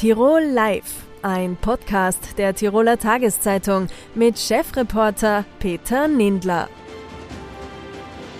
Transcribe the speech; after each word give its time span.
Tirol 0.00 0.44
Live, 0.44 1.04
ein 1.20 1.58
Podcast 1.58 2.38
der 2.38 2.54
Tiroler 2.54 2.96
Tageszeitung 2.96 3.88
mit 4.14 4.38
Chefreporter 4.38 5.44
Peter 5.58 6.08
Nindler. 6.08 6.70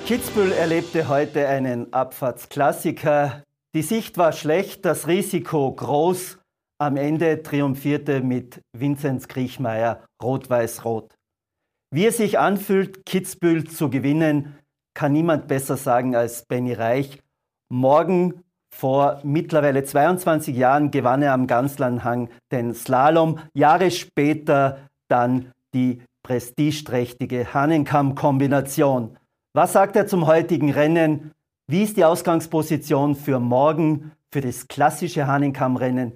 Kitzbühel 0.07 0.53
erlebte 0.53 1.09
heute 1.09 1.47
einen 1.49 1.93
Abfahrtsklassiker. 1.93 3.45
Die 3.75 3.83
Sicht 3.83 4.17
war 4.17 4.33
schlecht, 4.33 4.87
das 4.87 5.07
Risiko 5.07 5.71
groß. 5.71 6.39
Am 6.79 6.97
Ende 6.97 7.43
triumphierte 7.43 8.23
mit 8.23 8.63
Vinzenz 8.73 9.29
Kriechmeier 9.29 10.03
Rot-Weiß-Rot. 10.23 11.13
Wie 11.91 12.07
es 12.07 12.17
sich 12.17 12.39
anfühlt, 12.39 13.05
Kitzbühel 13.05 13.65
zu 13.65 13.91
gewinnen, 13.91 14.57
kann 14.95 15.13
niemand 15.13 15.47
besser 15.47 15.77
sagen 15.77 16.17
als 16.17 16.47
Benny 16.47 16.73
Reich. 16.73 17.21
Morgen 17.69 18.45
vor 18.71 19.21
mittlerweile 19.25 19.85
22 19.85 20.57
Jahren 20.57 20.91
gewann 20.91 21.23
er 21.23 21.33
am 21.33 21.47
Ganzlandhang 21.47 22.29
den 22.51 22.75
Slalom. 22.75 23.39
Jahre 23.53 23.91
später 23.91 24.79
dann 25.09 25.53
die 25.75 26.03
prestigeträchtige 26.23 27.53
Hahnenkamm-Kombination. 27.53 29.17
Was 29.53 29.73
sagt 29.73 29.97
er 29.97 30.07
zum 30.07 30.27
heutigen 30.27 30.71
Rennen? 30.71 31.33
Wie 31.67 31.83
ist 31.83 31.97
die 31.97 32.05
Ausgangsposition 32.05 33.15
für 33.15 33.41
morgen, 33.41 34.13
für 34.31 34.41
das 34.41 34.69
klassische 34.69 35.27
Hahnenkamm-Rennen? 35.27 36.13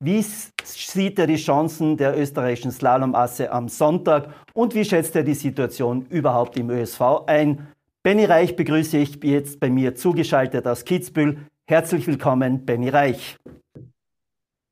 Wie 0.00 0.22
sieht 0.64 1.18
er 1.18 1.26
die 1.26 1.36
Chancen 1.36 1.96
der 1.96 2.18
österreichischen 2.18 2.72
Slalomasse 2.72 3.50
am 3.50 3.68
Sonntag 3.68 4.28
und 4.52 4.74
wie 4.74 4.84
schätzt 4.84 5.16
er 5.16 5.22
die 5.22 5.34
Situation 5.34 6.04
überhaupt 6.10 6.58
im 6.58 6.68
ÖSV 6.68 7.00
ein? 7.26 7.68
Benny 8.02 8.26
Reich 8.26 8.54
begrüße 8.54 8.98
ich 8.98 9.22
jetzt 9.24 9.60
bei 9.60 9.70
mir 9.70 9.94
zugeschaltet 9.94 10.66
aus 10.66 10.84
Kitzbühel. 10.84 11.38
Herzlich 11.66 12.06
willkommen, 12.06 12.66
Benny 12.66 12.90
Reich. 12.90 13.38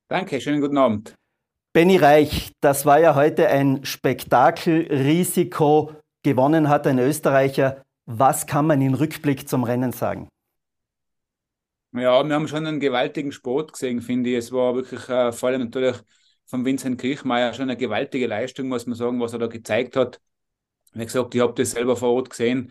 Danke, 0.08 0.42
schönen 0.42 0.60
guten 0.60 0.76
Abend. 0.76 1.14
Benny 1.72 1.96
Reich, 1.96 2.52
das 2.60 2.84
war 2.84 3.00
ja 3.00 3.14
heute 3.14 3.48
ein 3.48 3.82
Spektakelrisiko. 3.82 5.94
Gewonnen 6.22 6.68
hat 6.68 6.86
ein 6.86 6.98
Österreicher. 6.98 7.82
Was 8.04 8.46
kann 8.46 8.66
man 8.66 8.82
im 8.82 8.92
Rückblick 8.92 9.48
zum 9.48 9.64
Rennen 9.64 9.92
sagen? 9.92 10.28
Ja, 11.92 12.22
wir 12.22 12.34
haben 12.34 12.46
schon 12.46 12.66
einen 12.66 12.78
gewaltigen 12.78 13.32
Sport 13.32 13.72
gesehen, 13.72 14.02
finde 14.02 14.28
ich. 14.28 14.36
Es 14.36 14.52
war 14.52 14.74
wirklich 14.74 15.08
äh, 15.08 15.32
vor 15.32 15.48
allem 15.48 15.62
natürlich 15.62 15.96
von 16.44 16.66
Vincent 16.66 17.00
Kriechmeier 17.00 17.54
schon 17.54 17.70
eine 17.70 17.78
gewaltige 17.78 18.26
Leistung, 18.26 18.68
muss 18.68 18.86
man 18.86 18.96
sagen, 18.96 19.18
was 19.18 19.32
er 19.32 19.38
da 19.38 19.46
gezeigt 19.46 19.96
hat. 19.96 20.20
Wie 20.92 21.06
gesagt, 21.06 21.34
ich 21.34 21.40
habe 21.40 21.54
das 21.54 21.70
selber 21.70 21.96
vor 21.96 22.10
Ort 22.10 22.28
gesehen 22.28 22.70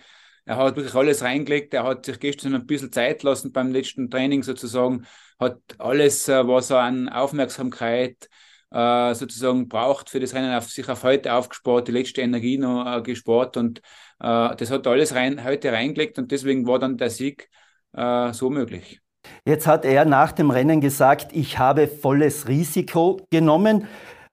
er 0.52 0.58
hat 0.58 0.76
wirklich 0.76 0.96
alles 0.96 1.24
reingelegt. 1.24 1.74
Er 1.74 1.86
hat 1.86 2.06
sich 2.06 2.20
gestern 2.20 2.54
ein 2.56 2.66
bisschen 2.66 2.92
Zeit 2.92 3.24
lassen 3.24 3.54
beim 3.54 3.72
letzten 3.72 4.10
Training 4.10 4.44
sozusagen, 4.44 5.06
hat 5.40 5.60
alles, 5.78 6.28
äh, 6.28 6.46
was 6.46 6.70
er 6.72 6.80
an 6.80 7.08
Aufmerksamkeit 7.08 8.28
äh, 8.70 9.14
sozusagen 9.14 9.70
braucht 9.70 10.10
für 10.10 10.20
das 10.20 10.34
Rennen, 10.34 10.54
auf, 10.54 10.70
sich 10.70 10.90
auf 10.90 11.04
heute 11.04 11.34
aufgespart, 11.34 11.88
die 11.88 11.94
letzte 11.94 12.22
Energie 12.22 12.58
noch 12.58 12.86
äh, 12.86 13.02
gespart 13.02 13.58
und 13.58 13.82
das 14.20 14.70
hat 14.70 14.86
alles 14.86 15.16
rein, 15.16 15.44
heute 15.44 15.72
reingelegt 15.72 16.20
und 16.20 16.32
deswegen 16.32 16.68
war 16.68 16.78
dann 16.78 16.96
der 16.96 17.10
Sieg 17.10 17.50
so 17.92 18.52
möglich. 18.52 19.02
Jetzt 19.46 19.66
hat 19.66 19.84
er 19.84 20.06
nach 20.06 20.32
dem 20.32 20.52
Rennen 20.52 20.80
gesagt, 20.80 21.32
ich 21.34 21.58
habe 21.58 21.88
volles 21.88 22.48
Risiko 22.48 23.20
genommen. 23.32 23.88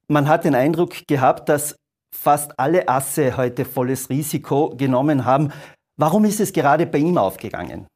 Man 0.08 0.28
hat 0.28 0.44
den 0.44 0.54
Eindruck 0.54 1.06
gehabt, 1.06 1.48
dass 1.48 1.74
fast 2.14 2.58
alle 2.58 2.86
Asse 2.86 3.38
heute 3.38 3.64
volles 3.64 4.10
Risiko 4.10 4.74
genommen 4.76 5.24
haben. 5.24 5.52
Warum 6.00 6.24
ist 6.26 6.38
es 6.38 6.52
gerade 6.52 6.86
bei 6.86 6.98
ihm 6.98 7.18
aufgegangen? 7.18 7.88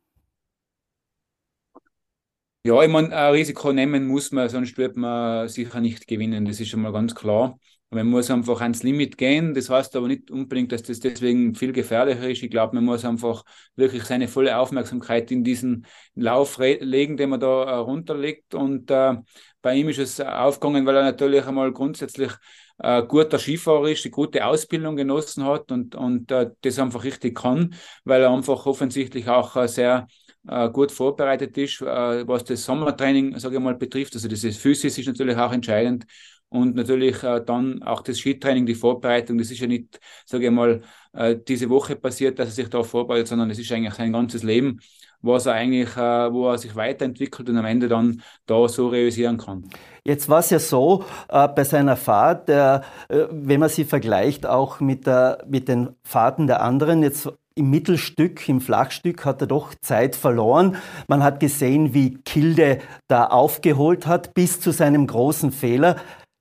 Ja, 2.64 2.83
ich 2.83 2.89
meine, 2.91 3.14
ein 3.17 3.33
Risiko 3.33 3.72
nehmen 3.72 4.06
muss 4.08 4.33
man, 4.33 4.48
sonst 4.48 4.77
wird 4.77 4.97
man 4.97 5.48
sicher 5.48 5.81
nicht 5.81 6.08
gewinnen. 6.08 6.45
Das 6.45 6.58
ist 6.58 6.69
schon 6.69 6.83
mal 6.83 6.92
ganz 6.92 7.14
klar. 7.14 7.58
Man 7.91 8.08
muss 8.08 8.28
einfach 8.30 8.61
ans 8.61 8.83
Limit 8.83 9.18
gehen. 9.18 9.55
Das 9.55 9.70
heißt 9.70 9.95
aber 9.95 10.08
nicht 10.08 10.33
unbedingt, 10.33 10.73
dass 10.73 10.83
das 10.83 10.98
deswegen 10.98 11.55
viel 11.55 11.73
gefährlicher 11.73 12.29
ist. 12.29 12.42
Ich 12.42 12.51
glaube, 12.51 12.74
man 12.74 12.85
muss 12.85 13.05
einfach 13.05 13.45
wirklich 13.77 14.02
seine 14.05 14.27
volle 14.27 14.57
Aufmerksamkeit 14.57 15.30
in 15.30 15.45
diesen 15.45 15.86
Lauf 16.17 16.58
legen, 16.58 17.17
den 17.17 17.30
man 17.30 17.39
da 17.41 17.64
äh, 17.64 17.74
runterlegt. 17.77 18.55
Und 18.55 18.91
äh, 18.91 19.14
bei 19.61 19.77
ihm 19.77 19.89
ist 19.89 19.98
es 19.98 20.20
aufgegangen, 20.20 20.86
weil 20.86 20.96
er 20.96 21.02
natürlich 21.05 21.45
einmal 21.46 21.70
grundsätzlich 21.73 22.33
äh, 22.78 23.02
guter 23.02 23.38
Skifahrer 23.38 23.88
ist, 23.90 24.05
eine 24.05 24.10
gute 24.12 24.44
Ausbildung 24.44 24.96
genossen 24.96 25.44
hat 25.44 25.70
und, 25.72 25.94
und 25.94 26.30
äh, 26.30 26.50
das 26.62 26.78
einfach 26.78 27.05
richtig 27.05 27.36
kann, 27.36 27.74
weil 28.05 28.22
er 28.22 28.30
einfach 28.30 28.66
offensichtlich 28.66 29.28
auch 29.28 29.56
äh, 29.56 29.68
sehr 29.68 30.06
äh, 30.48 30.68
gut 30.70 30.92
vorbereitet 30.92 31.56
ist, 31.58 31.80
äh, 31.82 32.27
was 32.27 32.44
das 32.44 32.64
Sommertraining, 32.64 33.38
sage 33.38 33.56
ich 33.56 33.62
mal, 33.62 33.74
betrifft. 33.74 34.14
Also 34.14 34.28
das 34.28 34.44
ist 34.44 34.61
physisch 34.61 34.98
ist 34.98 35.06
natürlich 35.06 35.36
auch 35.36 35.52
entscheidend 35.52 36.05
und 36.48 36.74
natürlich 36.74 37.22
äh, 37.22 37.40
dann 37.44 37.82
auch 37.82 38.02
das 38.02 38.18
Skitraining, 38.18 38.66
die 38.66 38.74
Vorbereitung. 38.74 39.38
Das 39.38 39.50
ist 39.50 39.61
ja 39.61 39.66
nicht, 39.66 39.98
sage 40.27 40.46
ich 40.46 40.50
mal, 40.50 40.82
äh, 41.12 41.36
diese 41.48 41.68
Woche 41.70 41.96
passiert, 41.96 42.38
dass 42.38 42.48
er 42.48 42.52
sich 42.52 42.68
da 42.68 42.82
vorbereitet, 42.82 43.28
sondern 43.28 43.50
es 43.50 43.58
ist 43.58 43.72
eigentlich 43.72 43.94
sein 43.94 44.12
ganzes 44.12 44.42
Leben, 44.42 44.78
was 45.22 45.46
er 45.46 45.55
eigentlich, 45.55 45.96
äh, 45.96 46.33
wo 46.33 46.48
er 46.48 46.58
sich 46.58 46.77
weiterentwickelt 46.77 47.48
und 47.48 47.56
am 47.56 47.64
Ende 47.64 47.88
dann 47.88 48.22
da 48.46 48.68
so 48.68 48.88
realisieren 48.88 49.38
kann. 49.38 49.64
Jetzt 50.05 50.28
war 50.28 50.40
es 50.40 50.50
ja 50.50 50.58
so 50.58 51.05
äh, 51.28 51.48
bei 51.48 51.64
seiner 51.64 51.96
Fahrt, 51.96 52.48
der, 52.48 52.83
äh, 53.08 53.24
wenn 53.30 53.61
man 53.61 53.68
sie 53.68 53.84
vergleicht, 53.84 54.46
auch 54.46 54.80
mit, 54.80 55.06
der, 55.06 55.44
mit 55.48 55.68
den 55.68 55.90
Fahrten 56.05 56.46
der 56.46 56.62
anderen, 56.62 57.02
jetzt 57.02 57.28
im 57.55 57.70
Mittelstück, 57.70 58.48
im 58.48 58.61
Flachstück 58.61 59.24
hat 59.24 59.40
er 59.42 59.46
doch 59.46 59.74
Zeit 59.80 60.16
verloren. 60.16 60.77
Man 61.06 61.22
hat 61.22 61.38
gesehen, 61.38 61.94
wie 61.94 62.14
Kilde 62.14 62.78
da 63.08 63.27
aufgeholt 63.27 64.06
hat 64.06 64.34
bis 64.34 64.61
zu 64.61 64.70
seinem 64.70 65.06
großen 65.06 65.52
Fehler. 65.52 65.96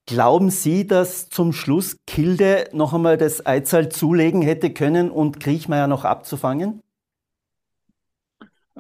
Glauben 0.08 0.50
Sie, 0.50 0.88
dass 0.88 1.30
zum 1.30 1.54
Schluss 1.54 1.98
Kilde 2.08 2.70
noch 2.74 2.94
einmal 2.94 3.18
das 3.18 3.46
Eizahl 3.46 3.90
zulegen 3.90 4.42
hätte 4.42 4.72
können 4.72 5.12
und 5.12 5.40
Kriechmeier 5.40 5.88
noch 5.88 6.06
abzufangen? 6.06 6.82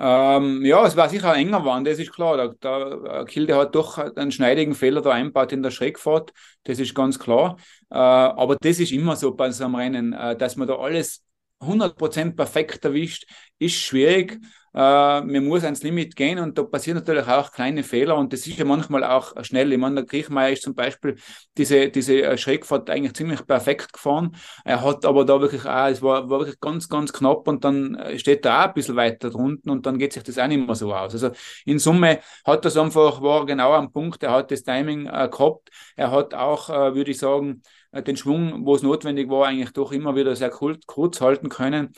Ähm, 0.03 0.65
ja, 0.65 0.83
es 0.87 0.95
war 0.95 1.09
sicher 1.09 1.31
ein 1.31 1.45
enger 1.47 1.63
Wand, 1.63 1.85
das 1.85 1.99
ist 1.99 2.11
klar. 2.11 2.35
Der, 2.35 2.97
der 2.97 3.25
Kilde 3.25 3.55
hat 3.55 3.75
doch 3.75 3.99
einen 3.99 4.31
schneidigen 4.31 4.73
Fehler 4.73 5.01
da 5.01 5.11
einbaut 5.11 5.51
in 5.51 5.61
der 5.61 5.69
Schreckfahrt, 5.69 6.33
das 6.63 6.79
ist 6.79 6.95
ganz 6.95 7.19
klar. 7.19 7.57
Äh, 7.91 7.95
aber 7.97 8.55
das 8.55 8.79
ist 8.79 8.91
immer 8.91 9.15
so 9.15 9.35
bei 9.35 9.51
so 9.51 9.63
einem 9.65 9.75
Rennen, 9.75 10.13
äh, 10.13 10.35
dass 10.35 10.55
man 10.55 10.67
da 10.67 10.75
alles 10.77 11.23
100% 11.59 12.35
perfekt 12.35 12.83
erwischt, 12.83 13.25
ist 13.59 13.75
schwierig. 13.75 14.39
Äh, 14.73 15.21
man 15.21 15.45
muss 15.45 15.63
ans 15.63 15.83
Limit 15.83 16.15
gehen 16.15 16.39
und 16.39 16.57
da 16.57 16.63
passieren 16.63 16.97
natürlich 16.97 17.27
auch 17.27 17.51
kleine 17.51 17.83
Fehler 17.83 18.17
und 18.17 18.31
das 18.31 18.47
ist 18.47 18.57
ja 18.57 18.65
manchmal 18.65 19.03
auch 19.03 19.33
schnell. 19.43 19.71
Ich 19.71 19.77
meine, 19.77 19.95
der 19.95 20.05
Griechmeier 20.05 20.51
ist 20.51 20.63
zum 20.63 20.75
Beispiel 20.75 21.17
diese, 21.57 21.89
diese 21.89 22.21
äh, 22.21 22.37
Schrägfahrt 22.37 22.89
eigentlich 22.89 23.13
ziemlich 23.13 23.45
perfekt 23.45 23.93
gefahren. 23.93 24.35
Er 24.63 24.81
hat 24.81 25.05
aber 25.05 25.25
da 25.25 25.41
wirklich 25.41 25.65
auch, 25.65 25.87
es 25.87 26.01
war, 26.01 26.29
war 26.29 26.39
wirklich 26.39 26.59
ganz, 26.59 26.87
ganz 26.87 27.11
knapp 27.11 27.47
und 27.47 27.63
dann 27.65 27.95
äh, 27.95 28.17
steht 28.17 28.45
er 28.45 28.59
auch 28.61 28.67
ein 28.67 28.73
bisschen 28.73 28.95
weiter 28.95 29.29
drunten 29.29 29.69
und 29.71 29.85
dann 29.85 29.97
geht 29.99 30.13
sich 30.13 30.23
das 30.23 30.37
auch 30.37 30.47
nicht 30.47 30.65
mehr 30.65 30.75
so 30.75 30.93
aus. 30.93 31.13
Also 31.13 31.31
in 31.65 31.79
Summe 31.79 32.19
hat 32.45 32.63
das 32.65 32.77
einfach, 32.77 33.21
war 33.21 33.45
genau 33.45 33.73
am 33.73 33.91
Punkt, 33.91 34.23
er 34.23 34.31
hat 34.31 34.51
das 34.51 34.63
Timing 34.63 35.07
äh, 35.07 35.29
gehabt. 35.29 35.69
Er 35.95 36.11
hat 36.11 36.33
auch, 36.33 36.69
äh, 36.69 36.95
würde 36.95 37.11
ich 37.11 37.17
sagen, 37.19 37.61
äh, 37.91 38.01
den 38.03 38.17
Schwung, 38.17 38.65
wo 38.65 38.75
es 38.75 38.83
notwendig 38.83 39.29
war, 39.29 39.47
eigentlich 39.47 39.71
doch 39.73 39.91
immer 39.91 40.15
wieder 40.15 40.35
sehr 40.35 40.49
kurz, 40.49 40.85
kurz 40.85 41.21
halten 41.21 41.49
können. 41.49 41.91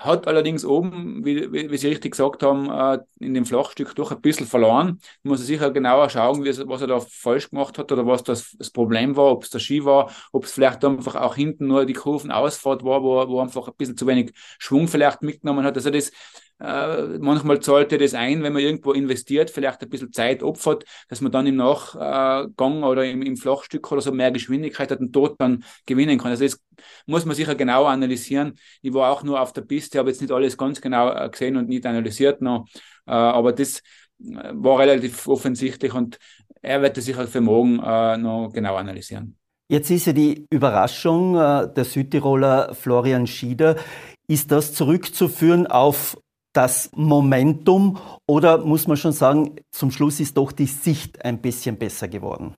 Hat 0.00 0.28
allerdings 0.28 0.64
oben, 0.64 1.24
wie, 1.24 1.50
wie, 1.52 1.76
Sie 1.76 1.88
richtig 1.88 2.12
gesagt 2.12 2.42
haben, 2.42 2.70
äh, 2.70 2.98
in 3.18 3.34
dem 3.34 3.44
Flachstück 3.44 3.94
doch 3.96 4.12
ein 4.12 4.20
bisschen 4.20 4.46
verloren. 4.46 5.00
Muss 5.22 5.40
er 5.40 5.46
sicher 5.46 5.70
genauer 5.70 6.08
schauen, 6.08 6.44
was 6.44 6.80
er 6.80 6.86
da 6.86 7.00
falsch 7.00 7.50
gemacht 7.50 7.78
hat 7.78 7.90
oder 7.90 8.06
was 8.06 8.22
das, 8.22 8.54
das 8.58 8.70
Problem 8.70 9.16
war, 9.16 9.32
ob 9.32 9.44
es 9.44 9.50
der 9.50 9.58
Ski 9.58 9.84
war, 9.84 10.10
ob 10.32 10.44
es 10.44 10.52
vielleicht 10.52 10.84
einfach 10.84 11.16
auch 11.16 11.34
hinten 11.34 11.66
nur 11.66 11.84
die 11.84 11.94
Kurvenausfahrt 11.94 12.84
war, 12.84 13.02
wo, 13.02 13.28
wo 13.28 13.40
einfach 13.40 13.68
ein 13.68 13.74
bisschen 13.76 13.96
zu 13.96 14.06
wenig 14.06 14.32
Schwung 14.58 14.88
vielleicht 14.88 15.22
mitgenommen 15.22 15.64
hat. 15.64 15.76
Also 15.76 15.90
das 15.90 16.12
äh, 16.60 17.18
manchmal 17.18 17.60
zahlt 17.60 17.92
er 17.92 17.98
das 17.98 18.14
ein, 18.14 18.42
wenn 18.42 18.52
man 18.52 18.62
irgendwo 18.62 18.92
investiert, 18.92 19.50
vielleicht 19.50 19.80
ein 19.82 19.88
bisschen 19.88 20.12
Zeit 20.12 20.42
opfert, 20.42 20.84
dass 21.08 21.20
man 21.20 21.30
dann 21.30 21.46
im 21.46 21.56
Nachgang 21.56 22.82
oder 22.82 23.04
im, 23.04 23.22
im 23.22 23.36
Flachstück 23.36 23.90
oder 23.92 24.00
so 24.00 24.12
mehr 24.12 24.30
Geschwindigkeit 24.30 24.90
hat 24.90 25.00
und 25.00 25.12
dort 25.12 25.40
dann 25.40 25.64
gewinnen 25.86 26.18
kann. 26.18 26.30
Also 26.30 26.44
das 26.44 26.60
muss 27.06 27.24
man 27.24 27.36
sicher 27.36 27.54
genau 27.54 27.84
analysieren. 27.84 28.58
Ich 28.82 28.92
war 28.92 29.12
auch 29.12 29.22
nur 29.22 29.40
auf 29.40 29.52
der 29.52 29.62
Piste, 29.62 29.98
habe 29.98 30.10
jetzt 30.10 30.20
nicht 30.20 30.32
alles 30.32 30.56
ganz 30.56 30.80
genau 30.80 31.10
äh, 31.10 31.28
gesehen 31.28 31.56
und 31.56 31.68
nicht 31.68 31.86
analysiert 31.86 32.42
noch, 32.42 32.66
äh, 33.06 33.12
aber 33.12 33.52
das 33.52 33.78
äh, 34.20 34.50
war 34.52 34.80
relativ 34.80 35.28
offensichtlich 35.28 35.94
und 35.94 36.18
er 36.60 36.82
wird 36.82 36.96
das 36.96 37.04
sicher 37.04 37.26
für 37.28 37.40
morgen 37.40 37.78
äh, 37.78 38.16
noch 38.16 38.50
genau 38.52 38.74
analysieren. 38.76 39.36
Jetzt 39.70 39.90
ist 39.90 40.06
ja 40.06 40.12
die 40.12 40.46
Überraschung 40.50 41.36
äh, 41.36 41.72
der 41.72 41.84
Südtiroler 41.84 42.74
Florian 42.74 43.26
Schieder. 43.26 43.76
Ist 44.26 44.50
das 44.50 44.74
zurückzuführen 44.74 45.66
auf 45.66 46.16
das 46.52 46.90
Momentum 46.94 47.98
oder 48.26 48.58
muss 48.58 48.86
man 48.86 48.96
schon 48.96 49.12
sagen, 49.12 49.56
zum 49.70 49.90
Schluss 49.90 50.20
ist 50.20 50.36
doch 50.36 50.52
die 50.52 50.66
Sicht 50.66 51.24
ein 51.24 51.40
bisschen 51.40 51.78
besser 51.78 52.08
geworden? 52.08 52.54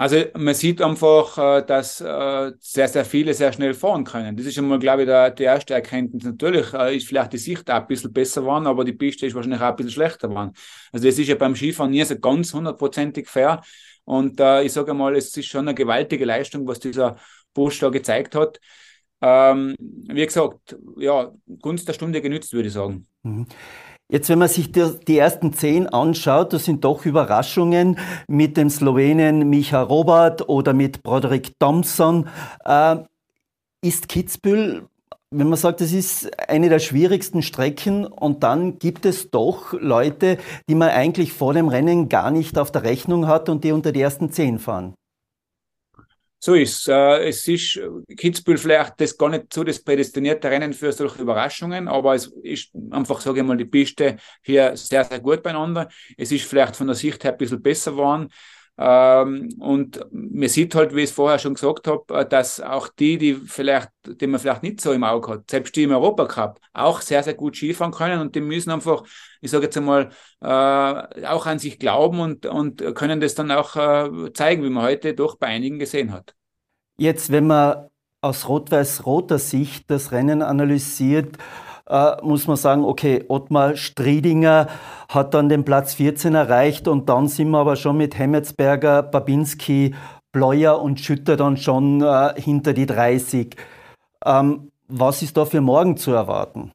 Also 0.00 0.16
man 0.36 0.54
sieht 0.54 0.80
einfach, 0.80 1.36
äh, 1.38 1.66
dass 1.66 2.00
äh, 2.00 2.52
sehr, 2.60 2.86
sehr 2.86 3.04
viele 3.04 3.34
sehr 3.34 3.52
schnell 3.52 3.74
fahren 3.74 4.04
können. 4.04 4.36
Das 4.36 4.46
ist 4.46 4.56
einmal, 4.56 4.78
glaube 4.78 5.02
ich, 5.02 5.06
der, 5.08 5.30
die 5.32 5.42
erste 5.42 5.74
Erkenntnis. 5.74 6.22
Natürlich 6.22 6.72
äh, 6.72 6.96
ist 6.96 7.08
vielleicht 7.08 7.32
die 7.32 7.38
Sicht 7.38 7.68
auch 7.68 7.80
ein 7.80 7.86
bisschen 7.88 8.12
besser 8.12 8.42
geworden, 8.42 8.68
aber 8.68 8.84
die 8.84 8.92
Piste 8.92 9.26
ist 9.26 9.34
wahrscheinlich 9.34 9.60
auch 9.60 9.70
ein 9.70 9.76
bisschen 9.76 9.90
schlechter 9.90 10.28
geworden. 10.28 10.52
Also 10.92 11.04
das 11.04 11.18
ist 11.18 11.26
ja 11.26 11.34
beim 11.34 11.56
Skifahren 11.56 11.90
nie 11.90 12.04
so 12.04 12.16
ganz 12.16 12.54
hundertprozentig 12.54 13.28
fair. 13.28 13.60
Und 14.04 14.38
äh, 14.38 14.62
ich 14.62 14.72
sage 14.72 14.94
mal, 14.94 15.16
es 15.16 15.36
ist 15.36 15.46
schon 15.46 15.66
eine 15.66 15.74
gewaltige 15.74 16.24
Leistung, 16.24 16.64
was 16.68 16.78
dieser 16.78 17.16
Busch 17.52 17.80
da 17.80 17.88
gezeigt 17.88 18.36
hat. 18.36 18.60
Ähm, 19.20 19.74
wie 19.78 20.24
gesagt, 20.24 20.76
ja, 20.96 21.32
Gunst 21.60 21.88
der 21.88 21.92
Stunde 21.92 22.20
genützt, 22.20 22.52
würde 22.52 22.68
ich 22.68 22.74
sagen. 22.74 23.06
Mhm. 23.22 23.46
Jetzt, 24.10 24.30
wenn 24.30 24.38
man 24.38 24.48
sich 24.48 24.72
die, 24.72 24.88
die, 25.06 25.18
ersten 25.18 25.52
zehn 25.52 25.86
anschaut, 25.86 26.54
das 26.54 26.64
sind 26.64 26.82
doch 26.82 27.04
Überraschungen 27.04 27.98
mit 28.26 28.56
dem 28.56 28.70
Slowenen 28.70 29.50
Micha 29.50 29.82
Robert 29.82 30.48
oder 30.48 30.72
mit 30.72 31.02
Broderick 31.02 31.58
Thompson. 31.58 32.26
Äh, 32.64 32.96
ist 33.84 34.08
Kitzbühel, 34.08 34.88
wenn 35.30 35.48
man 35.48 35.58
sagt, 35.58 35.82
das 35.82 35.92
ist 35.92 36.30
eine 36.48 36.70
der 36.70 36.78
schwierigsten 36.78 37.42
Strecken 37.42 38.06
und 38.06 38.42
dann 38.42 38.78
gibt 38.78 39.04
es 39.04 39.30
doch 39.30 39.74
Leute, 39.74 40.38
die 40.70 40.74
man 40.74 40.88
eigentlich 40.88 41.34
vor 41.34 41.52
dem 41.52 41.68
Rennen 41.68 42.08
gar 42.08 42.30
nicht 42.30 42.58
auf 42.58 42.72
der 42.72 42.84
Rechnung 42.84 43.26
hat 43.26 43.50
und 43.50 43.62
die 43.62 43.72
unter 43.72 43.92
die 43.92 44.00
ersten 44.00 44.32
zehn 44.32 44.58
fahren? 44.58 44.94
So 46.40 46.54
ist 46.54 46.88
äh, 46.88 47.28
es. 47.28 47.48
ist 47.48 47.76
äh, 47.76 48.14
Kitzbühel 48.14 48.58
vielleicht 48.58 49.00
das 49.00 49.16
gar 49.18 49.28
nicht 49.28 49.52
so 49.52 49.64
das 49.64 49.82
prädestinierte 49.82 50.48
Rennen 50.48 50.72
für 50.72 50.92
solche 50.92 51.22
Überraschungen, 51.22 51.88
aber 51.88 52.14
es 52.14 52.28
ist 52.42 52.70
einfach, 52.90 53.20
sage 53.20 53.40
ich 53.40 53.46
mal, 53.46 53.56
die 53.56 53.64
Piste 53.64 54.16
hier 54.42 54.76
sehr, 54.76 55.04
sehr 55.04 55.18
gut 55.18 55.42
beieinander. 55.42 55.88
Es 56.16 56.30
ist 56.30 56.44
vielleicht 56.44 56.76
von 56.76 56.86
der 56.86 56.96
Sicht 56.96 57.24
her 57.24 57.32
ein 57.32 57.38
bisschen 57.38 57.60
besser 57.60 57.90
geworden. 57.90 58.28
Ähm, 58.80 59.48
und 59.58 60.00
man 60.12 60.48
sieht 60.48 60.76
halt, 60.76 60.94
wie 60.94 61.00
ich 61.00 61.10
es 61.10 61.12
vorher 61.16 61.40
schon 61.40 61.54
gesagt 61.54 61.88
habe, 61.88 62.14
äh, 62.14 62.28
dass 62.28 62.60
auch 62.60 62.88
die, 62.88 63.18
die 63.18 63.34
vielleicht, 63.34 63.90
die 64.06 64.26
man 64.28 64.38
vielleicht 64.38 64.62
nicht 64.62 64.80
so 64.80 64.92
im 64.92 65.02
Auge 65.02 65.32
hat, 65.32 65.50
selbst 65.50 65.74
die 65.74 65.82
im 65.82 65.90
Europacup, 65.90 66.60
auch 66.74 67.00
sehr, 67.00 67.24
sehr 67.24 67.34
gut 67.34 67.56
Skifahren 67.56 67.92
können 67.92 68.20
und 68.20 68.36
die 68.36 68.40
müssen 68.40 68.70
einfach, 68.70 69.02
ich 69.40 69.50
sage 69.50 69.64
jetzt 69.64 69.76
einmal, 69.76 70.10
äh, 70.40 70.46
auch 71.26 71.46
an 71.46 71.58
sich 71.58 71.80
glauben 71.80 72.20
und, 72.20 72.46
und 72.46 72.94
können 72.94 73.20
das 73.20 73.34
dann 73.34 73.50
auch 73.50 73.74
äh, 73.74 74.32
zeigen, 74.32 74.62
wie 74.62 74.70
man 74.70 74.84
heute 74.84 75.14
doch 75.14 75.36
bei 75.38 75.48
einigen 75.48 75.80
gesehen 75.80 76.12
hat. 76.12 76.34
Jetzt, 76.98 77.32
wenn 77.32 77.48
man 77.48 77.88
aus 78.20 78.48
rot-weiß-roter 78.48 79.38
Sicht 79.38 79.90
das 79.90 80.12
Rennen 80.12 80.42
analysiert, 80.42 81.36
äh, 81.88 82.16
muss 82.22 82.46
man 82.46 82.56
sagen, 82.56 82.84
okay, 82.84 83.24
Ottmar 83.28 83.76
Striedinger 83.76 84.68
hat 85.08 85.34
dann 85.34 85.48
den 85.48 85.64
Platz 85.64 85.94
14 85.94 86.34
erreicht 86.34 86.88
und 86.88 87.08
dann 87.08 87.28
sind 87.28 87.50
wir 87.50 87.58
aber 87.58 87.76
schon 87.76 87.96
mit 87.96 88.18
Hemmetsberger, 88.18 89.02
Babinski, 89.02 89.94
Bleuer 90.32 90.80
und 90.80 91.00
Schütter 91.00 91.36
dann 91.36 91.56
schon 91.56 92.02
äh, 92.02 92.40
hinter 92.40 92.72
die 92.74 92.86
30. 92.86 93.56
Ähm, 94.24 94.70
was 94.88 95.22
ist 95.22 95.36
da 95.36 95.44
für 95.44 95.60
morgen 95.60 95.96
zu 95.96 96.12
erwarten? 96.12 96.72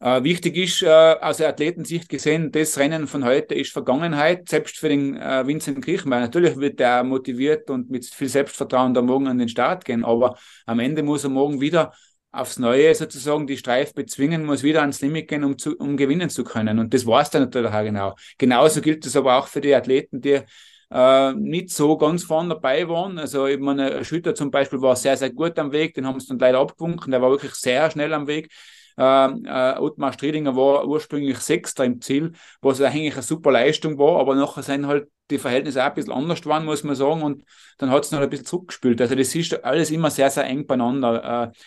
Äh, 0.00 0.22
wichtig 0.22 0.56
ist, 0.56 0.82
äh, 0.82 0.86
aus 1.20 1.38
der 1.38 1.48
Athletensicht 1.48 2.08
gesehen, 2.08 2.52
das 2.52 2.78
Rennen 2.78 3.08
von 3.08 3.24
heute 3.24 3.56
ist 3.56 3.72
Vergangenheit, 3.72 4.48
selbst 4.48 4.78
für 4.78 4.88
den 4.88 5.16
äh, 5.16 5.44
Vincent 5.44 5.84
Kirchmeier. 5.84 6.20
Natürlich 6.20 6.56
wird 6.56 6.80
er 6.80 7.02
motiviert 7.02 7.68
und 7.68 7.90
mit 7.90 8.06
viel 8.06 8.28
Selbstvertrauen 8.28 8.94
da 8.94 9.02
morgen 9.02 9.26
an 9.26 9.38
den 9.38 9.48
Start 9.48 9.84
gehen, 9.84 10.04
aber 10.04 10.38
am 10.66 10.78
Ende 10.78 11.02
muss 11.02 11.24
er 11.24 11.30
morgen 11.30 11.60
wieder 11.60 11.92
aufs 12.38 12.58
Neue 12.58 12.94
sozusagen 12.94 13.46
die 13.46 13.56
Streif 13.56 13.94
bezwingen, 13.94 14.44
muss 14.44 14.62
wieder 14.62 14.80
ans 14.80 15.00
Limit 15.00 15.28
gehen, 15.28 15.44
um, 15.44 15.58
zu, 15.58 15.76
um 15.76 15.96
gewinnen 15.96 16.30
zu 16.30 16.44
können. 16.44 16.78
Und 16.78 16.94
das 16.94 17.06
war 17.06 17.22
es 17.22 17.30
dann 17.30 17.42
natürlich 17.42 17.72
auch 17.72 17.82
genau. 17.82 18.14
Genauso 18.38 18.80
gilt 18.80 19.04
es 19.06 19.16
aber 19.16 19.36
auch 19.38 19.46
für 19.48 19.60
die 19.60 19.74
Athleten, 19.74 20.20
die 20.20 20.40
äh, 20.90 21.32
nicht 21.34 21.70
so 21.70 21.96
ganz 21.96 22.24
vorne 22.24 22.50
dabei 22.50 22.88
waren. 22.88 23.18
Also 23.18 23.46
ich 23.46 23.58
meine, 23.58 24.04
Schütter 24.04 24.34
zum 24.34 24.50
Beispiel 24.50 24.80
war 24.80 24.96
sehr, 24.96 25.16
sehr 25.16 25.30
gut 25.30 25.58
am 25.58 25.72
Weg, 25.72 25.94
den 25.94 26.06
haben 26.06 26.20
sie 26.20 26.28
dann 26.28 26.38
leider 26.38 26.60
abgewunken, 26.60 27.10
der 27.10 27.22
war 27.22 27.30
wirklich 27.30 27.54
sehr 27.54 27.90
schnell 27.90 28.12
am 28.14 28.26
Weg. 28.26 28.50
Äh, 28.96 29.02
äh, 29.44 29.78
Ottmar 29.78 30.12
Striedinger 30.12 30.56
war 30.56 30.86
ursprünglich 30.86 31.38
Sechster 31.38 31.84
im 31.84 32.00
Ziel, 32.00 32.32
was 32.60 32.80
eigentlich 32.80 33.14
eine 33.14 33.22
super 33.22 33.52
Leistung 33.52 33.96
war, 33.98 34.18
aber 34.18 34.34
nachher 34.34 34.62
sind 34.62 34.86
halt 34.86 35.08
die 35.30 35.38
Verhältnisse 35.38 35.82
auch 35.82 35.88
ein 35.88 35.94
bisschen 35.94 36.12
anders 36.12 36.44
waren, 36.46 36.64
muss 36.64 36.82
man 36.82 36.96
sagen, 36.96 37.22
und 37.22 37.44
dann 37.78 37.90
hat 37.90 38.04
es 38.04 38.10
noch 38.10 38.20
ein 38.20 38.30
bisschen 38.30 38.46
zurückgespült. 38.46 39.00
Also 39.00 39.14
das 39.14 39.34
ist 39.34 39.64
alles 39.64 39.90
immer 39.90 40.10
sehr, 40.10 40.30
sehr 40.30 40.44
eng 40.44 40.66
beieinander. 40.66 41.44
Äh, 41.44 41.58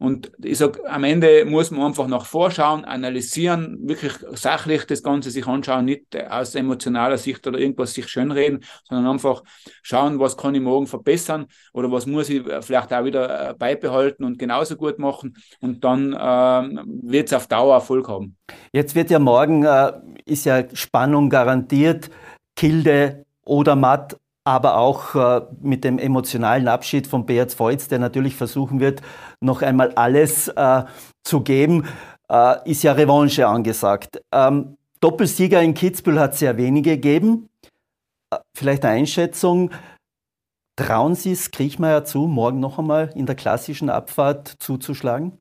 und 0.00 0.32
ich 0.42 0.56
sage, 0.56 0.80
am 0.88 1.04
Ende 1.04 1.44
muss 1.44 1.70
man 1.70 1.82
einfach 1.82 2.06
nach 2.06 2.24
vorschauen, 2.24 2.86
analysieren, 2.86 3.78
wirklich 3.86 4.14
sachlich 4.32 4.86
das 4.86 5.02
Ganze 5.02 5.30
sich 5.30 5.46
anschauen, 5.46 5.84
nicht 5.84 6.16
aus 6.30 6.54
emotionaler 6.54 7.18
Sicht 7.18 7.46
oder 7.46 7.58
irgendwas 7.58 7.92
sich 7.92 8.08
schönreden, 8.08 8.64
sondern 8.88 9.12
einfach 9.12 9.42
schauen, 9.82 10.18
was 10.18 10.38
kann 10.38 10.54
ich 10.54 10.62
morgen 10.62 10.86
verbessern 10.86 11.46
oder 11.74 11.92
was 11.92 12.06
muss 12.06 12.30
ich 12.30 12.42
vielleicht 12.62 12.94
auch 12.94 13.04
wieder 13.04 13.50
äh, 13.50 13.54
beibehalten 13.54 14.24
und 14.24 14.38
genauso 14.38 14.76
gut 14.76 14.98
machen. 14.98 15.36
Und 15.60 15.84
dann 15.84 16.16
ähm, 16.18 16.80
wird 17.02 17.26
es 17.26 17.34
auf 17.34 17.46
Dauer 17.46 17.74
Erfolg 17.74 18.08
haben. 18.08 18.38
Jetzt 18.72 18.94
wird 18.94 19.10
ja 19.10 19.18
morgen, 19.18 19.64
äh, 19.64 19.92
ist 20.24 20.46
ja 20.46 20.64
Spannung 20.72 21.28
garantiert. 21.28 22.10
Kilde 22.56 23.26
oder 23.44 23.76
Matt 23.76 24.18
aber 24.50 24.78
auch 24.78 25.14
äh, 25.14 25.42
mit 25.60 25.84
dem 25.84 26.00
emotionalen 26.00 26.66
Abschied 26.66 27.06
von 27.06 27.24
Beat 27.24 27.56
Voits, 27.56 27.86
der 27.86 28.00
natürlich 28.00 28.34
versuchen 28.34 28.80
wird, 28.80 29.00
noch 29.40 29.62
einmal 29.62 29.92
alles 29.92 30.48
äh, 30.48 30.82
zu 31.22 31.42
geben, 31.42 31.86
äh, 32.28 32.68
ist 32.68 32.82
ja 32.82 32.90
Revanche 32.90 33.46
angesagt. 33.46 34.20
Ähm, 34.34 34.76
Doppelsieger 34.98 35.62
in 35.62 35.74
Kitzbühel 35.74 36.18
hat 36.18 36.34
sehr 36.34 36.56
wenige 36.56 36.96
gegeben. 36.96 37.48
Vielleicht 38.56 38.84
eine 38.84 38.94
Einschätzung. 38.98 39.70
Trauen 40.76 41.14
Sie 41.14 41.30
es 41.30 41.52
Kriechmeier 41.52 42.04
zu, 42.04 42.26
morgen 42.26 42.58
noch 42.58 42.80
einmal 42.80 43.12
in 43.14 43.26
der 43.26 43.36
klassischen 43.36 43.88
Abfahrt 43.88 44.48
zuzuschlagen? 44.58 45.39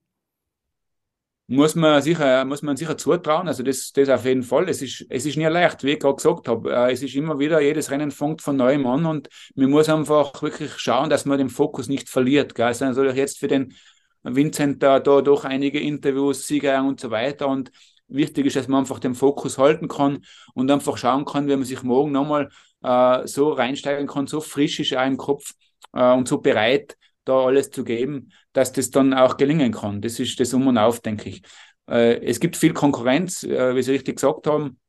Muss 1.50 1.74
man 1.74 2.00
sicher, 2.04 2.46
muss 2.46 2.62
man 2.62 2.78
sicher 2.78 2.96
zutrauen. 2.96 3.48
Also 3.48 3.64
das, 3.64 3.92
das 3.92 4.08
auf 4.10 4.24
jeden 4.24 4.44
Fall. 4.44 4.70
Es 4.70 4.84
ist, 4.84 5.06
es 5.10 5.26
ist 5.26 5.36
nie 5.36 5.46
leicht, 5.46 5.84
wie 5.84 5.94
ich 5.94 6.00
gerade 6.00 6.16
gesagt 6.16 6.48
habe. 6.48 6.72
Äh, 6.72 6.92
es 6.92 7.02
ist 7.02 7.16
immer 7.16 7.40
wieder, 7.40 7.60
jedes 7.60 7.90
Rennen 7.90 8.12
fängt 8.12 8.44
von 8.44 8.56
neuem 8.56 8.86
an 8.86 9.06
und 9.08 9.30
man 9.56 9.72
muss 9.72 9.90
einfach 9.90 10.40
wirklich 10.44 10.78
schauen, 10.78 11.10
dass 11.10 11.26
man 11.26 11.40
den 11.40 11.50
Fokus 11.50 11.88
nicht 11.88 12.08
verliert. 12.08 12.54
Gell? 12.54 12.68
Also 12.68 12.86
natürlich 12.86 13.16
jetzt 13.16 13.40
für 13.40 13.48
den 13.48 13.74
Vincent 14.22 14.84
da, 14.84 15.00
da 15.00 15.22
doch 15.22 15.44
einige 15.44 15.80
Interviews, 15.80 16.46
Sieger 16.46 16.84
und 16.84 17.00
so 17.00 17.10
weiter 17.10 17.48
und 17.48 17.72
wichtig 18.08 18.46
ist, 18.46 18.56
dass 18.56 18.68
man 18.68 18.82
einfach 18.82 19.00
den 19.00 19.16
Fokus 19.16 19.58
halten 19.58 19.88
kann 19.88 20.20
und 20.54 20.70
einfach 20.70 20.98
schauen 20.98 21.26
kann, 21.26 21.48
wie 21.48 21.56
man 21.56 21.66
sich 21.66 21.82
morgen 21.82 22.12
nochmal 22.12 22.50
äh, 22.84 23.26
so 23.26 23.54
reinsteigen 23.54 24.06
kann, 24.06 24.28
so 24.28 24.40
frisch 24.40 24.80
ist 24.80 24.92
er 24.92 25.06
im 25.06 25.18
Kopf 25.18 25.54
äh, 25.94 26.14
und 26.14 26.28
so 26.28 26.40
bereit, 26.40 26.96
da 27.26 27.46
alles 27.46 27.70
zu 27.72 27.84
geben, 27.84 28.32
dass 28.54 28.72
das 28.72 28.90
dann 28.90 29.14
auch 29.14 29.38
gelingen 29.38 29.72
kann. 29.72 30.02
Das 30.02 30.20
ist 30.20 30.40
das 30.40 30.54
Um 30.54 30.68
und 30.68 30.78
Auf, 30.78 31.02
denke 31.02 31.30
ich. 31.30 31.42
Äh, 31.90 32.24
es 32.26 32.40
gibt 32.40 32.58
viel 32.58 32.74
Konkurrenz, 32.74 33.44
äh, 33.44 33.76
wie 33.76 33.84
Sie 33.84 33.92
richtig 33.92 34.16
gesagt 34.16 34.48
haben. 34.48 34.80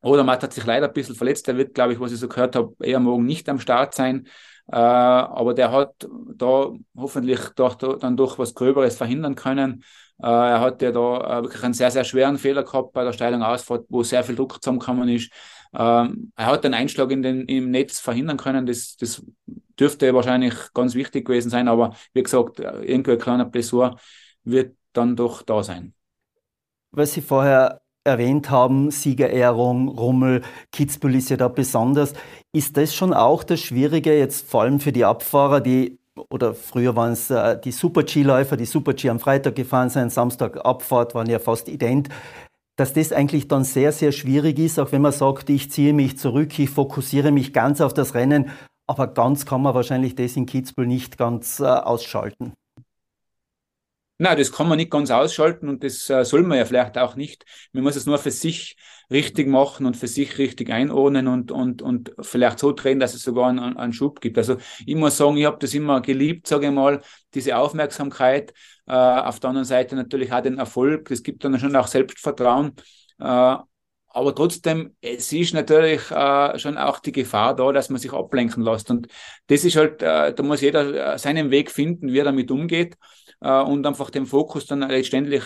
Oder 0.00 0.22
Matt 0.24 0.42
hat 0.42 0.52
sich 0.52 0.64
leider 0.64 0.86
ein 0.88 0.92
bisschen 0.92 1.16
verletzt. 1.16 1.46
Der 1.48 1.56
wird, 1.56 1.74
glaube 1.74 1.92
ich, 1.92 2.00
was 2.00 2.12
ich 2.12 2.20
so 2.20 2.28
gehört 2.28 2.54
habe, 2.56 2.74
eher 2.80 3.00
morgen 3.00 3.24
nicht 3.24 3.48
am 3.48 3.58
Start 3.58 3.94
sein. 3.94 4.28
Äh, 4.70 4.76
aber 4.76 5.54
der 5.54 5.72
hat 5.72 5.94
da 6.34 6.70
hoffentlich 6.96 7.40
doch, 7.56 7.74
dann 7.74 8.16
doch 8.16 8.38
was 8.38 8.54
Gröberes 8.54 8.96
verhindern 8.96 9.34
können. 9.34 9.82
Äh, 10.22 10.26
er 10.26 10.60
hat 10.60 10.82
ja 10.82 10.92
da 10.92 11.38
äh, 11.38 11.42
wirklich 11.42 11.62
einen 11.64 11.74
sehr, 11.74 11.90
sehr 11.90 12.04
schweren 12.04 12.38
Fehler 12.38 12.64
gehabt 12.64 12.92
bei 12.92 13.02
der 13.04 13.12
Steilung 13.12 13.42
Ausfahrt, 13.42 13.86
wo 13.88 14.02
sehr 14.02 14.22
viel 14.24 14.36
Druck 14.36 14.62
zusammengekommen 14.62 15.08
ist. 15.08 15.32
Ähm, 15.74 16.32
er 16.36 16.46
hat 16.46 16.64
den 16.64 16.74
Einschlag 16.74 17.10
in 17.10 17.22
den, 17.22 17.46
im 17.46 17.70
Netz 17.70 18.00
verhindern 18.00 18.36
können. 18.36 18.66
Das, 18.66 18.96
das 18.96 19.22
dürfte 19.78 20.12
wahrscheinlich 20.14 20.54
ganz 20.74 20.94
wichtig 20.94 21.26
gewesen 21.26 21.50
sein, 21.50 21.68
aber 21.68 21.94
wie 22.12 22.22
gesagt, 22.22 22.60
irgendwie 22.60 23.12
ein 23.12 23.18
kleiner 23.18 23.44
Blessur 23.44 23.98
wird 24.44 24.76
dann 24.92 25.16
doch 25.16 25.42
da 25.42 25.62
sein. 25.62 25.94
Was 26.90 27.12
Sie 27.12 27.20
vorher 27.20 27.80
erwähnt 28.04 28.50
haben, 28.50 28.90
Siegerehrung, 28.90 29.88
Rummel, 29.88 30.42
Kitzbühel 30.72 31.16
ist 31.16 31.28
ja 31.28 31.36
da 31.36 31.48
besonders. 31.48 32.14
Ist 32.52 32.76
das 32.76 32.94
schon 32.94 33.12
auch 33.12 33.44
das 33.44 33.60
Schwierige 33.60 34.18
jetzt 34.18 34.48
vor 34.48 34.62
allem 34.62 34.80
für 34.80 34.92
die 34.92 35.04
Abfahrer, 35.04 35.60
die 35.60 35.98
oder 36.30 36.54
früher 36.54 36.96
waren 36.96 37.12
es 37.12 37.30
äh, 37.30 37.60
die 37.60 37.70
Super-G-Läufer, 37.70 38.56
die 38.56 38.64
Super-G 38.64 39.08
am 39.08 39.20
Freitag 39.20 39.54
gefahren 39.54 39.88
sind, 39.90 40.12
Samstag 40.12 40.64
Abfahrt 40.64 41.14
waren 41.14 41.28
ja 41.28 41.38
fast 41.38 41.68
ident, 41.68 42.08
dass 42.78 42.92
das 42.92 43.12
eigentlich 43.12 43.48
dann 43.48 43.64
sehr, 43.64 43.90
sehr 43.90 44.12
schwierig 44.12 44.56
ist, 44.60 44.78
auch 44.78 44.92
wenn 44.92 45.02
man 45.02 45.10
sagt, 45.10 45.50
ich 45.50 45.68
ziehe 45.68 45.92
mich 45.92 46.16
zurück, 46.16 46.56
ich 46.60 46.70
fokussiere 46.70 47.32
mich 47.32 47.52
ganz 47.52 47.80
auf 47.80 47.92
das 47.92 48.14
Rennen, 48.14 48.52
aber 48.86 49.08
ganz 49.08 49.44
kann 49.44 49.62
man 49.62 49.74
wahrscheinlich 49.74 50.14
das 50.14 50.36
in 50.36 50.46
Kitzbühel 50.46 50.86
nicht 50.86 51.18
ganz 51.18 51.58
äh, 51.58 51.64
ausschalten. 51.64 52.52
Nein, 54.18 54.38
das 54.38 54.52
kann 54.52 54.68
man 54.68 54.76
nicht 54.78 54.92
ganz 54.92 55.10
ausschalten 55.10 55.68
und 55.68 55.82
das 55.82 56.08
äh, 56.08 56.24
soll 56.24 56.44
man 56.44 56.56
ja 56.56 56.64
vielleicht 56.64 56.96
auch 56.98 57.16
nicht. 57.16 57.44
Man 57.72 57.82
muss 57.82 57.96
es 57.96 58.06
nur 58.06 58.18
für 58.18 58.30
sich 58.30 58.76
richtig 59.10 59.48
machen 59.48 59.86
und 59.86 59.96
für 59.96 60.06
sich 60.08 60.38
richtig 60.38 60.70
einordnen 60.70 61.28
und, 61.28 61.50
und, 61.50 61.82
und 61.82 62.12
vielleicht 62.20 62.58
so 62.58 62.72
drehen, 62.72 63.00
dass 63.00 63.14
es 63.14 63.22
sogar 63.22 63.48
einen, 63.48 63.76
einen 63.76 63.92
Schub 63.92 64.20
gibt. 64.20 64.36
Also 64.38 64.56
ich 64.84 64.94
muss 64.96 65.16
sagen, 65.16 65.36
ich 65.36 65.46
habe 65.46 65.58
das 65.58 65.74
immer 65.74 66.00
geliebt, 66.02 66.46
sage 66.46 66.66
ich 66.66 66.72
mal, 66.72 67.00
diese 67.34 67.56
Aufmerksamkeit. 67.56 68.52
Äh, 68.86 68.92
auf 68.92 69.40
der 69.40 69.50
anderen 69.50 69.66
Seite 69.66 69.96
natürlich 69.96 70.32
auch 70.32 70.42
den 70.42 70.58
Erfolg. 70.58 71.08
Das 71.08 71.22
gibt 71.22 71.44
dann 71.44 71.58
schon 71.58 71.74
auch 71.76 71.86
Selbstvertrauen. 71.86 72.72
Äh, 73.18 73.56
aber 74.10 74.34
trotzdem, 74.34 74.96
es 75.00 75.32
ist 75.32 75.54
natürlich 75.54 76.10
äh, 76.10 76.58
schon 76.58 76.76
auch 76.78 76.98
die 76.98 77.12
Gefahr 77.12 77.54
da, 77.54 77.72
dass 77.72 77.90
man 77.90 78.00
sich 78.00 78.12
ablenken 78.12 78.62
lässt. 78.62 78.90
Und 78.90 79.06
das 79.46 79.64
ist 79.64 79.76
halt, 79.76 80.02
äh, 80.02 80.34
da 80.34 80.42
muss 80.42 80.60
jeder 80.60 81.14
äh, 81.14 81.18
seinen 81.18 81.50
Weg 81.50 81.70
finden, 81.70 82.12
wie 82.12 82.18
er 82.18 82.24
damit 82.24 82.50
umgeht 82.50 82.96
äh, 83.40 83.60
und 83.60 83.86
einfach 83.86 84.10
den 84.10 84.26
Fokus 84.26 84.66
dann 84.66 84.80
letztendlich 84.80 85.44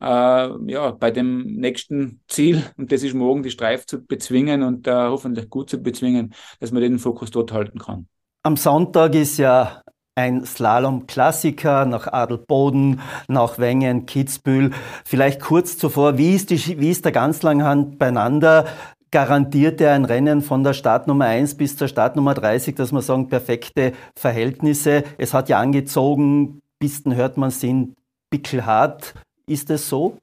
äh, 0.00 0.06
ja, 0.06 0.90
bei 0.92 1.10
dem 1.10 1.56
nächsten 1.56 2.20
Ziel, 2.28 2.64
und 2.76 2.90
das 2.92 3.02
ist 3.02 3.14
morgen 3.14 3.42
die 3.42 3.50
Streif 3.50 3.86
zu 3.86 4.04
bezwingen 4.04 4.62
und 4.62 4.86
äh, 4.86 4.92
hoffentlich 4.92 5.50
gut 5.50 5.70
zu 5.70 5.82
bezwingen, 5.82 6.34
dass 6.58 6.72
man 6.72 6.82
den 6.82 6.98
Fokus 6.98 7.30
dort 7.30 7.52
halten 7.52 7.78
kann. 7.78 8.06
Am 8.42 8.56
Sonntag 8.56 9.14
ist 9.14 9.36
ja 9.36 9.82
ein 10.14 10.44
Slalom-Klassiker 10.44 11.84
nach 11.86 12.06
Adelboden, 12.06 13.00
nach 13.28 13.58
Wengen, 13.58 14.06
Kitzbühel. 14.06 14.72
Vielleicht 15.04 15.40
kurz 15.40 15.78
zuvor, 15.78 16.18
wie 16.18 16.34
ist, 16.34 16.50
die, 16.50 16.80
wie 16.80 16.90
ist 16.90 17.04
der 17.04 17.12
Ganzlanghand 17.12 17.98
beieinander? 17.98 18.66
Garantiert 19.10 19.80
er 19.80 19.92
ein 19.92 20.04
Rennen 20.04 20.40
von 20.40 20.62
der 20.62 20.72
Startnummer 20.72 21.26
1 21.26 21.56
bis 21.56 21.76
zur 21.76 21.88
Startnummer 21.88 22.34
30, 22.34 22.76
dass 22.76 22.92
man 22.92 23.02
sagen, 23.02 23.28
perfekte 23.28 23.92
Verhältnisse? 24.16 25.04
Es 25.18 25.34
hat 25.34 25.48
ja 25.48 25.58
angezogen, 25.58 26.60
Pisten 26.78 27.14
hört 27.14 27.36
man 27.36 27.50
sind 27.50 27.94
pickelhart. 28.30 29.14
Ist 29.50 29.68
es 29.68 29.86
so? 29.90 30.18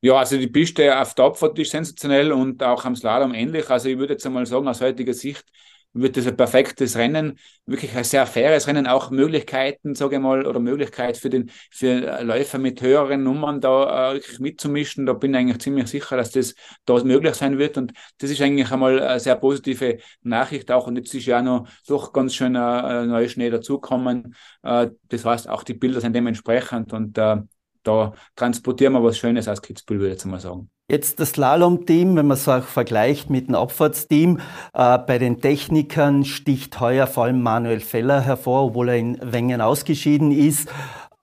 Ja, 0.00 0.14
also 0.18 0.36
die 0.36 0.48
Piste 0.48 0.98
auf 1.00 1.14
der 1.14 1.26
Abfahrt 1.26 1.58
ist 1.58 1.70
sensationell 1.70 2.32
und 2.32 2.62
auch 2.62 2.84
am 2.84 2.96
Slalom 2.96 3.34
ähnlich. 3.34 3.70
Also 3.70 3.88
ich 3.88 3.98
würde 3.98 4.14
jetzt 4.14 4.26
einmal 4.26 4.46
sagen, 4.46 4.66
aus 4.68 4.80
heutiger 4.80 5.14
Sicht 5.14 5.44
wird 5.92 6.16
das 6.16 6.26
ein 6.26 6.36
perfektes 6.36 6.96
Rennen, 6.96 7.38
wirklich 7.66 7.94
ein 7.96 8.04
sehr 8.04 8.26
faires 8.26 8.66
Rennen, 8.66 8.86
auch 8.86 9.10
Möglichkeiten, 9.10 9.94
sage 9.94 10.16
ich 10.16 10.22
mal, 10.22 10.46
oder 10.46 10.60
Möglichkeit 10.60 11.16
für 11.16 11.30
den 11.30 11.50
für 11.70 12.22
Läufer 12.22 12.58
mit 12.58 12.80
höheren 12.80 13.22
Nummern 13.22 13.60
da 13.60 14.12
äh, 14.12 14.14
wirklich 14.14 14.38
mitzumischen. 14.40 15.06
Da 15.06 15.12
bin 15.12 15.34
ich 15.34 15.40
eigentlich 15.40 15.58
ziemlich 15.58 15.88
sicher, 15.88 16.16
dass 16.16 16.30
das 16.30 16.54
da 16.84 17.02
möglich 17.04 17.34
sein 17.34 17.58
wird. 17.58 17.76
Und 17.78 17.92
das 18.18 18.30
ist 18.30 18.40
eigentlich 18.40 18.70
einmal 18.70 19.00
eine 19.00 19.20
sehr 19.20 19.36
positive 19.36 19.98
Nachricht 20.22 20.70
auch. 20.70 20.86
Und 20.86 20.96
jetzt 20.96 21.14
ist 21.14 21.26
ja 21.26 21.42
noch 21.42 21.68
doch 21.86 22.12
ganz 22.12 22.34
schön 22.34 22.54
äh, 22.54 23.06
neuer 23.06 23.28
Schnee 23.28 23.50
dazukommen. 23.50 24.34
Äh, 24.62 24.88
das 25.08 25.24
heißt, 25.24 25.48
auch 25.48 25.62
die 25.62 25.74
Bilder 25.74 26.00
sind 26.00 26.14
dementsprechend 26.14 26.92
und 26.92 27.18
äh, 27.18 27.36
da 27.82 28.12
transportieren 28.36 28.92
wir 28.92 29.02
was 29.02 29.18
Schönes 29.18 29.48
aus 29.48 29.62
Kitzbühel, 29.62 30.00
würde 30.00 30.08
ich 30.10 30.14
jetzt 30.14 30.26
mal 30.26 30.40
sagen. 30.40 30.70
Jetzt 30.88 31.20
das 31.20 31.30
Slalom-Team, 31.30 32.16
wenn 32.16 32.26
man 32.26 32.36
es 32.36 32.48
auch 32.48 32.64
vergleicht 32.64 33.30
mit 33.30 33.48
dem 33.48 33.54
Abfahrtsteam, 33.54 34.40
äh, 34.74 34.98
bei 34.98 35.18
den 35.18 35.40
Technikern 35.40 36.24
sticht 36.24 36.80
heuer 36.80 37.06
vor 37.06 37.24
allem 37.24 37.40
Manuel 37.40 37.80
Feller 37.80 38.20
hervor, 38.20 38.64
obwohl 38.66 38.90
er 38.90 38.96
in 38.96 39.18
Wengen 39.22 39.60
ausgeschieden 39.60 40.32
ist. 40.32 40.68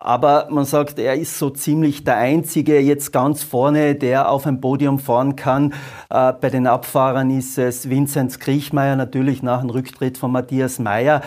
Aber 0.02 0.48
man 0.50 0.64
sagt, 0.64 0.98
er 0.98 1.16
ist 1.16 1.38
so 1.38 1.50
ziemlich 1.50 2.06
der 2.06 2.16
Einzige 2.16 2.80
jetzt 2.80 3.12
ganz 3.12 3.44
vorne, 3.44 3.96
der 3.96 4.32
auf 4.32 4.48
ein 4.48 4.62
Podium 4.62 4.98
fahren 4.98 5.36
kann. 5.36 5.74
Äh, 6.10 6.34
bei 6.34 6.50
den 6.50 6.66
Abfahrern 6.66 7.30
ist 7.30 7.58
es 7.58 7.90
Vinzenz 7.90 8.40
Kriechmeier, 8.40 8.96
natürlich 8.96 9.44
nach 9.44 9.60
dem 9.60 9.70
Rücktritt 9.70 10.18
von 10.18 10.32
Matthias 10.32 10.80
Meyer. 10.80 11.22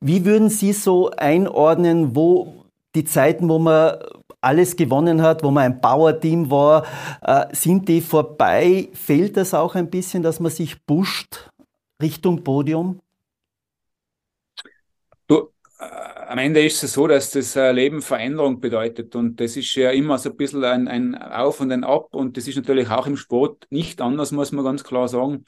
Wie 0.00 0.24
würden 0.24 0.48
Sie 0.48 0.72
so 0.72 1.10
einordnen, 1.10 2.16
wo 2.16 2.64
die 2.94 3.04
Zeiten, 3.04 3.48
wo 3.48 3.58
man 3.58 3.98
alles 4.44 4.76
gewonnen 4.76 5.22
hat, 5.22 5.42
wo 5.42 5.50
man 5.50 5.64
ein 5.64 5.80
Power-Team 5.80 6.50
war, 6.50 6.84
äh, 7.22 7.46
sind 7.52 7.88
die 7.88 8.00
vorbei? 8.00 8.88
Fehlt 8.92 9.36
das 9.36 9.54
auch 9.54 9.74
ein 9.74 9.90
bisschen, 9.90 10.22
dass 10.22 10.40
man 10.40 10.52
sich 10.52 10.84
pusht 10.86 11.48
Richtung 12.00 12.44
Podium? 12.44 13.00
Du, 15.26 15.50
äh, 15.78 15.84
am 16.28 16.38
Ende 16.38 16.64
ist 16.64 16.82
es 16.82 16.92
so, 16.92 17.06
dass 17.06 17.30
das 17.30 17.56
äh, 17.56 17.72
Leben 17.72 18.02
Veränderung 18.02 18.60
bedeutet 18.60 19.16
und 19.16 19.40
das 19.40 19.56
ist 19.56 19.74
ja 19.74 19.90
immer 19.90 20.18
so 20.18 20.30
ein 20.30 20.36
bisschen 20.36 20.64
ein, 20.64 20.88
ein 20.88 21.14
Auf 21.14 21.60
und 21.60 21.72
ein 21.72 21.84
Ab 21.84 22.14
und 22.14 22.36
das 22.36 22.46
ist 22.48 22.56
natürlich 22.56 22.90
auch 22.90 23.06
im 23.06 23.16
Sport 23.16 23.66
nicht 23.70 24.00
anders, 24.00 24.32
muss 24.32 24.52
man 24.52 24.64
ganz 24.64 24.84
klar 24.84 25.08
sagen. 25.08 25.44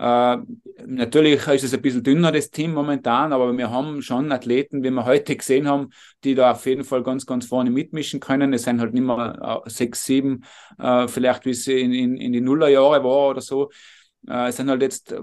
Äh, 0.00 0.38
natürlich 0.86 1.46
ist 1.46 1.64
es 1.64 1.74
ein 1.74 1.82
bisschen 1.82 2.02
dünner, 2.02 2.32
das 2.32 2.50
Team 2.50 2.72
momentan, 2.72 3.34
aber 3.34 3.56
wir 3.56 3.70
haben 3.70 4.00
schon 4.00 4.32
Athleten, 4.32 4.82
wie 4.82 4.90
wir 4.90 5.04
heute 5.04 5.36
gesehen 5.36 5.68
haben, 5.68 5.90
die 6.24 6.34
da 6.34 6.52
auf 6.52 6.64
jeden 6.64 6.84
Fall 6.84 7.02
ganz, 7.02 7.26
ganz 7.26 7.44
vorne 7.44 7.70
mitmischen 7.70 8.18
können. 8.18 8.54
Es 8.54 8.62
sind 8.62 8.80
halt 8.80 8.94
nicht 8.94 9.02
mehr 9.02 9.62
äh, 9.66 9.68
sechs, 9.70 10.04
sieben, 10.04 10.44
äh, 10.78 11.06
vielleicht 11.06 11.44
wie 11.44 11.50
es 11.50 11.66
in, 11.66 11.92
in, 11.92 12.16
in 12.16 12.32
die 12.32 12.40
Nullerjahre 12.40 13.04
war 13.04 13.30
oder 13.30 13.40
so. 13.42 13.70
Es 14.26 14.56
sind 14.58 14.68
halt 14.68 14.82
jetzt 14.82 15.14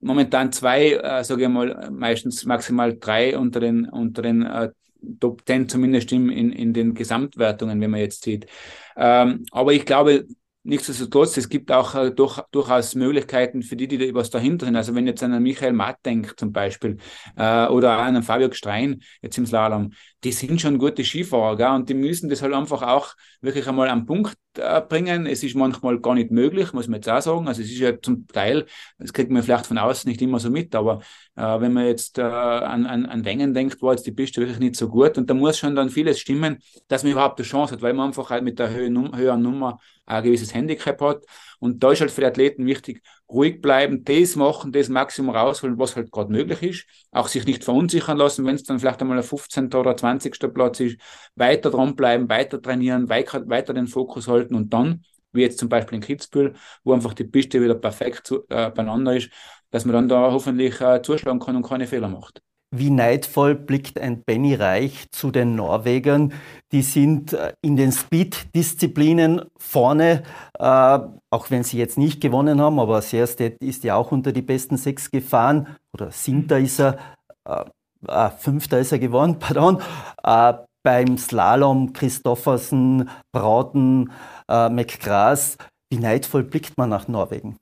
momentan 0.00 0.52
zwei, 0.52 1.22
sage 1.22 1.44
ich 1.44 1.48
mal, 1.48 1.88
meistens 1.90 2.44
maximal 2.44 2.94
drei 2.98 3.38
unter 3.38 3.58
den, 3.58 3.88
unter 3.88 4.20
den 4.20 4.46
Top 5.20 5.42
10 5.46 5.68
zumindest 5.68 6.12
in, 6.12 6.28
in, 6.28 6.52
in 6.52 6.72
den 6.72 6.94
Gesamtwertungen, 6.94 7.80
wenn 7.80 7.90
man 7.90 8.00
jetzt 8.00 8.22
sieht. 8.22 8.46
Ähm, 8.96 9.44
aber 9.50 9.72
ich 9.72 9.86
glaube, 9.86 10.26
Nichtsdestotrotz, 10.64 11.36
es 11.36 11.48
gibt 11.48 11.72
auch 11.72 11.94
äh, 11.94 12.10
durch, 12.10 12.40
durchaus 12.50 12.94
Möglichkeiten 12.94 13.62
für 13.62 13.76
die, 13.76 13.88
die 13.88 14.14
was 14.14 14.28
dahinter 14.28 14.66
sind. 14.66 14.76
Also 14.76 14.94
wenn 14.94 15.06
jetzt 15.06 15.22
an 15.22 15.42
Michael 15.42 15.72
Matt 15.72 16.04
denkt 16.04 16.38
zum 16.38 16.52
Beispiel 16.52 16.98
äh, 17.36 17.66
oder 17.68 17.96
an 17.98 18.16
einen 18.16 18.22
Fabio 18.22 18.52
Strein 18.52 19.00
jetzt 19.22 19.38
im 19.38 19.46
Slalom, 19.46 19.92
die 20.24 20.32
sind 20.32 20.60
schon 20.60 20.78
gute 20.78 21.04
Skifahrer 21.04 21.56
gell? 21.56 21.68
und 21.68 21.88
die 21.88 21.94
müssen 21.94 22.28
das 22.28 22.42
halt 22.42 22.52
einfach 22.52 22.82
auch 22.82 23.14
wirklich 23.40 23.66
einmal 23.66 23.88
am 23.88 24.04
Punkt 24.04 24.36
bringen. 24.88 25.26
Es 25.26 25.42
ist 25.42 25.54
manchmal 25.54 26.00
gar 26.00 26.14
nicht 26.14 26.30
möglich, 26.30 26.72
muss 26.72 26.88
man 26.88 26.96
jetzt 26.96 27.08
auch 27.08 27.20
sagen. 27.20 27.48
Also 27.48 27.62
es 27.62 27.70
ist 27.70 27.78
ja 27.78 28.00
zum 28.00 28.26
Teil, 28.26 28.66
das 28.98 29.12
kriegt 29.12 29.30
man 29.30 29.42
vielleicht 29.42 29.66
von 29.66 29.78
außen 29.78 30.08
nicht 30.08 30.22
immer 30.22 30.38
so 30.38 30.50
mit, 30.50 30.74
aber 30.74 31.00
äh, 31.36 31.60
wenn 31.60 31.72
man 31.72 31.86
jetzt 31.86 32.18
äh, 32.18 32.22
an, 32.22 32.86
an, 32.86 33.06
an 33.06 33.24
Wengen 33.24 33.54
denkt, 33.54 33.80
war 33.82 33.92
jetzt 33.92 34.06
die 34.06 34.12
Piste 34.12 34.40
wirklich 34.40 34.58
nicht 34.58 34.76
so 34.76 34.88
gut 34.88 35.18
und 35.18 35.28
da 35.30 35.34
muss 35.34 35.58
schon 35.58 35.74
dann 35.74 35.90
vieles 35.90 36.20
stimmen, 36.20 36.58
dass 36.88 37.02
man 37.02 37.12
überhaupt 37.12 37.38
eine 37.38 37.46
Chance 37.46 37.74
hat, 37.74 37.82
weil 37.82 37.94
man 37.94 38.08
einfach 38.08 38.30
halt 38.30 38.44
mit 38.44 38.58
der 38.58 38.70
höheren, 38.70 39.42
Nummer 39.42 39.78
ein 40.06 40.22
gewisses 40.24 40.54
Handicap 40.54 41.00
hat. 41.00 41.24
Und 41.60 41.82
da 41.82 41.92
ist 41.92 42.00
halt 42.00 42.10
für 42.10 42.22
die 42.22 42.26
Athleten 42.26 42.66
wichtig, 42.66 43.02
ruhig 43.30 43.60
bleiben, 43.60 44.04
das 44.04 44.36
machen, 44.36 44.72
das 44.72 44.88
Maximum 44.88 45.34
rausholen, 45.34 45.78
was 45.78 45.96
halt 45.96 46.10
gerade 46.10 46.32
möglich 46.32 46.62
ist. 46.62 46.86
Auch 47.10 47.28
sich 47.28 47.44
nicht 47.44 47.64
verunsichern 47.64 48.16
lassen, 48.16 48.44
wenn 48.46 48.54
es 48.54 48.64
dann 48.64 48.78
vielleicht 48.78 49.00
einmal 49.00 49.18
ein 49.18 49.22
15. 49.22 49.78
oder 49.78 49.96
20. 49.96 50.52
Platz 50.52 50.80
ist. 50.80 50.98
Weiter 51.34 51.70
dranbleiben, 51.70 52.28
weiter 52.28 52.60
trainieren, 52.60 53.08
weiter, 53.08 53.48
weiter 53.48 53.74
den 53.74 53.86
Fokus 53.86 54.28
halten 54.28 54.54
und 54.54 54.72
dann, 54.72 55.02
wie 55.32 55.42
jetzt 55.42 55.58
zum 55.58 55.68
Beispiel 55.68 55.96
in 55.96 56.02
Kitzbühel, 56.02 56.54
wo 56.84 56.92
einfach 56.94 57.14
die 57.14 57.24
Piste 57.24 57.62
wieder 57.62 57.74
perfekt 57.74 58.26
zu, 58.26 58.46
äh, 58.48 58.70
beieinander 58.70 59.16
ist, 59.16 59.30
dass 59.70 59.84
man 59.84 59.94
dann 59.94 60.08
da 60.08 60.32
hoffentlich 60.32 60.80
äh, 60.80 61.02
zuschlagen 61.02 61.40
kann 61.40 61.56
und 61.56 61.66
keine 61.66 61.86
Fehler 61.86 62.08
macht. 62.08 62.42
Wie 62.70 62.90
neidvoll 62.90 63.54
blickt 63.54 63.98
ein 63.98 64.22
Benny 64.24 64.54
Reich 64.54 65.10
zu 65.10 65.30
den 65.30 65.54
Norwegern. 65.54 66.34
Die 66.70 66.82
sind 66.82 67.32
äh, 67.32 67.54
in 67.62 67.76
den 67.76 67.92
Speed-Disziplinen 67.92 69.46
vorne, 69.56 70.22
äh, 70.58 70.98
auch 71.30 71.50
wenn 71.50 71.64
sie 71.64 71.78
jetzt 71.78 71.96
nicht 71.96 72.20
gewonnen 72.20 72.60
haben, 72.60 72.78
aber 72.78 73.00
Serstedt 73.00 73.56
ist 73.62 73.84
ja 73.84 73.96
auch 73.96 74.12
unter 74.12 74.32
die 74.32 74.42
besten 74.42 74.76
sechs 74.76 75.10
gefahren. 75.10 75.76
Oder 75.94 76.10
siebter 76.10 76.58
ist 76.58 76.78
er, 76.78 76.98
äh, 77.46 77.64
äh, 78.06 78.30
fünfter 78.30 78.78
ist 78.78 78.92
er 78.92 78.98
geworden, 78.98 79.38
pardon. 79.40 79.80
Beim 80.84 81.18
Slalom 81.18 81.92
Christoffersen, 81.94 83.08
Brauten, 83.32 84.12
äh, 84.48 84.68
McGrath. 84.68 85.56
Wie 85.90 85.98
neidvoll 85.98 86.44
blickt 86.44 86.76
man 86.76 86.90
nach 86.90 87.08
Norwegen? 87.08 87.56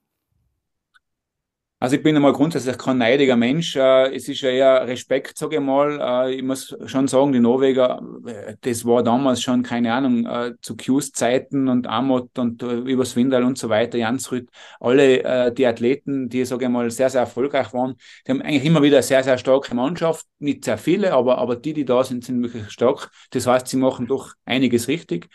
Also 1.79 1.97
ich 1.97 2.03
bin 2.03 2.17
einmal 2.17 2.33
grundsätzlich 2.33 2.79
kein 2.79 2.97
neidiger 2.97 3.37
Mensch. 3.37 3.77
Äh, 3.77 4.15
es 4.15 4.29
ist 4.29 4.41
ja 4.41 4.49
eher 4.49 4.89
Respekt, 4.89 5.37
sage 5.37 5.57
ich 5.57 5.61
mal. 5.63 6.01
Äh, 6.27 6.35
ich 6.37 6.43
muss 6.43 6.75
schon 6.87 7.07
sagen, 7.07 7.33
die 7.33 7.39
Norweger, 7.39 8.01
äh, 8.27 8.57
das 8.63 8.87
war 8.87 9.03
damals 9.03 9.43
schon, 9.43 9.63
keine 9.63 9.93
Ahnung, 9.93 10.27
zu 10.63 10.75
Qs 10.75 11.13
Zeiten 11.13 11.69
und 11.69 11.87
Amot 11.87 12.39
und 12.39 12.63
übers 12.63 13.15
Windal 13.15 13.45
und 13.45 13.59
so 13.59 13.69
weiter, 13.69 13.99
Jansrud, 13.99 14.49
alle 14.81 15.53
die 15.53 15.67
Athleten, 15.67 16.31
die, 16.31 16.45
sage 16.47 16.65
ich 16.65 16.71
mal, 16.71 16.91
sehr, 16.91 17.11
sehr 17.11 17.21
erfolgreich 17.23 17.73
waren, 17.75 17.97
die 18.27 18.33
haben 18.33 18.43
eigentlich 18.43 18.65
immer 18.65 18.83
wieder 18.83 18.97
eine 18.97 19.03
sehr, 19.03 19.23
sehr 19.23 19.37
starke 19.37 19.75
Mannschaft. 19.75 20.25
Nicht 20.39 20.65
sehr 20.65 20.79
viele, 20.79 21.13
aber, 21.13 21.39
aber 21.39 21.57
die, 21.57 21.75
die 21.75 21.85
da 21.85 22.03
sind, 22.05 22.25
sind 22.25 22.43
wirklich 22.43 22.71
stark. 22.71 23.11
Das 23.31 23.47
heißt, 23.47 23.69
sie 23.69 23.77
machen 23.77 24.07
doch 24.07 24.33
einiges 24.47 24.89
richtig. 24.89 25.29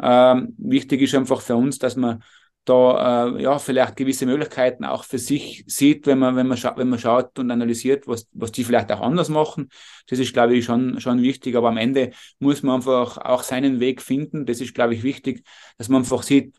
Ähm, 0.00 0.54
wichtig 0.58 1.02
ist 1.02 1.14
einfach 1.14 1.40
für 1.40 1.56
uns, 1.56 1.78
dass 1.78 1.96
man 1.96 2.22
da 2.64 3.26
äh, 3.26 3.42
ja 3.42 3.58
vielleicht 3.58 3.96
gewisse 3.96 4.24
Möglichkeiten 4.26 4.84
auch 4.84 5.04
für 5.04 5.18
sich 5.18 5.64
sieht, 5.66 6.06
wenn 6.06 6.18
man 6.18 6.36
wenn 6.36 6.46
man 6.46 6.58
wenn 6.76 6.88
man 6.88 6.98
schaut 6.98 7.38
und 7.38 7.50
analysiert, 7.50 8.06
was 8.06 8.28
was 8.32 8.52
die 8.52 8.64
vielleicht 8.64 8.92
auch 8.92 9.00
anders 9.00 9.28
machen. 9.28 9.68
Das 10.06 10.18
ist 10.18 10.32
glaube 10.32 10.54
ich 10.54 10.64
schon 10.64 11.00
schon 11.00 11.22
wichtig, 11.22 11.56
aber 11.56 11.68
am 11.68 11.76
Ende 11.76 12.12
muss 12.38 12.62
man 12.62 12.76
einfach 12.76 13.18
auch 13.18 13.42
seinen 13.42 13.80
Weg 13.80 14.00
finden. 14.00 14.46
Das 14.46 14.60
ist 14.60 14.74
glaube 14.74 14.94
ich 14.94 15.02
wichtig, 15.02 15.44
dass 15.76 15.88
man 15.88 16.02
einfach 16.02 16.22
sieht, 16.22 16.56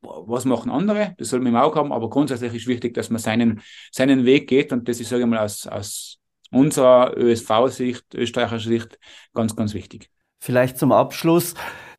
was 0.00 0.44
machen 0.44 0.70
andere, 0.70 1.14
das 1.16 1.28
soll 1.28 1.40
man 1.40 1.54
im 1.54 1.56
Auge 1.56 1.78
haben, 1.78 1.92
aber 1.92 2.10
grundsätzlich 2.10 2.52
ist 2.52 2.66
wichtig, 2.66 2.92
dass 2.94 3.08
man 3.08 3.20
seinen 3.20 3.62
seinen 3.90 4.24
Weg 4.24 4.48
geht 4.48 4.72
und 4.72 4.88
das 4.88 5.00
ist 5.00 5.10
sage 5.10 5.22
ich 5.22 5.28
mal 5.28 5.38
aus 5.38 5.66
aus 5.66 6.18
unserer 6.50 7.16
ÖSV-Sicht, 7.16 8.14
österreichischer 8.14 8.68
Sicht 8.68 8.98
ganz 9.32 9.54
ganz 9.54 9.74
wichtig. 9.74 10.10
Vielleicht 10.40 10.76
zum 10.76 10.92
Abschluss 10.92 11.54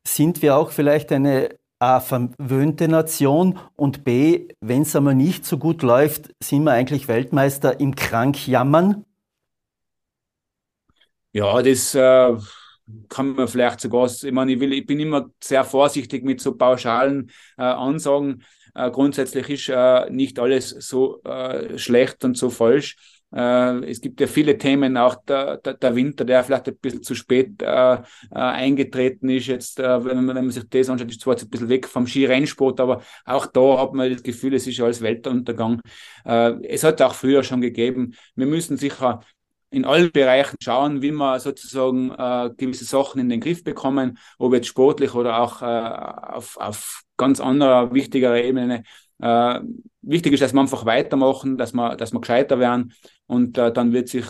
sind 0.06 0.42
wir 0.42 0.56
auch 0.56 0.70
vielleicht 0.70 1.10
eine 1.12 1.58
A, 1.78 2.00
verwöhnte 2.00 2.88
Nation 2.88 3.58
und 3.76 4.02
B, 4.04 4.48
wenn 4.60 4.82
es 4.82 4.96
einmal 4.96 5.14
nicht 5.14 5.44
so 5.44 5.58
gut 5.58 5.82
läuft, 5.82 6.30
sind 6.42 6.64
wir 6.64 6.72
eigentlich 6.72 7.06
Weltmeister 7.06 7.80
im 7.80 7.94
Krankjammern? 7.94 9.04
Ja, 11.32 11.60
das, 11.62 11.94
äh, 11.94 12.34
kann 13.08 13.34
man 13.34 13.48
vielleicht 13.48 13.80
sogar, 13.80 14.06
ich 14.06 14.32
meine, 14.32 14.52
ich, 14.52 14.60
will, 14.60 14.72
ich 14.72 14.86
bin 14.86 15.00
immer 15.00 15.30
sehr 15.42 15.64
vorsichtig 15.64 16.24
mit 16.24 16.40
so 16.40 16.56
pauschalen 16.56 17.30
äh, 17.58 17.62
Ansagen. 17.62 18.44
Äh, 18.74 18.90
grundsätzlich 18.90 19.48
ist 19.50 19.68
äh, 19.68 20.08
nicht 20.10 20.38
alles 20.38 20.70
so 20.70 21.22
äh, 21.24 21.78
schlecht 21.78 22.24
und 22.24 22.36
so 22.36 22.50
falsch. 22.50 22.96
Äh, 23.36 23.84
es 23.90 24.00
gibt 24.00 24.20
ja 24.20 24.26
viele 24.26 24.56
Themen, 24.56 24.96
auch 24.96 25.16
der, 25.26 25.58
der, 25.58 25.74
der, 25.74 25.94
Winter, 25.94 26.24
der 26.24 26.42
vielleicht 26.42 26.68
ein 26.68 26.76
bisschen 26.78 27.02
zu 27.02 27.14
spät 27.14 27.60
äh, 27.60 27.94
äh, 27.94 27.98
eingetreten 28.30 29.28
ist. 29.28 29.46
Jetzt, 29.46 29.78
äh, 29.78 30.04
wenn, 30.04 30.24
man, 30.24 30.36
wenn 30.36 30.44
man 30.46 30.50
sich 30.50 30.68
das 30.68 30.88
anschaut, 30.88 31.10
ist 31.10 31.20
zwar 31.20 31.34
jetzt 31.34 31.44
ein 31.44 31.50
bisschen 31.50 31.68
weg 31.68 31.86
vom 31.86 32.06
Skirennsport, 32.06 32.80
aber 32.80 33.02
auch 33.26 33.46
da 33.46 33.78
hat 33.78 33.92
man 33.92 34.10
das 34.10 34.22
Gefühl, 34.22 34.54
es 34.54 34.66
ist 34.66 34.80
alles 34.80 35.02
Weltuntergang. 35.02 35.82
Äh, 36.24 36.54
es 36.66 36.82
hat 36.82 37.02
auch 37.02 37.14
früher 37.14 37.42
schon 37.42 37.60
gegeben. 37.60 38.14
Wir 38.34 38.46
müssen 38.46 38.78
sicher 38.78 39.20
in 39.70 39.84
allen 39.84 40.12
Bereichen 40.12 40.56
schauen, 40.62 41.02
wie 41.02 41.12
wir 41.12 41.38
sozusagen 41.38 42.10
äh, 42.12 42.50
gewisse 42.56 42.86
Sachen 42.86 43.20
in 43.20 43.28
den 43.28 43.40
Griff 43.40 43.62
bekommen, 43.62 44.18
ob 44.38 44.54
jetzt 44.54 44.68
sportlich 44.68 45.14
oder 45.14 45.40
auch 45.40 45.60
äh, 45.60 45.66
auf, 45.66 46.56
auf 46.56 47.02
ganz 47.18 47.40
anderer, 47.40 47.92
wichtiger 47.92 48.42
Ebene. 48.42 48.84
Äh, 49.20 49.60
wichtig 50.02 50.32
ist, 50.32 50.42
dass 50.42 50.52
wir 50.52 50.60
einfach 50.60 50.84
weitermachen, 50.84 51.56
dass 51.56 51.72
wir, 51.72 51.96
dass 51.96 52.12
wir 52.12 52.20
gescheiter 52.20 52.58
werden 52.58 52.92
und 53.26 53.56
äh, 53.58 53.72
dann 53.72 53.92
wird 53.92 54.08
sich 54.08 54.26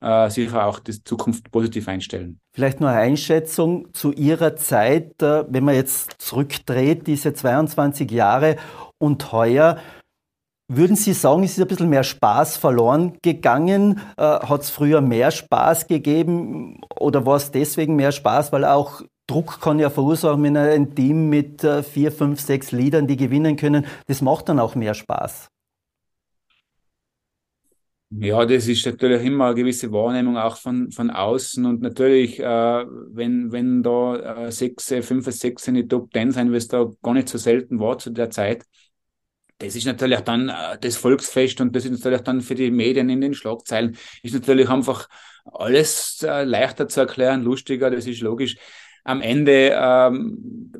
äh, 0.00 0.28
sicher 0.30 0.66
auch 0.66 0.78
die 0.78 1.02
Zukunft 1.02 1.50
positiv 1.50 1.88
einstellen. 1.88 2.38
Vielleicht 2.54 2.80
nur 2.80 2.90
eine 2.90 3.00
Einschätzung 3.00 3.92
zu 3.92 4.12
Ihrer 4.12 4.56
Zeit, 4.56 5.22
äh, 5.22 5.44
wenn 5.48 5.64
man 5.64 5.74
jetzt 5.74 6.16
zurückdreht, 6.18 7.06
diese 7.06 7.32
22 7.32 8.10
Jahre 8.10 8.56
und 8.98 9.32
heuer. 9.32 9.78
Würden 10.68 10.96
Sie 10.96 11.12
sagen, 11.12 11.44
es 11.44 11.52
ist 11.52 11.60
ein 11.60 11.68
bisschen 11.68 11.88
mehr 11.88 12.02
Spaß 12.02 12.56
verloren 12.56 13.16
gegangen? 13.22 14.00
Äh, 14.16 14.22
Hat 14.22 14.62
es 14.62 14.70
früher 14.70 15.00
mehr 15.00 15.30
Spaß 15.30 15.86
gegeben 15.86 16.80
oder 16.98 17.24
war 17.24 17.36
es 17.36 17.50
deswegen 17.52 17.96
mehr 17.96 18.12
Spaß, 18.12 18.52
weil 18.52 18.64
auch 18.64 19.02
Druck 19.26 19.60
kann 19.60 19.78
ja 19.78 19.90
verursachen, 19.90 20.42
wenn 20.44 20.56
ein 20.56 20.94
Team 20.94 21.28
mit 21.28 21.64
äh, 21.64 21.82
vier, 21.82 22.12
fünf, 22.12 22.40
sechs 22.40 22.72
Liedern, 22.72 23.06
die 23.06 23.16
gewinnen 23.16 23.56
können, 23.56 23.86
das 24.06 24.22
macht 24.22 24.48
dann 24.48 24.60
auch 24.60 24.74
mehr 24.74 24.94
Spaß. 24.94 25.48
Ja, 28.10 28.44
das 28.46 28.68
ist 28.68 28.86
natürlich 28.86 29.24
immer 29.24 29.46
eine 29.46 29.54
gewisse 29.56 29.90
Wahrnehmung 29.90 30.36
auch 30.38 30.56
von, 30.56 30.92
von 30.92 31.10
außen 31.10 31.66
und 31.66 31.82
natürlich, 31.82 32.38
äh, 32.38 32.44
wenn, 32.44 33.50
wenn 33.50 33.82
da 33.82 34.46
äh, 34.46 34.52
sechs, 34.52 34.86
fünf, 35.02 35.26
sechs 35.32 35.66
in 35.66 35.74
die 35.74 35.88
Top 35.88 36.12
Ten 36.12 36.30
sein, 36.30 36.52
was 36.52 36.68
da 36.68 36.88
gar 37.02 37.14
nicht 37.14 37.28
so 37.28 37.36
selten 37.36 37.80
war 37.80 37.98
zu 37.98 38.10
der 38.10 38.30
Zeit, 38.30 38.64
das 39.58 39.74
ist 39.74 39.86
natürlich 39.86 40.20
dann 40.20 40.48
äh, 40.50 40.78
das 40.80 40.96
Volksfest 40.96 41.60
und 41.60 41.74
das 41.74 41.84
ist 41.84 41.90
natürlich 41.92 42.20
dann 42.22 42.42
für 42.42 42.54
die 42.54 42.70
Medien 42.70 43.08
in 43.08 43.20
den 43.20 43.34
Schlagzeilen, 43.34 43.96
ist 44.22 44.34
natürlich 44.34 44.68
einfach 44.68 45.08
alles 45.44 46.22
äh, 46.22 46.44
leichter 46.44 46.88
zu 46.88 47.00
erklären, 47.00 47.42
lustiger, 47.42 47.90
das 47.90 48.06
ist 48.06 48.20
logisch. 48.20 48.56
Am 49.06 49.20
Ende 49.20 49.70
ähm, 49.72 50.72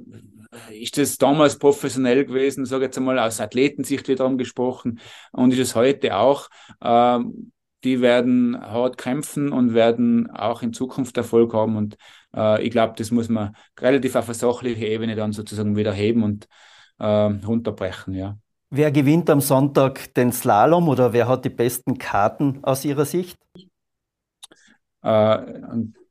ist 0.73 0.99
das 0.99 1.17
damals 1.17 1.59
professionell 1.59 2.25
gewesen, 2.25 2.65
sage 2.67 2.87
jetzt 2.87 2.99
einmal 2.99 3.19
aus 3.19 3.41
Athletensicht 3.41 4.09
wiederum 4.09 4.37
gesprochen 4.37 4.99
und 5.33 5.53
ist 5.53 5.61
es 5.61 5.75
heute 5.77 6.17
auch. 6.17 6.49
Ähm, 6.83 7.53
die 7.85 8.01
werden 8.01 8.61
hart 8.61 8.99
kämpfen 8.99 9.53
und 9.53 9.73
werden 9.73 10.29
auch 10.31 10.63
in 10.63 10.73
Zukunft 10.73 11.17
Erfolg 11.17 11.55
haben 11.55 11.77
und 11.77 11.97
äh, 12.35 12.61
ich 12.65 12.71
glaube, 12.73 12.95
das 12.97 13.13
muss 13.13 13.29
man 13.29 13.55
relativ 13.79 14.17
auf 14.17 14.27
eine 14.27 14.35
sachliche 14.35 14.87
Ebene 14.87 15.15
dann 15.15 15.33
sozusagen 15.33 15.77
wieder 15.77 15.93
heben 15.93 16.25
und 16.25 16.49
äh, 16.99 17.07
runterbrechen, 17.07 18.15
ja. 18.15 18.37
Wer 18.71 18.91
gewinnt 18.91 19.31
am 19.31 19.41
Sonntag 19.41 20.13
den 20.15 20.33
Slalom 20.33 20.89
oder 20.89 21.13
wer 21.13 21.29
hat 21.29 21.45
die 21.45 21.51
besten 21.51 21.99
Karten 21.99 22.65
aus 22.65 22.85
Ihrer 22.85 23.05
Sicht? 23.05 23.39
Äh, 25.03 25.39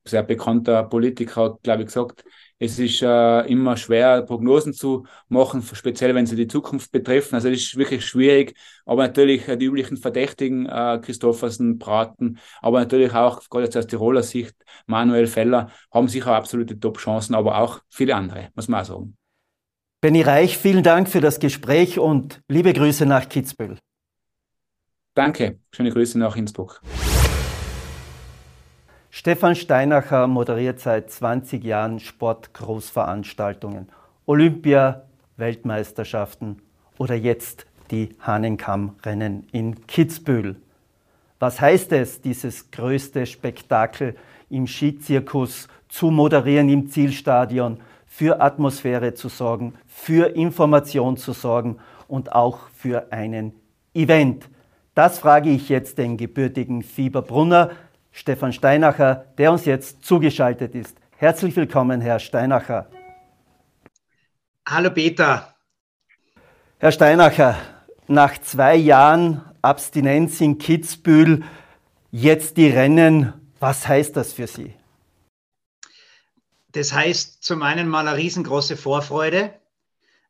sehr 0.05 0.23
bekannter 0.23 0.83
Politiker 0.83 1.43
hat, 1.43 1.63
glaube 1.63 1.81
ich, 1.81 1.87
gesagt, 1.87 2.23
es 2.57 2.79
ist 2.79 3.01
äh, 3.01 3.41
immer 3.47 3.75
schwer, 3.75 4.21
Prognosen 4.21 4.73
zu 4.73 5.05
machen, 5.27 5.61
speziell 5.61 6.15
wenn 6.15 6.25
sie 6.25 6.37
die 6.37 6.47
Zukunft 6.47 6.91
betreffen. 6.91 7.35
Also 7.35 7.49
es 7.49 7.63
ist 7.63 7.77
wirklich 7.77 8.05
schwierig, 8.05 8.55
aber 8.85 9.07
natürlich 9.07 9.47
äh, 9.47 9.57
die 9.57 9.65
üblichen 9.65 9.97
Verdächtigen, 9.97 10.65
äh, 10.67 10.99
Christoffersen, 11.03 11.77
Braten, 11.77 12.39
aber 12.61 12.79
natürlich 12.79 13.13
auch, 13.13 13.41
gerade 13.49 13.65
jetzt 13.65 13.75
aus 13.75 13.87
Tiroler 13.87 14.23
Sicht, 14.23 14.55
Manuel 14.85 15.27
Feller, 15.27 15.69
haben 15.91 16.07
sicher 16.07 16.33
absolute 16.33 16.79
Top-Chancen, 16.79 17.35
aber 17.35 17.57
auch 17.57 17.81
viele 17.89 18.15
andere, 18.15 18.49
muss 18.55 18.67
man 18.67 18.81
auch 18.81 18.85
sagen. 18.85 19.17
Benny 19.99 20.21
Reich, 20.21 20.57
vielen 20.57 20.83
Dank 20.83 21.09
für 21.09 21.19
das 21.19 21.39
Gespräch 21.39 21.99
und 21.99 22.41
liebe 22.47 22.71
Grüße 22.71 23.05
nach 23.05 23.27
Kitzbühel. 23.27 23.79
Danke, 25.13 25.59
schöne 25.71 25.91
Grüße 25.91 26.19
nach 26.19 26.35
Innsbruck. 26.35 26.81
Stefan 29.17 29.55
Steinacher 29.55 30.27
moderiert 30.27 30.81
seit 30.81 31.09
20 31.09 31.63
Jahren 31.63 32.01
Sportgroßveranstaltungen, 32.01 33.87
Olympia, 34.25 35.03
Weltmeisterschaften 35.37 36.61
oder 36.97 37.15
jetzt 37.15 37.65
die 37.91 38.09
Hahnenkammrennen 38.19 39.47
in 39.53 39.87
Kitzbühel. 39.87 40.57
Was 41.39 41.61
heißt 41.61 41.93
es, 41.93 42.19
dieses 42.19 42.71
größte 42.71 43.25
Spektakel 43.25 44.17
im 44.49 44.67
Skizirkus 44.67 45.69
zu 45.87 46.11
moderieren 46.11 46.67
im 46.67 46.89
Zielstadion, 46.89 47.79
für 48.05 48.41
Atmosphäre 48.41 49.13
zu 49.13 49.29
sorgen, 49.29 49.75
für 49.87 50.35
Information 50.35 51.15
zu 51.15 51.31
sorgen 51.31 51.77
und 52.09 52.33
auch 52.33 52.67
für 52.75 53.13
einen 53.13 53.53
Event? 53.93 54.49
Das 54.93 55.19
frage 55.19 55.51
ich 55.51 55.69
jetzt 55.69 55.97
den 55.99 56.17
gebürtigen 56.17 56.81
Fieberbrunner, 56.81 57.71
Stefan 58.17 58.53
Steinacher, 58.53 59.25
der 59.37 59.51
uns 59.51 59.65
jetzt 59.65 60.05
zugeschaltet 60.05 60.73
ist. 60.73 60.97
Herzlich 61.17 61.53
willkommen, 61.53 61.99
Herr 61.99 62.19
Steinacher. 62.19 62.89
Hallo 64.65 64.89
Peter. 64.89 65.53
Herr 66.79 66.93
Steinacher, 66.93 67.57
nach 68.07 68.37
zwei 68.37 68.77
Jahren 68.77 69.41
Abstinenz 69.61 70.39
in 70.39 70.57
Kitzbühel, 70.57 71.43
jetzt 72.09 72.55
die 72.55 72.69
Rennen, 72.69 73.33
was 73.59 73.85
heißt 73.85 74.15
das 74.15 74.31
für 74.31 74.47
Sie? 74.47 74.73
Das 76.71 76.93
heißt 76.93 77.43
zum 77.43 77.63
einen 77.63 77.89
mal 77.89 78.07
eine 78.07 78.17
riesengroße 78.17 78.77
Vorfreude, 78.77 79.53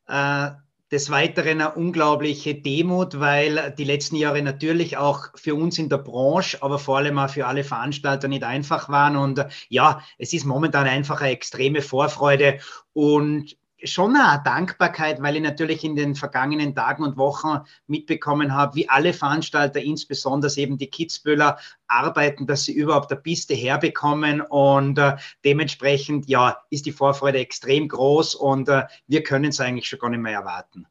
äh, 0.08 0.50
des 0.92 1.10
Weiteren 1.10 1.60
eine 1.60 1.74
unglaubliche 1.74 2.54
Demut, 2.54 3.18
weil 3.18 3.74
die 3.76 3.84
letzten 3.84 4.16
Jahre 4.16 4.40
natürlich 4.42 4.96
auch 4.96 5.28
für 5.34 5.54
uns 5.54 5.78
in 5.78 5.88
der 5.88 5.98
Branche, 5.98 6.62
aber 6.62 6.78
vor 6.78 6.98
allem 6.98 7.18
auch 7.18 7.30
für 7.30 7.46
alle 7.46 7.64
Veranstalter 7.64 8.28
nicht 8.28 8.44
einfach 8.44 8.88
waren. 8.88 9.16
Und 9.16 9.44
ja, 9.68 10.00
es 10.18 10.32
ist 10.32 10.44
momentan 10.44 10.86
einfach 10.86 11.20
eine 11.20 11.32
extreme 11.32 11.82
Vorfreude. 11.82 12.60
Und 12.92 13.56
schon 13.92 14.16
eine 14.16 14.42
Dankbarkeit, 14.44 15.22
weil 15.22 15.36
ich 15.36 15.42
natürlich 15.42 15.84
in 15.84 15.96
den 15.96 16.14
vergangenen 16.14 16.74
Tagen 16.74 17.04
und 17.04 17.16
Wochen 17.16 17.60
mitbekommen 17.86 18.54
habe, 18.54 18.76
wie 18.76 18.88
alle 18.88 19.12
Veranstalter, 19.12 19.80
insbesondere 19.80 20.54
eben 20.56 20.78
die 20.78 20.88
Kitzbühler, 20.88 21.58
arbeiten, 21.86 22.46
dass 22.46 22.64
sie 22.64 22.72
überhaupt 22.72 23.10
der 23.10 23.16
Piste 23.16 23.54
herbekommen 23.54 24.40
und 24.40 24.98
äh, 24.98 25.16
dementsprechend, 25.44 26.28
ja, 26.28 26.58
ist 26.70 26.86
die 26.86 26.92
Vorfreude 26.92 27.38
extrem 27.38 27.88
groß 27.88 28.34
und 28.34 28.68
äh, 28.68 28.84
wir 29.06 29.22
können 29.22 29.50
es 29.50 29.60
eigentlich 29.60 29.88
schon 29.88 29.98
gar 29.98 30.10
nicht 30.10 30.20
mehr 30.20 30.32
erwarten. 30.32 30.86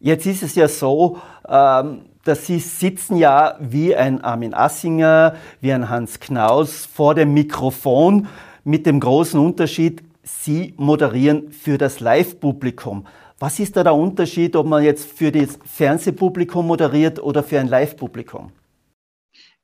Jetzt 0.00 0.26
ist 0.26 0.42
es 0.44 0.54
ja 0.54 0.68
so, 0.68 1.18
ähm, 1.48 2.06
dass 2.24 2.46
Sie 2.46 2.60
sitzen 2.60 3.16
ja 3.16 3.56
wie 3.58 3.96
ein 3.96 4.22
Armin 4.22 4.54
Assinger, 4.54 5.34
wie 5.60 5.72
ein 5.72 5.88
Hans 5.88 6.20
Knaus 6.20 6.86
vor 6.86 7.14
dem 7.14 7.34
Mikrofon 7.34 8.28
mit 8.64 8.86
dem 8.86 9.00
großen 9.00 9.40
Unterschied, 9.40 10.04
Sie 10.28 10.74
moderieren 10.76 11.50
für 11.50 11.78
das 11.78 12.00
Live-Publikum. 12.00 13.06
Was 13.38 13.58
ist 13.60 13.76
da 13.76 13.82
der 13.82 13.94
Unterschied, 13.94 14.54
ob 14.56 14.66
man 14.66 14.84
jetzt 14.84 15.10
für 15.10 15.32
das 15.32 15.58
Fernsehpublikum 15.64 16.66
moderiert 16.66 17.22
oder 17.22 17.42
für 17.42 17.58
ein 17.58 17.68
Live-Publikum? 17.68 18.52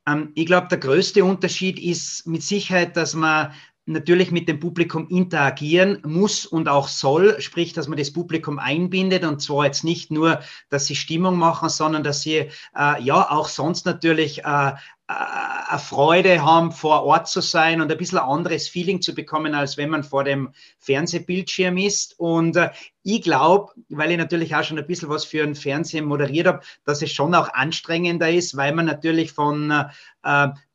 Ähm, 0.06 0.32
ich 0.34 0.46
glaube, 0.46 0.68
der 0.68 0.78
größte 0.78 1.22
Unterschied 1.22 1.78
ist 1.78 2.26
mit 2.26 2.42
Sicherheit, 2.42 2.96
dass 2.96 3.14
man 3.14 3.52
natürlich 3.86 4.30
mit 4.30 4.48
dem 4.48 4.58
Publikum 4.58 5.06
interagieren 5.08 5.98
muss 6.06 6.46
und 6.46 6.68
auch 6.68 6.88
soll, 6.88 7.38
sprich, 7.42 7.74
dass 7.74 7.86
man 7.86 7.98
das 7.98 8.12
Publikum 8.12 8.58
einbindet 8.58 9.24
und 9.24 9.42
zwar 9.42 9.66
jetzt 9.66 9.84
nicht 9.84 10.10
nur, 10.10 10.40
dass 10.70 10.86
sie 10.86 10.96
Stimmung 10.96 11.36
machen, 11.36 11.68
sondern 11.68 12.02
dass 12.02 12.22
sie 12.22 12.48
äh, 12.74 13.02
ja 13.02 13.30
auch 13.30 13.48
sonst 13.48 13.84
natürlich 13.84 14.44
äh, 14.44 14.72
eine 15.06 15.78
Freude 15.78 16.42
haben, 16.42 16.72
vor 16.72 17.04
Ort 17.04 17.28
zu 17.28 17.42
sein 17.42 17.82
und 17.82 17.92
ein 17.92 17.98
bisschen 17.98 18.18
ein 18.18 18.28
anderes 18.28 18.68
Feeling 18.68 19.02
zu 19.02 19.14
bekommen, 19.14 19.54
als 19.54 19.76
wenn 19.76 19.90
man 19.90 20.02
vor 20.02 20.24
dem 20.24 20.50
Fernsehbildschirm 20.78 21.76
ist. 21.76 22.18
Und 22.18 22.56
äh, 22.56 22.70
ich 23.02 23.20
glaube, 23.20 23.72
weil 23.90 24.12
ich 24.12 24.16
natürlich 24.16 24.54
auch 24.54 24.64
schon 24.64 24.78
ein 24.78 24.86
bisschen 24.86 25.10
was 25.10 25.26
für 25.26 25.42
ein 25.42 25.54
Fernsehen 25.54 26.06
moderiert 26.06 26.46
habe, 26.46 26.60
dass 26.86 27.02
es 27.02 27.12
schon 27.12 27.34
auch 27.34 27.52
anstrengender 27.52 28.30
ist, 28.30 28.56
weil 28.56 28.74
man 28.74 28.86
natürlich 28.86 29.32
von 29.32 29.70
äh, 29.70 29.84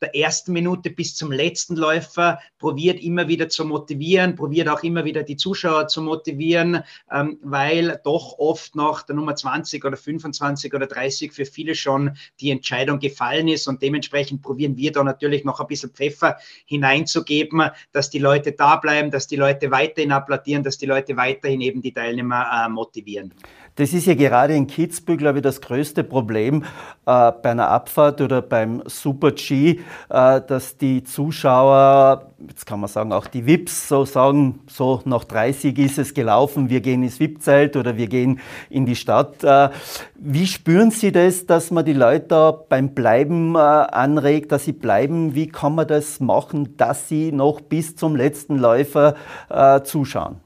der 0.00 0.14
ersten 0.14 0.52
Minute 0.52 0.90
bis 0.90 1.16
zum 1.16 1.32
letzten 1.32 1.74
Läufer 1.74 2.38
probiert 2.60 3.02
immer 3.02 3.26
wieder 3.26 3.48
zu 3.48 3.64
motivieren, 3.64 4.36
probiert 4.36 4.68
auch 4.68 4.84
immer 4.84 5.04
wieder 5.04 5.24
die 5.24 5.36
Zuschauer 5.36 5.88
zu 5.88 6.02
motivieren, 6.02 6.84
ähm, 7.10 7.40
weil 7.42 8.00
doch 8.04 8.38
oft 8.38 8.76
nach 8.76 9.02
der 9.02 9.16
Nummer 9.16 9.34
20 9.34 9.84
oder 9.84 9.96
25 9.96 10.72
oder 10.72 10.86
30 10.86 11.32
für 11.32 11.44
viele 11.44 11.74
schon 11.74 12.16
die 12.38 12.52
Entscheidung 12.52 13.00
gefallen 13.00 13.48
ist 13.48 13.66
und 13.66 13.82
dementsprechend 13.82 14.19
dementsprechend 14.20 14.42
probieren 14.42 14.76
wir 14.76 14.92
da 14.92 15.02
natürlich 15.02 15.44
noch 15.44 15.60
ein 15.60 15.66
bisschen 15.66 15.90
Pfeffer 15.90 16.36
hineinzugeben, 16.66 17.70
dass 17.92 18.10
die 18.10 18.18
Leute 18.18 18.52
da 18.52 18.76
bleiben, 18.76 19.10
dass 19.10 19.26
die 19.26 19.36
Leute 19.36 19.70
weiterhin 19.70 20.12
applaudieren, 20.12 20.62
dass 20.62 20.78
die 20.78 20.86
Leute 20.86 21.16
weiterhin 21.16 21.60
eben 21.60 21.82
die 21.82 21.92
Teilnehmer 21.92 22.66
äh, 22.66 22.68
motivieren. 22.68 23.32
Das 23.76 23.92
ist 23.92 24.06
ja 24.06 24.14
gerade 24.14 24.54
in 24.54 24.66
Kitzbühel, 24.66 25.16
glaube 25.16 25.38
ich, 25.38 25.42
das 25.42 25.60
größte 25.60 26.04
Problem 26.04 26.64
äh, 27.06 27.32
bei 27.32 27.50
einer 27.50 27.68
Abfahrt 27.68 28.20
oder 28.20 28.42
beim 28.42 28.82
Super 28.86 29.32
G, 29.32 29.80
äh, 30.10 30.40
dass 30.46 30.76
die 30.76 31.02
Zuschauer, 31.02 32.29
jetzt 32.48 32.66
kann 32.66 32.80
man 32.80 32.88
sagen, 32.88 33.12
auch 33.12 33.26
die 33.26 33.46
VIPs 33.46 33.88
so 33.88 34.04
sagen, 34.04 34.60
so 34.68 35.02
nach 35.04 35.24
30 35.24 35.78
ist 35.78 35.98
es 35.98 36.14
gelaufen, 36.14 36.70
wir 36.70 36.80
gehen 36.80 37.02
ins 37.02 37.20
VIP-Zelt 37.20 37.76
oder 37.76 37.96
wir 37.96 38.06
gehen 38.06 38.40
in 38.68 38.86
die 38.86 38.96
Stadt. 38.96 39.42
Äh, 39.44 39.70
wie 40.16 40.46
spüren 40.46 40.90
Sie 40.90 41.12
das, 41.12 41.46
dass 41.46 41.70
man 41.70 41.84
die 41.84 41.92
Leute 41.92 42.64
beim 42.68 42.94
Bleiben 42.94 43.54
äh, 43.54 43.58
anregt, 43.58 44.52
dass 44.52 44.64
sie 44.64 44.72
bleiben? 44.72 45.34
Wie 45.34 45.48
kann 45.48 45.74
man 45.74 45.86
das 45.86 46.20
machen, 46.20 46.76
dass 46.76 47.08
sie 47.08 47.32
noch 47.32 47.60
bis 47.60 47.96
zum 47.96 48.16
letzten 48.16 48.58
Läufer 48.58 49.14
äh, 49.48 49.82
zuschauen? 49.82 50.40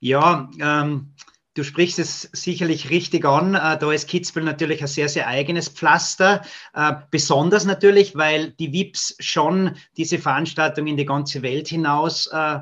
Ja, 0.00 0.48
ähm, 0.60 1.08
Du 1.56 1.64
sprichst 1.64 1.98
es 1.98 2.28
sicherlich 2.34 2.90
richtig 2.90 3.24
an. 3.24 3.54
Äh, 3.54 3.78
da 3.78 3.90
ist 3.90 4.10
Kitzbühel 4.10 4.44
natürlich 4.44 4.82
ein 4.82 4.88
sehr, 4.88 5.08
sehr 5.08 5.26
eigenes 5.26 5.70
Pflaster. 5.70 6.42
Äh, 6.74 6.92
besonders 7.10 7.64
natürlich, 7.64 8.14
weil 8.14 8.50
die 8.50 8.74
VIPs 8.74 9.16
schon 9.20 9.74
diese 9.96 10.18
Veranstaltung 10.18 10.86
in 10.86 10.98
die 10.98 11.06
ganze 11.06 11.40
Welt 11.40 11.66
hinaus 11.68 12.26
äh, 12.26 12.58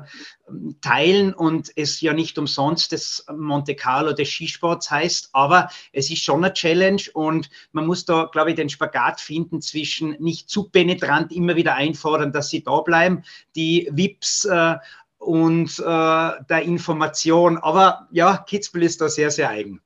teilen 0.79 1.33
und 1.33 1.73
es 1.75 1.99
ja 1.99 2.13
nicht 2.13 2.37
umsonst 2.37 2.93
das 2.93 3.25
Monte 3.35 3.75
Carlo 3.75 4.13
des 4.13 4.29
Skisports 4.29 4.89
heißt. 4.89 5.31
Aber 5.33 5.69
es 5.91 6.09
ist 6.09 6.23
schon 6.23 6.45
eine 6.45 6.53
Challenge 6.53 7.01
und 7.13 7.49
man 7.73 7.87
muss 7.87 8.05
da, 8.05 8.29
glaube 8.31 8.51
ich, 8.51 8.55
den 8.55 8.69
Spagat 8.69 9.19
finden 9.19 9.59
zwischen 9.61 10.11
nicht 10.19 10.49
zu 10.49 10.69
penetrant 10.69 11.33
immer 11.33 11.57
wieder 11.57 11.75
einfordern, 11.75 12.31
dass 12.31 12.49
sie 12.49 12.63
da 12.63 12.79
bleiben, 12.79 13.23
die 13.57 13.89
VIPs 13.91 14.47
und 15.17 15.79
äh, 15.79 15.83
der 15.83 16.61
Information. 16.63 17.57
Aber 17.57 18.07
ja, 18.11 18.37
Kitzbühel 18.37 18.83
ist 18.83 19.01
da 19.01 19.09
sehr, 19.09 19.31
sehr 19.31 19.49
eigen. 19.49 19.81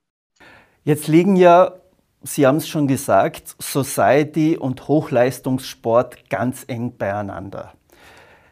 Jetzt 0.83 1.07
liegen 1.07 1.35
ja, 1.35 1.73
Sie 2.21 2.45
haben 2.45 2.57
es 2.57 2.67
schon 2.67 2.87
gesagt, 2.87 3.55
Society 3.59 4.57
und 4.57 4.87
Hochleistungssport 4.89 6.29
ganz 6.29 6.65
eng 6.67 6.97
beieinander. 6.97 7.73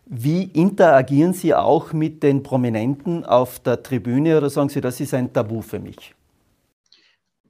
Wie 0.05 0.43
interagieren 0.43 1.33
Sie 1.33 1.53
auch 1.53 1.91
mit 1.91 2.23
den 2.23 2.43
Prominenten 2.43 3.25
auf 3.25 3.59
der 3.59 3.83
Tribüne 3.83 4.37
oder 4.37 4.49
sagen 4.49 4.69
Sie, 4.69 4.79
das 4.79 5.01
ist 5.01 5.13
ein 5.13 5.33
Tabu 5.33 5.61
für 5.61 5.79
mich? 5.79 6.15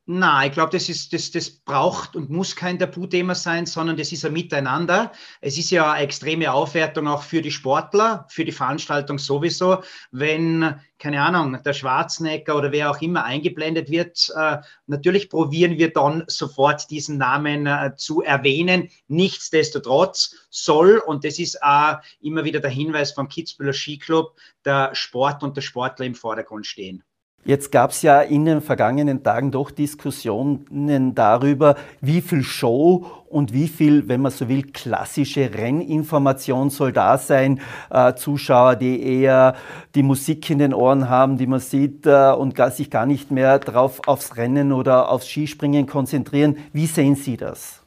Na, 0.09 0.45
ich 0.45 0.53
glaube, 0.53 0.71
das, 0.71 0.87
ist, 0.87 1.11
das, 1.11 1.31
das 1.31 1.49
braucht 1.49 2.15
und 2.15 2.29
muss 2.29 2.55
kein 2.55 2.79
Tabuthema 2.79 3.35
sein, 3.35 3.65
sondern 3.65 3.97
das 3.97 4.13
ist 4.13 4.23
ein 4.23 4.31
Miteinander. 4.31 5.11
Es 5.41 5.57
ist 5.57 5.69
ja 5.69 5.91
eine 5.91 6.01
extreme 6.05 6.53
Aufwertung 6.53 7.09
auch 7.09 7.23
für 7.23 7.41
die 7.41 7.51
Sportler, 7.51 8.25
für 8.29 8.45
die 8.45 8.53
Veranstaltung 8.53 9.19
sowieso. 9.19 9.83
Wenn, 10.11 10.79
keine 10.97 11.21
Ahnung, 11.21 11.61
der 11.61 11.73
Schwarzenegger 11.73 12.55
oder 12.55 12.71
wer 12.71 12.89
auch 12.89 13.01
immer 13.01 13.25
eingeblendet 13.25 13.91
wird, 13.91 14.31
äh, 14.33 14.59
natürlich 14.85 15.29
probieren 15.29 15.77
wir 15.77 15.91
dann 15.91 16.23
sofort 16.27 16.89
diesen 16.89 17.17
Namen 17.17 17.67
äh, 17.67 17.91
zu 17.97 18.21
erwähnen. 18.21 18.87
Nichtsdestotrotz 19.09 20.37
soll, 20.49 20.99
und 20.99 21.25
das 21.25 21.37
ist 21.37 21.61
auch 21.61 21.97
immer 22.21 22.45
wieder 22.45 22.61
der 22.61 22.71
Hinweis 22.71 23.11
vom 23.11 23.27
Kitzbüheler 23.27 23.73
Skiclub, 23.73 24.37
der 24.63 24.95
Sport 24.95 25.43
und 25.43 25.57
der 25.57 25.61
Sportler 25.63 26.05
im 26.05 26.15
Vordergrund 26.15 26.65
stehen. 26.65 27.03
Jetzt 27.47 27.71
gab 27.71 27.91
es 27.91 28.01
ja 28.01 28.19
in 28.19 28.43
den 28.43 28.59
vergangenen 28.59 29.23
Tagen 29.23 29.51
doch 29.51 29.71
Diskussionen 29.71 31.15
darüber, 31.15 31.75
wie 32.01 32.19
viel 32.19 32.43
Show 32.43 33.05
und 33.29 33.53
wie 33.53 33.69
viel, 33.69 34.09
wenn 34.09 34.21
man 34.21 34.33
so 34.33 34.49
will, 34.49 34.63
klassische 34.63 35.53
Renninformation 35.53 36.69
soll 36.69 36.91
da 36.91 37.17
sein. 37.17 37.61
Äh, 37.89 38.15
Zuschauer, 38.15 38.75
die 38.75 39.01
eher 39.01 39.55
die 39.95 40.03
Musik 40.03 40.49
in 40.49 40.59
den 40.59 40.73
Ohren 40.73 41.07
haben, 41.07 41.37
die 41.37 41.47
man 41.47 41.61
sieht 41.61 42.05
äh, 42.05 42.33
und 42.33 42.53
gar, 42.53 42.69
sich 42.69 42.91
gar 42.91 43.05
nicht 43.05 43.31
mehr 43.31 43.59
darauf 43.59 44.05
aufs 44.09 44.35
Rennen 44.35 44.73
oder 44.73 45.09
aufs 45.09 45.29
Skispringen 45.29 45.87
konzentrieren. 45.87 46.57
Wie 46.73 46.85
sehen 46.85 47.15
Sie 47.15 47.37
das? 47.37 47.81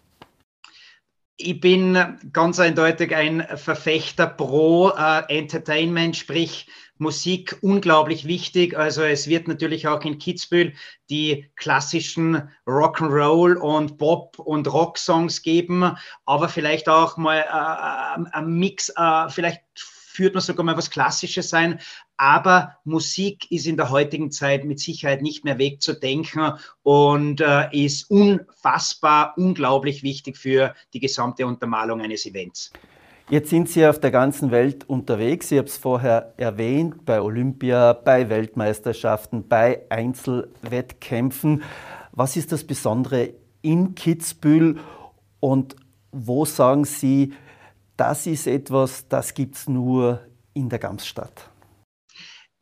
Ich 1.37 1.61
bin 1.61 1.99
ganz 2.33 2.59
eindeutig 2.59 3.15
ein 3.15 3.45
Verfechter 3.57 4.27
pro 4.27 4.89
äh, 4.89 5.39
Entertainment, 5.39 6.17
sprich 6.17 6.67
Musik 7.01 7.57
unglaublich 7.63 8.27
wichtig. 8.27 8.77
Also 8.77 9.03
es 9.03 9.27
wird 9.27 9.49
natürlich 9.49 9.89
auch 9.89 10.05
in 10.05 10.19
Kitzbühel 10.19 10.75
die 11.09 11.51
klassischen 11.57 12.49
Rock'n'Roll 12.67 13.55
und 13.55 13.97
Pop 13.97 14.39
und 14.39 14.71
Rock-Songs 14.71 15.43
geben, 15.43 15.97
aber 16.27 16.49
vielleicht 16.49 16.89
auch 16.89 17.17
mal 17.17 17.39
äh, 17.39 18.21
äh 18.21 18.31
ein 18.33 18.53
Mix, 18.53 18.91
äh, 18.91 19.29
vielleicht 19.31 19.63
führt 19.75 20.35
man 20.35 20.43
sogar 20.43 20.65
mal 20.65 20.77
was 20.77 20.91
Klassisches 20.91 21.49
sein. 21.49 21.81
Aber 22.19 22.77
Musik 22.85 23.51
ist 23.51 23.67
in 23.67 23.79
der 23.79 23.89
heutigen 23.89 24.31
Zeit 24.31 24.65
mit 24.65 24.79
Sicherheit 24.79 25.23
nicht 25.23 25.45
mehr 25.45 25.59
wegzudenken 25.59 26.53
und 26.83 27.41
äh, 27.41 27.69
ist 27.73 28.11
unfassbar, 28.11 29.33
unglaublich 29.39 30.03
wichtig 30.03 30.37
für 30.37 30.75
die 30.93 31.01
gesamte 31.01 31.47
Untermalung 31.47 32.03
eines 32.03 32.27
Events. 32.27 32.71
Jetzt 33.31 33.51
sind 33.51 33.69
Sie 33.69 33.87
auf 33.87 34.01
der 34.01 34.11
ganzen 34.11 34.51
Welt 34.51 34.89
unterwegs. 34.89 35.53
Ich 35.53 35.59
habe 35.59 35.69
es 35.69 35.77
vorher 35.77 36.35
erwähnt, 36.37 37.05
bei 37.05 37.23
Olympia, 37.23 37.93
bei 37.93 38.29
Weltmeisterschaften, 38.29 39.47
bei 39.47 39.83
Einzelwettkämpfen. 39.89 41.63
Was 42.11 42.37
ist 42.37 42.51
das 42.51 42.65
Besondere 42.65 43.35
in 43.63 43.95
Kitzbühel 43.95 44.81
und 45.39 45.77
wo 46.11 46.45
sagen 46.45 46.85
Sie, 46.85 47.33
das 47.97 48.27
ist 48.27 48.49
etwas, 48.49 49.07
das 49.07 49.33
gibt 49.35 49.55
es 49.55 49.69
nur 49.69 50.27
in 50.53 50.69
der 50.69 50.81
Gamsstadt? 50.81 51.51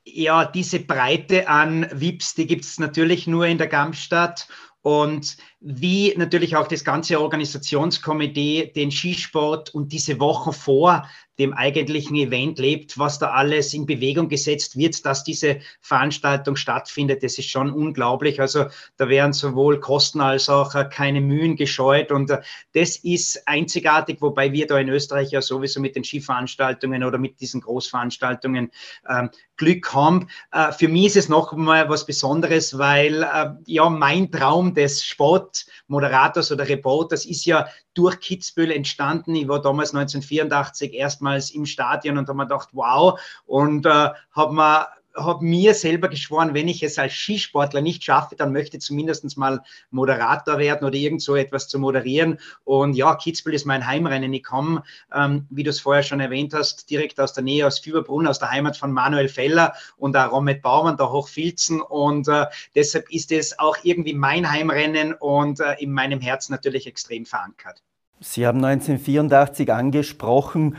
Ja, 0.05 0.45
diese 0.45 0.81
Breite 0.81 1.49
an 1.49 1.87
VIPs, 1.93 2.35
die 2.35 2.47
gibt 2.47 2.65
es 2.65 2.79
natürlich 2.79 3.27
nur 3.27 3.47
in 3.47 3.57
der 3.57 3.69
Gamsstadt. 3.69 4.49
Und 4.89 5.37
wie 5.61 6.15
natürlich 6.17 6.57
auch 6.57 6.67
das 6.67 6.83
ganze 6.83 7.21
Organisationskomitee 7.21 8.73
den 8.75 8.91
Skisport 8.91 9.75
und 9.75 9.93
diese 9.93 10.19
Woche 10.19 10.55
vor 10.55 11.07
dem 11.39 11.53
eigentlichen 11.53 12.17
Event 12.17 12.59
lebt, 12.59 12.99
was 12.99 13.19
da 13.19 13.33
alles 13.33 13.75
in 13.75 13.85
Bewegung 13.85 14.31
gesetzt 14.31 14.79
wird, 14.79 15.05
dass 15.05 15.25
diese 15.25 15.61
Veranstaltung 15.83 16.57
stattfindet. 16.57 17.23
Das 17.23 17.37
ist 17.39 17.51
schon 17.51 17.71
unglaublich. 17.71 18.41
Also 18.41 18.65
da 18.97 19.11
werden 19.11 19.35
sowohl 19.35 19.79
Kosten 19.79 20.23
als 20.23 20.49
auch 20.49 20.75
äh, 20.75 20.89
keine 20.91 21.21
Mühen 21.21 21.57
gescheut 21.57 22.11
und 22.11 22.31
äh, 22.31 22.41
das 22.73 22.97
ist 22.97 23.47
einzigartig, 23.47 24.23
wobei 24.23 24.53
wir 24.53 24.67
da 24.67 24.79
in 24.79 24.89
Österreich 24.89 25.33
ja 25.33 25.43
sowieso 25.43 25.81
mit 25.81 25.97
den 25.97 26.05
Skiveranstaltungen 26.05 27.05
oder 27.05 27.19
mit 27.19 27.41
diesen 27.41 27.61
Großveranstaltungen 27.61 28.71
ähm, 29.07 29.29
Glück 29.59 29.93
haben. 29.93 30.29
Äh, 30.53 30.73
für 30.73 30.89
mich 30.89 31.07
ist 31.07 31.17
es 31.17 31.29
noch 31.29 31.53
mal 31.53 31.89
was 31.91 32.07
Besonderes, 32.07 32.79
weil 32.79 33.23
äh, 33.23 33.51
ja 33.67 33.91
mein 33.91 34.33
Traum 34.33 34.73
des 34.73 35.05
Sportmoderators 35.05 36.51
oder 36.51 36.67
Reporters 36.67 37.27
ist 37.27 37.45
ja 37.45 37.67
durch 37.93 38.19
Kitzbühel 38.21 38.71
entstanden. 38.71 39.35
Ich 39.35 39.49
war 39.49 39.61
damals 39.61 39.95
1984 39.95 40.95
erstmals 40.95 41.51
im 41.51 41.67
Stadion 41.67 42.17
und 42.17 42.29
habe 42.29 42.39
mir 42.39 42.47
gedacht, 42.47 42.71
wow, 42.73 43.21
und 43.45 43.85
äh, 43.85 44.09
habe 44.33 44.55
mir 44.55 44.87
habe 45.19 45.45
mir 45.45 45.75
selber 45.75 46.09
geschworen, 46.09 46.55
wenn 46.55 46.69
ich 46.69 46.83
es 46.83 46.99
als 46.99 47.13
Skisportler 47.13 47.81
nicht 47.81 48.05
schaffe, 48.05 48.37
dann 48.37 48.53
möchte 48.53 48.77
ich 48.77 48.83
zumindest 48.83 49.37
mal 49.37 49.63
Moderator 49.91 50.59
werden 50.59 50.87
oder 50.87 50.97
irgend 50.97 51.23
so 51.23 51.37
etwas 51.37 51.69
zu 51.69 51.79
moderieren. 51.79 52.39
Und 52.65 52.95
ja, 52.95 53.15
Kitzbühel 53.15 53.55
ist 53.55 53.67
mein 53.67 53.87
Heimrennen. 53.87 54.33
Ich 54.33 54.45
komme, 54.45 54.83
ähm, 55.15 55.47
wie 55.51 55.63
du 55.63 55.71
es 55.71 55.81
vorher 55.81 56.03
schon 56.03 56.21
erwähnt 56.21 56.55
hast, 56.55 56.91
direkt 56.91 57.21
aus 57.21 57.33
der 57.33 57.45
Nähe, 57.45 57.67
aus 57.67 57.79
Fieberbrunn, 57.79 58.27
aus 58.27 58.39
der 58.39 58.51
Heimat 58.51 58.77
von 58.77 58.93
Manuel 58.93 59.29
Feller 59.29 59.75
und 59.97 60.17
auch 60.17 60.33
Romet 60.33 60.63
Baumann, 60.63 60.97
da 60.97 61.11
Hochfilzen. 61.11 61.81
Und 61.81 62.29
äh, 62.29 62.47
deshalb 62.75 63.11
ist 63.11 63.33
es 63.33 63.59
auch 63.59 63.77
irgendwie 63.83 64.15
mein 64.15 64.51
Heimrennen 64.51 65.15
und 65.15 65.61
äh, 65.61 65.75
in 65.79 65.93
meinem 65.93 66.21
Herzen 66.21 66.53
natürlich 66.53 66.87
extrem 66.87 67.27
verankert. 67.27 67.83
Sie 68.21 68.47
haben 68.47 68.65
1984 68.65 69.73
angesprochen, 69.73 70.77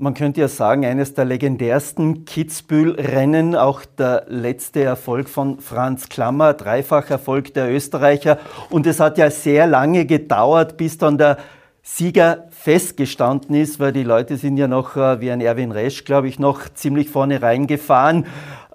man 0.00 0.14
könnte 0.14 0.40
ja 0.40 0.48
sagen, 0.48 0.84
eines 0.84 1.14
der 1.14 1.26
legendärsten 1.26 2.24
Kitzbühel-Rennen, 2.24 3.54
auch 3.54 3.84
der 3.84 4.24
letzte 4.28 4.82
Erfolg 4.82 5.28
von 5.28 5.60
Franz 5.60 6.08
Klammer, 6.08 6.54
Dreifacherfolg 6.54 7.52
der 7.54 7.70
Österreicher. 7.70 8.38
Und 8.70 8.86
es 8.86 8.98
hat 8.98 9.18
ja 9.18 9.30
sehr 9.30 9.66
lange 9.66 10.06
gedauert, 10.06 10.76
bis 10.76 10.98
dann 10.98 11.18
der 11.18 11.38
Sieger 11.82 12.46
festgestanden 12.50 13.54
ist, 13.54 13.78
weil 13.80 13.92
die 13.92 14.02
Leute 14.02 14.36
sind 14.36 14.56
ja 14.56 14.68
noch, 14.68 14.96
äh, 14.96 15.20
wie 15.20 15.30
ein 15.30 15.40
Erwin 15.40 15.72
Resch, 15.72 16.04
glaube 16.04 16.28
ich, 16.28 16.38
noch 16.38 16.68
ziemlich 16.74 17.10
vorne 17.10 17.42
reingefahren. 17.42 18.26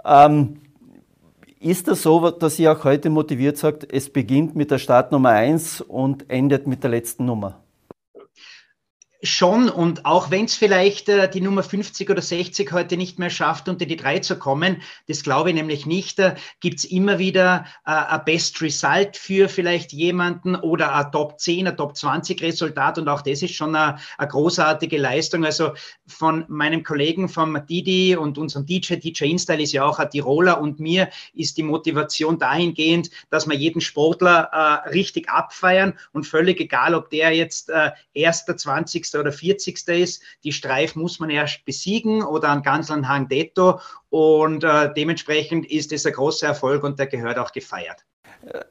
Ähm, 0.04 0.62
ist 1.60 1.88
das 1.88 2.04
so, 2.04 2.30
dass 2.30 2.60
ihr 2.60 2.72
auch 2.72 2.84
heute 2.84 3.10
motiviert 3.10 3.58
sagt, 3.58 3.92
es 3.92 4.12
beginnt 4.12 4.56
mit 4.56 4.70
der 4.70 4.78
Startnummer 4.78 5.30
1 5.30 5.82
und 5.82 6.30
endet 6.30 6.68
mit 6.68 6.84
der 6.84 6.92
letzten 6.92 7.26
Nummer? 7.26 7.65
Schon, 9.24 9.70
und 9.70 10.06
auch 10.06 10.30
wenn 10.30 10.46
es 10.46 10.56
vielleicht 10.56 11.08
äh, 11.08 11.30
die 11.30 11.40
Nummer 11.40 11.64
50 11.64 12.10
oder 12.10 12.22
60 12.22 12.72
heute 12.74 12.98
nicht 12.98 13.18
mehr 13.18 13.30
schafft, 13.30 13.70
unter 13.70 13.86
die 13.86 13.96
drei 13.96 14.20
zu 14.20 14.38
kommen, 14.38 14.82
das 15.08 15.24
glaube 15.24 15.50
ich 15.50 15.56
nämlich 15.56 15.86
nicht, 15.86 16.20
äh, 16.20 16.36
gibt 16.60 16.80
es 16.80 16.86
immer 16.86 17.18
wieder 17.18 17.66
äh, 17.86 17.92
ein 17.92 18.22
Best 18.26 18.62
Result 18.62 19.16
für 19.16 19.48
vielleicht 19.48 19.94
jemanden 19.94 20.56
oder 20.56 20.94
ein 20.94 21.12
Top 21.12 21.40
10, 21.40 21.68
ein 21.68 21.78
Top 21.78 21.96
20 21.96 22.42
Resultat 22.42 22.98
und 22.98 23.08
auch 23.08 23.22
das 23.22 23.42
ist 23.42 23.56
schon 23.56 23.76
eine, 23.76 23.98
großartige 24.18 24.98
Leistung. 24.98 25.46
Also 25.46 25.72
von 26.06 26.46
meinem 26.50 26.84
Kollegen, 26.84 27.30
vom 27.30 27.58
Didi 27.66 28.16
und 28.16 28.38
unserem 28.38 28.66
DJ, 28.66 28.96
DJ 28.96 29.26
InStyle 29.26 29.64
ist 29.64 29.72
ja 29.72 29.86
auch 29.86 30.00
ein 30.00 30.10
Tiroler 30.10 30.60
und 30.60 30.80
mir 30.80 31.10
ist 31.34 31.58
die 31.58 31.64
Motivation 31.64 32.38
dahingehend, 32.38 33.10
dass 33.30 33.48
wir 33.48 33.56
jeden 33.56 33.82
Sportler 33.82 34.50
äh, 34.52 34.90
richtig 34.90 35.30
abfeiern 35.30 35.94
und 36.12 36.28
völlig 36.28 36.60
egal, 36.60 36.96
ob 36.96 37.10
der 37.10 37.34
jetzt 37.34 37.70
äh, 37.70 37.92
erster, 38.14 38.58
20 38.58 39.06
oder 39.16 39.32
40. 39.32 39.88
ist. 39.90 40.24
Die 40.44 40.52
Streif 40.52 40.96
muss 40.96 41.20
man 41.20 41.30
erst 41.30 41.66
besiegen 41.66 42.24
oder 42.24 42.52
einen 42.52 42.64
ganzen 42.64 43.08
Hang 43.08 43.28
detto. 43.28 43.80
Und 44.10 44.64
äh, 44.64 44.94
dementsprechend 44.94 45.70
ist 45.72 45.92
es 45.92 46.06
ein 46.06 46.14
großer 46.14 46.48
Erfolg 46.48 46.84
und 46.84 47.00
der 47.00 47.08
gehört 47.08 47.38
auch 47.38 47.52
gefeiert. 47.52 48.06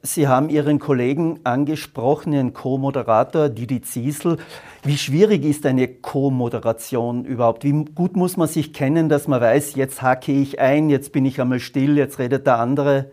Sie 0.02 0.28
haben 0.28 0.50
Ihren 0.50 0.78
Kollegen 0.78 1.40
angesprochen, 1.42 2.32
Ihren 2.32 2.52
Co-Moderator 2.52 3.48
Didi 3.48 3.80
Ziesel. 3.80 4.36
Wie 4.84 4.96
schwierig 4.96 5.44
ist 5.44 5.66
eine 5.66 5.88
Co-Moderation 5.88 7.24
überhaupt? 7.24 7.64
Wie 7.64 7.84
gut 7.84 8.16
muss 8.16 8.36
man 8.36 8.46
sich 8.46 8.72
kennen, 8.72 9.08
dass 9.08 9.26
man 9.26 9.40
weiß, 9.40 9.74
jetzt 9.74 10.00
hacke 10.00 10.30
ich 10.30 10.60
ein, 10.60 10.90
jetzt 10.90 11.10
bin 11.10 11.24
ich 11.24 11.40
einmal 11.40 11.58
still, 11.58 11.96
jetzt 11.98 12.18
redet 12.20 12.46
der 12.46 12.58
andere? 12.58 13.10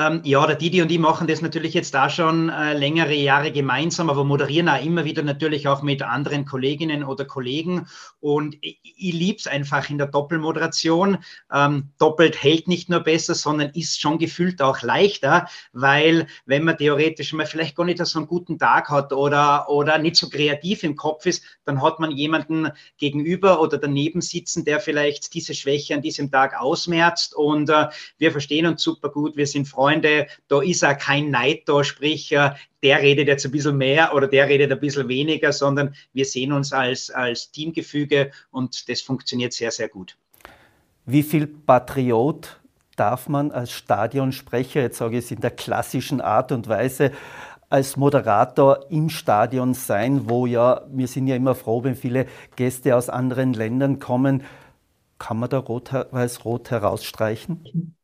Ähm, 0.00 0.22
ja, 0.24 0.46
der 0.46 0.56
Didi 0.56 0.80
und 0.80 0.90
ich 0.90 0.98
machen 0.98 1.26
das 1.26 1.42
natürlich 1.42 1.74
jetzt 1.74 1.92
da 1.92 2.08
schon 2.08 2.48
äh, 2.48 2.72
längere 2.72 3.14
Jahre 3.14 3.52
gemeinsam, 3.52 4.08
aber 4.08 4.24
moderieren 4.24 4.68
auch 4.68 4.82
immer 4.82 5.04
wieder 5.04 5.22
natürlich 5.22 5.68
auch 5.68 5.82
mit 5.82 6.00
anderen 6.00 6.46
Kolleginnen 6.46 7.04
oder 7.04 7.26
Kollegen. 7.26 7.86
Und 8.20 8.56
ich, 8.62 8.80
ich 8.82 9.12
liebe 9.12 9.38
es 9.38 9.46
einfach 9.46 9.90
in 9.90 9.98
der 9.98 10.06
Doppelmoderation. 10.06 11.18
Ähm, 11.52 11.90
doppelt 11.98 12.42
hält 12.42 12.66
nicht 12.66 12.88
nur 12.88 13.00
besser, 13.00 13.34
sondern 13.34 13.70
ist 13.70 14.00
schon 14.00 14.18
gefühlt 14.18 14.62
auch 14.62 14.80
leichter, 14.80 15.48
weil 15.72 16.26
wenn 16.46 16.64
man 16.64 16.78
theoretisch 16.78 17.34
mal 17.34 17.44
vielleicht 17.44 17.76
gar 17.76 17.84
nicht 17.84 18.04
so 18.06 18.18
einen 18.18 18.28
guten 18.28 18.58
Tag 18.58 18.88
hat 18.88 19.12
oder, 19.12 19.68
oder 19.68 19.98
nicht 19.98 20.16
so 20.16 20.30
kreativ 20.30 20.82
im 20.82 20.96
Kopf 20.96 21.26
ist, 21.26 21.42
dann 21.64 21.82
hat 21.82 22.00
man 22.00 22.10
jemanden 22.10 22.70
gegenüber 22.96 23.60
oder 23.60 23.76
daneben 23.76 24.22
sitzen, 24.22 24.64
der 24.64 24.80
vielleicht 24.80 25.34
diese 25.34 25.52
Schwäche 25.52 25.94
an 25.94 26.00
diesem 26.00 26.30
Tag 26.30 26.58
ausmerzt. 26.58 27.34
Und 27.34 27.68
äh, 27.68 27.88
wir 28.16 28.32
verstehen 28.32 28.66
uns 28.66 28.82
super 28.82 29.10
gut, 29.10 29.36
wir 29.36 29.46
sind 29.46 29.68
Freunde 29.68 29.89
Freunde, 29.90 30.28
da 30.48 30.62
ist 30.62 30.84
auch 30.84 30.96
kein 30.96 31.30
Neid 31.30 31.62
da, 31.66 31.82
sprich, 31.82 32.30
äh, 32.32 32.50
der 32.82 33.00
redet 33.00 33.26
jetzt 33.26 33.44
ein 33.44 33.50
bisschen 33.50 33.76
mehr 33.76 34.14
oder 34.14 34.28
der 34.28 34.48
redet 34.48 34.70
ein 34.70 34.80
bisschen 34.80 35.08
weniger, 35.08 35.52
sondern 35.52 35.94
wir 36.12 36.24
sehen 36.24 36.52
uns 36.52 36.72
als, 36.72 37.10
als 37.10 37.50
Teamgefüge 37.50 38.30
und 38.50 38.88
das 38.88 39.02
funktioniert 39.02 39.52
sehr, 39.52 39.70
sehr 39.70 39.88
gut. 39.88 40.16
Wie 41.06 41.22
viel 41.24 41.46
Patriot 41.46 42.60
darf 42.94 43.28
man 43.28 43.50
als 43.50 43.72
Stadionsprecher, 43.72 44.80
jetzt 44.80 44.98
sage 44.98 45.18
ich 45.18 45.24
es 45.24 45.30
in 45.30 45.40
der 45.40 45.50
klassischen 45.50 46.20
Art 46.20 46.52
und 46.52 46.68
Weise, 46.68 47.10
als 47.68 47.96
Moderator 47.96 48.90
im 48.90 49.08
Stadion 49.08 49.74
sein, 49.74 50.28
wo 50.28 50.46
ja, 50.46 50.82
wir 50.90 51.08
sind 51.08 51.26
ja 51.26 51.36
immer 51.36 51.54
froh, 51.54 51.82
wenn 51.82 51.96
viele 51.96 52.26
Gäste 52.56 52.96
aus 52.96 53.08
anderen 53.08 53.54
Ländern 53.54 53.98
kommen. 53.98 54.42
Kann 55.18 55.38
man 55.38 55.50
da 55.50 55.58
rot-weiß-rot 55.58 56.70
herausstreichen? 56.70 57.94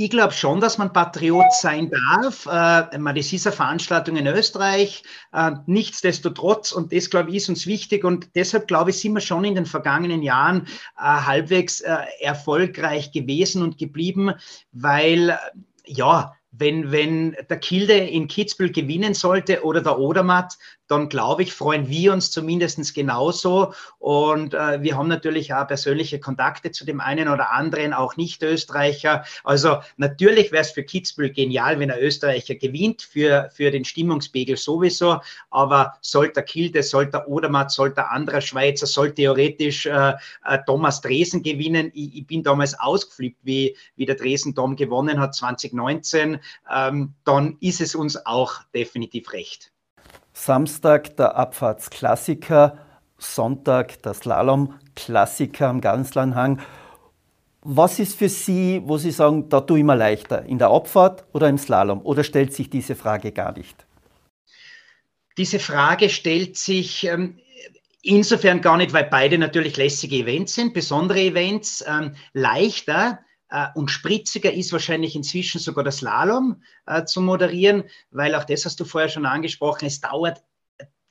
Ich 0.00 0.08
glaube 0.08 0.32
schon, 0.32 0.62
dass 0.62 0.78
man 0.78 0.94
Patriot 0.94 1.52
sein 1.52 1.90
darf. 1.90 2.46
Äh, 2.46 2.98
das 3.14 3.32
ist 3.34 3.46
eine 3.46 3.54
Veranstaltung 3.54 4.16
in 4.16 4.26
Österreich. 4.26 5.02
Äh, 5.30 5.50
nichtsdestotrotz, 5.66 6.72
und 6.72 6.90
das, 6.90 7.10
glaube 7.10 7.28
ich, 7.28 7.36
ist 7.36 7.50
uns 7.50 7.66
wichtig. 7.66 8.02
Und 8.02 8.34
deshalb, 8.34 8.66
glaube 8.66 8.90
ich, 8.90 8.98
sind 8.98 9.12
wir 9.12 9.20
schon 9.20 9.44
in 9.44 9.56
den 9.56 9.66
vergangenen 9.66 10.22
Jahren 10.22 10.68
äh, 10.96 11.02
halbwegs 11.02 11.82
äh, 11.82 11.98
erfolgreich 12.20 13.12
gewesen 13.12 13.62
und 13.62 13.76
geblieben, 13.76 14.32
weil, 14.72 15.38
ja, 15.84 16.34
wenn, 16.50 16.90
wenn 16.90 17.36
der 17.50 17.58
Kilde 17.58 17.92
in 17.92 18.26
Kitzbühel 18.26 18.72
gewinnen 18.72 19.12
sollte 19.12 19.64
oder 19.64 19.82
der 19.82 19.98
Odermatt, 19.98 20.56
dann 20.90 21.08
glaube 21.08 21.44
ich, 21.44 21.52
freuen 21.52 21.88
wir 21.88 22.12
uns 22.12 22.32
zumindest 22.32 22.94
genauso. 22.94 23.74
Und 23.98 24.54
äh, 24.54 24.82
wir 24.82 24.96
haben 24.96 25.06
natürlich 25.06 25.54
auch 25.54 25.66
persönliche 25.66 26.18
Kontakte 26.18 26.72
zu 26.72 26.84
dem 26.84 27.00
einen 27.00 27.28
oder 27.28 27.52
anderen, 27.52 27.92
auch 27.92 28.16
Nicht-Österreicher. 28.16 29.24
Also 29.44 29.78
natürlich 29.98 30.50
wäre 30.50 30.62
es 30.62 30.72
für 30.72 30.82
Kitzbühel 30.82 31.30
genial, 31.30 31.78
wenn 31.78 31.92
ein 31.92 32.00
Österreicher 32.00 32.56
gewinnt, 32.56 33.02
für, 33.02 33.50
für 33.54 33.70
den 33.70 33.84
Stimmungspegel 33.84 34.56
sowieso. 34.56 35.20
Aber 35.50 35.94
sollte 36.00 36.42
Kilde, 36.42 36.82
sollte 36.82 37.12
der 37.12 37.28
Odermatt, 37.28 37.70
sollte 37.70 37.96
der 37.96 38.10
andere 38.10 38.42
Schweizer, 38.42 38.86
sollte 38.86 39.14
theoretisch 39.14 39.86
äh, 39.86 40.14
äh, 40.44 40.58
Thomas 40.66 41.00
Dresen 41.02 41.44
gewinnen. 41.44 41.92
Ich, 41.94 42.16
ich, 42.16 42.26
bin 42.26 42.42
damals 42.42 42.78
ausgeflippt, 42.78 43.38
wie, 43.42 43.76
wie 43.94 44.06
der 44.06 44.16
Dresen-Dom 44.16 44.74
gewonnen 44.74 45.20
hat 45.20 45.36
2019. 45.36 46.40
Ähm, 46.68 47.14
dann 47.24 47.58
ist 47.60 47.80
es 47.80 47.94
uns 47.94 48.26
auch 48.26 48.62
definitiv 48.74 49.32
recht. 49.32 49.70
Samstag 50.44 51.16
der 51.18 51.36
Abfahrtsklassiker, 51.36 52.78
Sonntag 53.18 54.02
der 54.02 54.14
Slalom-Klassiker 54.14 55.68
am 55.68 55.82
Ganzlernhang. 55.82 56.62
Was 57.60 57.98
ist 57.98 58.18
für 58.18 58.30
Sie, 58.30 58.80
wo 58.86 58.96
Sie 58.96 59.10
sagen, 59.10 59.50
da 59.50 59.60
tue 59.60 59.80
ich 59.80 59.84
mir 59.84 59.96
leichter, 59.96 60.46
in 60.46 60.58
der 60.58 60.68
Abfahrt 60.68 61.24
oder 61.34 61.46
im 61.50 61.58
Slalom? 61.58 62.00
Oder 62.00 62.24
stellt 62.24 62.54
sich 62.54 62.70
diese 62.70 62.96
Frage 62.96 63.32
gar 63.32 63.52
nicht? 63.52 63.84
Diese 65.36 65.58
Frage 65.58 66.08
stellt 66.08 66.56
sich 66.56 67.04
ähm, 67.04 67.38
insofern 68.00 68.62
gar 68.62 68.78
nicht, 68.78 68.94
weil 68.94 69.08
beide 69.10 69.36
natürlich 69.36 69.76
lässige 69.76 70.16
Events 70.16 70.54
sind, 70.54 70.72
besondere 70.72 71.20
Events, 71.20 71.84
ähm, 71.86 72.14
leichter 72.32 73.18
und 73.74 73.90
spritziger 73.90 74.52
ist 74.52 74.72
wahrscheinlich 74.72 75.16
inzwischen 75.16 75.60
sogar 75.60 75.84
das 75.84 75.98
Slalom 75.98 76.62
äh, 76.86 77.04
zu 77.04 77.20
moderieren, 77.20 77.84
weil 78.10 78.34
auch 78.34 78.44
das 78.44 78.64
hast 78.64 78.78
du 78.80 78.84
vorher 78.84 79.08
schon 79.08 79.26
angesprochen, 79.26 79.86
es 79.86 80.00
dauert 80.00 80.42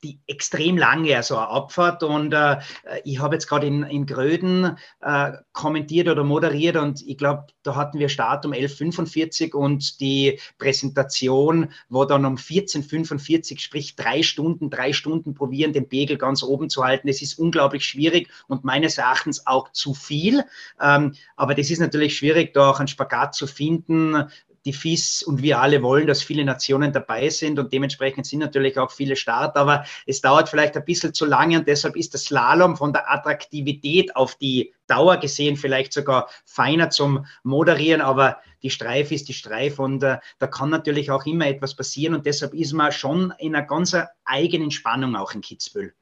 die 0.03 0.19
extrem 0.27 0.77
lange, 0.77 1.15
also 1.15 1.38
eine 1.38 1.47
Abfahrt. 1.47 2.03
Und 2.03 2.33
äh, 2.33 2.57
ich 3.03 3.19
habe 3.19 3.35
jetzt 3.35 3.47
gerade 3.47 3.67
in, 3.67 3.83
in 3.83 4.05
Gröden 4.05 4.77
äh, 5.01 5.31
kommentiert 5.51 6.07
oder 6.07 6.23
moderiert 6.23 6.77
und 6.77 7.01
ich 7.05 7.17
glaube, 7.17 7.47
da 7.63 7.75
hatten 7.75 7.99
wir 7.99 8.09
Start 8.09 8.45
um 8.45 8.53
11.45 8.53 9.53
und 9.53 9.99
die 9.99 10.39
Präsentation 10.57 11.71
war 11.89 12.07
dann 12.07 12.25
um 12.25 12.35
14.45, 12.35 13.59
sprich 13.59 13.95
drei 13.95 14.23
Stunden, 14.23 14.69
drei 14.69 14.93
Stunden 14.93 15.33
probieren, 15.33 15.73
den 15.73 15.89
Pegel 15.89 16.17
ganz 16.17 16.43
oben 16.43 16.69
zu 16.69 16.83
halten. 16.83 17.07
Das 17.07 17.21
ist 17.21 17.38
unglaublich 17.38 17.85
schwierig 17.85 18.29
und 18.47 18.63
meines 18.63 18.97
Erachtens 18.97 19.45
auch 19.45 19.71
zu 19.71 19.93
viel. 19.93 20.43
Ähm, 20.81 21.15
aber 21.35 21.55
das 21.55 21.69
ist 21.69 21.79
natürlich 21.79 22.17
schwierig, 22.17 22.53
da 22.53 22.69
auch 22.69 22.79
einen 22.79 22.88
Spagat 22.88 23.35
zu 23.35 23.47
finden, 23.47 24.29
die 24.69 24.73
FIS 24.73 25.23
und 25.23 25.41
wir 25.41 25.60
alle 25.60 25.82
wollen, 25.82 26.08
dass 26.08 26.21
viele 26.21 26.45
Nationen 26.45 26.93
dabei 26.93 27.29
sind 27.29 27.58
und 27.58 27.73
dementsprechend 27.73 28.25
sind 28.25 28.39
natürlich 28.39 28.77
auch 28.77 28.91
viele 28.91 29.15
Start, 29.15 29.58
aber 29.58 29.86
es 30.05 30.21
dauert 30.21 30.49
vielleicht 30.49 30.77
ein 30.77 30.86
bisschen 30.86 31.13
zu 31.13 31.25
lange 31.25 31.58
und 31.58 31.67
deshalb 31.67 31.95
ist 31.95 32.13
das 32.13 32.25
Slalom 32.25 32.77
von 32.77 32.93
der 32.93 33.12
Attraktivität 33.12 34.15
auf 34.15 34.36
die 34.36 34.73
Dauer 34.88 35.17
gesehen 35.17 35.55
vielleicht 35.55 35.93
sogar 35.93 36.29
feiner 36.45 36.89
zum 36.89 37.25
Moderieren, 37.43 38.01
aber 38.01 38.38
die 38.63 38.69
Streif 38.69 39.12
ist 39.12 39.27
die 39.27 39.34
Streif 39.34 39.79
und 39.79 40.03
äh, 40.03 40.17
da 40.39 40.47
kann 40.47 40.69
natürlich 40.69 41.12
auch 41.12 41.25
immer 41.25 41.47
etwas 41.47 41.75
passieren 41.75 42.13
und 42.15 42.25
deshalb 42.25 42.53
ist 42.53 42.73
man 42.73 42.91
schon 42.91 43.34
in 43.39 43.55
einer 43.55 43.65
ganz 43.65 43.95
eigenen 44.25 44.71
Spannung 44.71 45.15
auch 45.15 45.34
in 45.34 45.41
Kitzbühel. 45.41 45.93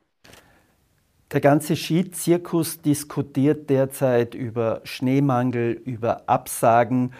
Der 1.31 1.41
ganze 1.41 1.75
Skizirkus 1.75 2.81
diskutiert 2.81 3.69
derzeit 3.69 4.33
über 4.33 4.79
Schneemangel, 4.85 5.71
über 5.73 6.29
Absagen. 6.29 7.13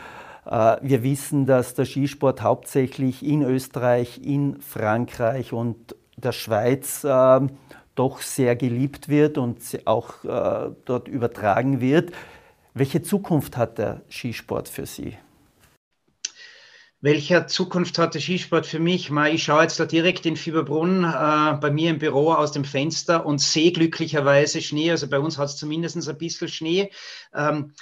Äh, 0.47 0.77
wir 0.81 1.03
wissen, 1.03 1.45
dass 1.45 1.73
der 1.73 1.85
Skisport 1.85 2.41
hauptsächlich 2.41 3.23
in 3.23 3.43
Österreich, 3.43 4.21
in 4.23 4.61
Frankreich 4.61 5.53
und 5.53 5.95
der 6.15 6.31
Schweiz 6.31 7.03
äh, 7.03 7.39
doch 7.95 8.21
sehr 8.21 8.55
geliebt 8.55 9.09
wird 9.09 9.37
und 9.37 9.59
auch 9.85 10.23
äh, 10.23 10.71
dort 10.85 11.07
übertragen 11.07 11.81
wird. 11.81 12.11
Welche 12.73 13.01
Zukunft 13.01 13.57
hat 13.57 13.77
der 13.77 14.03
Skisport 14.09 14.69
für 14.69 14.85
Sie? 14.85 15.17
Welche 16.99 17.45
Zukunft 17.45 17.99
hat 17.99 18.15
der 18.15 18.21
Skisport 18.21 18.65
für 18.65 18.79
mich? 18.79 19.11
Ich 19.11 19.43
schaue 19.43 19.63
jetzt 19.63 19.79
da 19.79 19.85
direkt 19.85 20.25
in 20.25 20.35
Fieberbrunn 20.35 21.03
äh, 21.03 21.57
bei 21.59 21.69
mir 21.71 21.91
im 21.91 21.99
Büro 21.99 22.31
aus 22.31 22.51
dem 22.51 22.65
Fenster 22.65 23.25
und 23.25 23.39
sehe 23.39 23.71
glücklicherweise 23.71 24.61
Schnee. 24.61 24.91
Also 24.91 25.07
bei 25.07 25.19
uns 25.19 25.37
hat 25.37 25.49
es 25.49 25.57
zumindest 25.57 26.07
ein 26.07 26.17
bisschen 26.17 26.47
Schnee. 26.47 26.91
Ähm, 27.35 27.73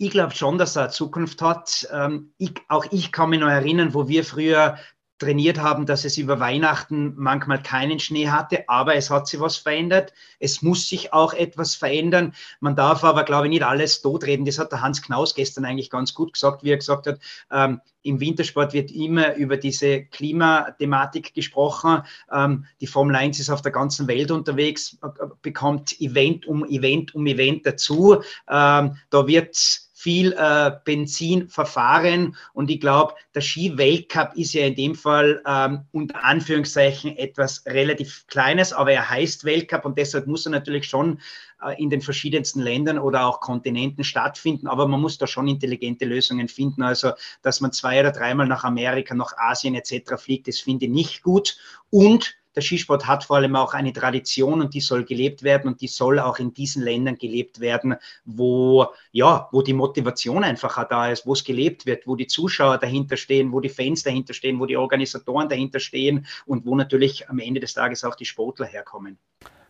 ich 0.00 0.10
glaube 0.10 0.34
schon, 0.34 0.56
dass 0.56 0.76
er 0.76 0.84
eine 0.84 0.92
Zukunft 0.92 1.42
hat. 1.42 1.86
Ähm, 1.92 2.32
ich, 2.38 2.54
auch 2.68 2.86
ich 2.90 3.12
kann 3.12 3.28
mich 3.28 3.38
noch 3.38 3.48
erinnern, 3.48 3.92
wo 3.92 4.08
wir 4.08 4.24
früher 4.24 4.78
trainiert 5.18 5.58
haben, 5.58 5.84
dass 5.84 6.06
es 6.06 6.16
über 6.16 6.40
Weihnachten 6.40 7.12
manchmal 7.16 7.62
keinen 7.62 8.00
Schnee 8.00 8.30
hatte, 8.30 8.66
aber 8.68 8.94
es 8.94 9.10
hat 9.10 9.28
sich 9.28 9.38
was 9.38 9.58
verändert. 9.58 10.14
Es 10.38 10.62
muss 10.62 10.88
sich 10.88 11.12
auch 11.12 11.34
etwas 11.34 11.74
verändern. 11.74 12.32
Man 12.60 12.74
darf 12.74 13.04
aber, 13.04 13.24
glaube 13.24 13.46
ich, 13.46 13.50
nicht 13.50 13.62
alles 13.62 14.00
totreden. 14.00 14.46
Das 14.46 14.58
hat 14.58 14.72
der 14.72 14.80
Hans 14.80 15.02
Knaus 15.02 15.34
gestern 15.34 15.66
eigentlich 15.66 15.90
ganz 15.90 16.14
gut 16.14 16.32
gesagt, 16.32 16.64
wie 16.64 16.70
er 16.70 16.78
gesagt 16.78 17.06
hat, 17.06 17.20
ähm, 17.52 17.82
im 18.02 18.18
Wintersport 18.18 18.72
wird 18.72 18.90
immer 18.90 19.34
über 19.34 19.58
diese 19.58 20.04
Klimathematik 20.06 21.34
gesprochen. 21.34 22.02
Ähm, 22.32 22.64
die 22.80 22.86
Formel 22.86 23.14
1 23.14 23.38
ist 23.38 23.50
auf 23.50 23.60
der 23.60 23.72
ganzen 23.72 24.08
Welt 24.08 24.30
unterwegs, 24.30 24.96
äh, 25.02 25.26
bekommt 25.42 26.00
Event 26.00 26.46
um 26.46 26.64
Event 26.64 27.14
um 27.14 27.26
Event 27.26 27.66
dazu. 27.66 28.22
Ähm, 28.48 28.96
da 29.10 29.26
wird 29.26 29.89
viel 30.00 30.32
äh, 30.32 30.70
Benzin 30.82 31.50
verfahren. 31.50 32.34
Und 32.54 32.70
ich 32.70 32.80
glaube, 32.80 33.16
der 33.34 33.42
Ski-Weltcup 33.42 34.32
ist 34.34 34.54
ja 34.54 34.64
in 34.64 34.74
dem 34.74 34.94
Fall 34.94 35.42
ähm, 35.46 35.82
unter 35.92 36.24
Anführungszeichen 36.24 37.18
etwas 37.18 37.66
relativ 37.66 38.26
Kleines, 38.26 38.72
aber 38.72 38.92
er 38.92 39.10
heißt 39.10 39.44
Weltcup 39.44 39.84
und 39.84 39.98
deshalb 39.98 40.26
muss 40.26 40.46
er 40.46 40.52
natürlich 40.52 40.86
schon 40.86 41.20
äh, 41.62 41.78
in 41.78 41.90
den 41.90 42.00
verschiedensten 42.00 42.60
Ländern 42.60 42.98
oder 42.98 43.26
auch 43.26 43.40
Kontinenten 43.40 44.02
stattfinden. 44.02 44.68
Aber 44.68 44.88
man 44.88 45.02
muss 45.02 45.18
da 45.18 45.26
schon 45.26 45.48
intelligente 45.48 46.06
Lösungen 46.06 46.48
finden. 46.48 46.82
Also, 46.82 47.12
dass 47.42 47.60
man 47.60 47.70
zwei 47.72 48.00
oder 48.00 48.12
dreimal 48.12 48.46
nach 48.46 48.64
Amerika, 48.64 49.14
nach 49.14 49.36
Asien 49.36 49.74
etc. 49.74 50.14
fliegt, 50.16 50.48
das 50.48 50.60
finde 50.60 50.86
ich 50.86 50.92
nicht 50.92 51.22
gut. 51.22 51.58
Und 51.90 52.39
der 52.54 52.62
Skisport 52.62 53.06
hat 53.06 53.24
vor 53.24 53.36
allem 53.36 53.54
auch 53.56 53.74
eine 53.74 53.92
Tradition 53.92 54.60
und 54.60 54.74
die 54.74 54.80
soll 54.80 55.04
gelebt 55.04 55.42
werden 55.42 55.68
und 55.68 55.80
die 55.80 55.88
soll 55.88 56.18
auch 56.18 56.38
in 56.38 56.52
diesen 56.52 56.82
Ländern 56.82 57.16
gelebt 57.16 57.60
werden, 57.60 57.96
wo, 58.24 58.86
ja, 59.12 59.48
wo 59.52 59.62
die 59.62 59.72
Motivation 59.72 60.42
einfach 60.42 60.88
da 60.88 61.10
ist, 61.10 61.26
wo 61.26 61.32
es 61.32 61.44
gelebt 61.44 61.86
wird, 61.86 62.06
wo 62.06 62.16
die 62.16 62.26
Zuschauer 62.26 62.78
dahinter 62.78 63.16
stehen, 63.16 63.52
wo 63.52 63.60
die 63.60 63.68
Fans 63.68 64.02
dahinter 64.02 64.34
stehen, 64.34 64.58
wo 64.58 64.66
die 64.66 64.76
Organisatoren 64.76 65.48
dahinter 65.48 65.78
stehen 65.78 66.26
und 66.46 66.66
wo 66.66 66.74
natürlich 66.74 67.28
am 67.28 67.38
Ende 67.38 67.60
des 67.60 67.74
Tages 67.74 68.04
auch 68.04 68.16
die 68.16 68.24
Sportler 68.24 68.66
herkommen. 68.66 69.18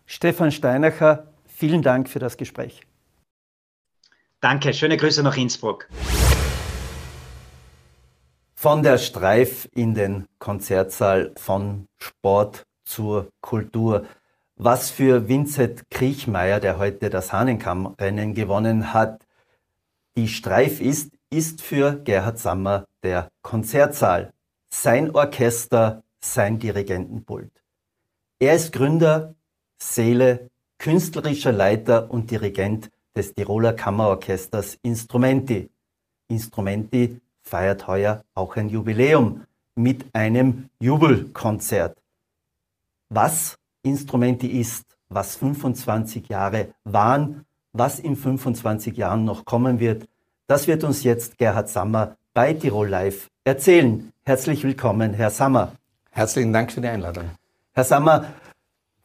Stefan 0.06 0.50
Steinacher, 0.50 1.32
vielen 1.46 1.82
Dank 1.82 2.08
für 2.08 2.18
das 2.18 2.36
Gespräch. 2.36 2.80
Danke, 4.40 4.72
schöne 4.72 4.96
Grüße 4.96 5.22
nach 5.22 5.36
Innsbruck. 5.36 5.86
Von 8.54 8.82
der 8.82 8.98
Streif 8.98 9.68
in 9.72 9.94
den 9.94 10.26
Konzertsaal, 10.38 11.32
von 11.36 11.86
Sport 11.98 12.64
zur 12.90 13.31
Kultur. 13.40 14.07
Was 14.57 14.90
für 14.90 15.29
Vincent 15.29 15.88
Kriechmeier, 15.90 16.61
der 16.61 16.79
heute 16.79 17.09
das 17.09 17.33
Hahnenkammrennen 17.33 18.35
gewonnen 18.35 18.92
hat, 18.92 19.24
die 20.16 20.29
Streif 20.29 20.81
ist, 20.81 21.12
ist 21.31 21.62
für 21.62 21.96
Gerhard 22.05 22.38
Sammer 22.38 22.87
der 23.03 23.31
Konzertsaal. 23.42 24.33
Sein 24.70 25.14
Orchester, 25.14 26.03
sein 26.20 26.59
Dirigentenpult. 26.59 27.53
Er 28.40 28.55
ist 28.55 28.72
Gründer, 28.72 29.35
Seele, 29.79 30.50
künstlerischer 30.79 31.53
Leiter 31.53 32.11
und 32.11 32.31
Dirigent 32.31 32.90
des 33.16 33.35
Tiroler 33.35 33.72
Kammerorchesters 33.72 34.79
Instrumenti. 34.83 35.70
Instrumenti 36.29 37.20
feiert 37.42 37.87
heuer 37.87 38.24
auch 38.35 38.57
ein 38.57 38.68
Jubiläum 38.68 39.44
mit 39.74 40.05
einem 40.12 40.68
Jubelkonzert 40.81 42.00
was 43.10 43.58
Instrumenti 43.82 44.46
ist, 44.46 44.84
was 45.08 45.36
25 45.36 46.28
Jahre 46.28 46.68
waren, 46.84 47.44
was 47.72 47.98
in 47.98 48.16
25 48.16 48.96
Jahren 48.96 49.24
noch 49.24 49.44
kommen 49.44 49.80
wird, 49.80 50.08
das 50.46 50.66
wird 50.66 50.84
uns 50.84 51.02
jetzt 51.02 51.36
Gerhard 51.36 51.68
Sammer 51.68 52.16
bei 52.32 52.54
Tirol 52.54 52.88
Live 52.88 53.28
erzählen. 53.44 54.12
Herzlich 54.22 54.62
willkommen, 54.64 55.12
Herr 55.12 55.30
Sammer. 55.30 55.72
Herzlichen 56.10 56.52
Dank 56.52 56.72
für 56.72 56.80
die 56.80 56.88
Einladung. 56.88 57.30
Herr 57.72 57.84
Sammer, 57.84 58.26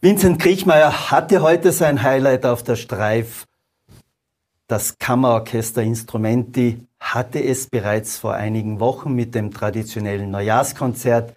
Vincent 0.02 0.40
Kriechmeier 0.40 1.12
hatte 1.12 1.42
heute 1.42 1.72
sein 1.72 2.04
Highlight 2.04 2.46
auf 2.46 2.64
der 2.64 2.76
Streif. 2.76 3.46
Das 4.68 4.98
Kammerorchester 4.98 5.82
Instrumenti 5.82 6.86
hatte 7.00 7.44
es 7.44 7.68
bereits 7.68 8.18
vor 8.18 8.34
einigen 8.34 8.80
Wochen 8.80 9.14
mit 9.14 9.36
dem 9.36 9.52
traditionellen 9.52 10.32
Neujahrskonzert 10.32 11.36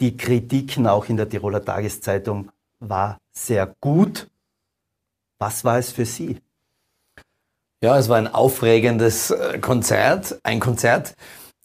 die 0.00 0.16
Kritiken 0.16 0.86
auch 0.86 1.08
in 1.08 1.16
der 1.16 1.28
Tiroler 1.28 1.64
Tageszeitung 1.64 2.50
war 2.80 3.18
sehr 3.32 3.74
gut. 3.80 4.28
Was 5.38 5.64
war 5.64 5.78
es 5.78 5.92
für 5.92 6.06
Sie? 6.06 6.38
Ja, 7.82 7.98
es 7.98 8.08
war 8.08 8.16
ein 8.16 8.32
aufregendes 8.32 9.30
äh, 9.30 9.58
Konzert, 9.58 10.38
ein 10.42 10.60
Konzert, 10.60 11.14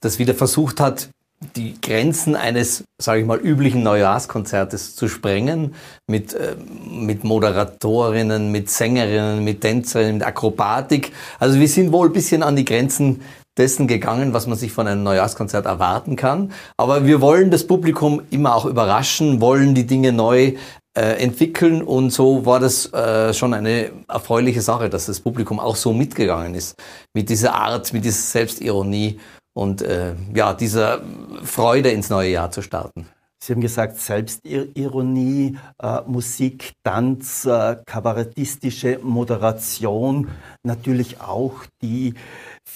das 0.01 0.19
wieder 0.19 0.35
versucht 0.35 0.79
hat, 0.79 1.09
die 1.55 1.79
Grenzen 1.81 2.35
eines, 2.35 2.83
sage 2.99 3.21
ich 3.21 3.25
mal, 3.25 3.39
üblichen 3.39 3.81
Neujahrskonzertes 3.81 4.95
zu 4.95 5.07
sprengen, 5.07 5.73
mit, 6.07 6.33
äh, 6.33 6.55
mit 6.89 7.23
Moderatorinnen, 7.23 8.51
mit 8.51 8.69
Sängerinnen, 8.69 9.43
mit 9.43 9.61
Tänzerinnen, 9.61 10.15
mit 10.17 10.23
Akrobatik. 10.23 11.11
Also 11.39 11.59
wir 11.59 11.67
sind 11.67 11.91
wohl 11.91 12.09
ein 12.09 12.13
bisschen 12.13 12.43
an 12.43 12.55
die 12.55 12.65
Grenzen 12.65 13.21
dessen 13.57 13.87
gegangen, 13.87 14.33
was 14.33 14.47
man 14.47 14.57
sich 14.57 14.71
von 14.71 14.87
einem 14.87 15.03
Neujahrskonzert 15.03 15.65
erwarten 15.65 16.15
kann. 16.15 16.53
Aber 16.77 17.05
wir 17.05 17.21
wollen 17.21 17.51
das 17.51 17.67
Publikum 17.67 18.21
immer 18.29 18.55
auch 18.55 18.65
überraschen, 18.65 19.41
wollen 19.41 19.75
die 19.75 19.85
Dinge 19.85 20.13
neu 20.13 20.53
äh, 20.97 21.23
entwickeln 21.23 21.81
und 21.81 22.09
so 22.11 22.45
war 22.45 22.59
das 22.59 22.91
äh, 22.93 23.33
schon 23.33 23.53
eine 23.53 23.91
erfreuliche 24.07 24.61
Sache, 24.61 24.89
dass 24.89 25.05
das 25.05 25.21
Publikum 25.21 25.59
auch 25.59 25.75
so 25.75 25.93
mitgegangen 25.93 26.53
ist 26.53 26.75
mit 27.13 27.29
dieser 27.29 27.55
Art, 27.55 27.93
mit 27.93 28.03
dieser 28.03 28.21
Selbstironie 28.21 29.19
und 29.53 29.81
äh, 29.81 30.15
ja 30.33 30.53
dieser 30.53 31.01
Freude 31.43 31.91
ins 31.91 32.09
neue 32.09 32.31
Jahr 32.31 32.51
zu 32.51 32.61
starten. 32.61 33.07
Sie 33.43 33.53
haben 33.53 33.61
gesagt, 33.61 33.97
Selbstironie, 33.97 35.57
äh, 35.81 36.01
Musik, 36.05 36.73
Tanz, 36.83 37.45
äh, 37.45 37.77
kabarettistische 37.87 38.99
Moderation, 39.01 40.29
natürlich 40.61 41.21
auch 41.21 41.63
die 41.81 42.13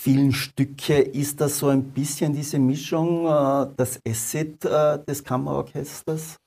vielen 0.02 0.34
Stücke. 0.34 1.00
Ist 1.00 1.42
das 1.42 1.58
so 1.60 1.68
ein 1.70 1.84
bisschen 1.84 2.34
diese 2.34 2.60
Mischung, 2.60 3.26
äh, 3.26 3.68
das 3.76 4.00
Asset 4.08 4.64
äh, 4.66 5.00
des 5.08 5.24
Kammerorchesters? 5.24 6.38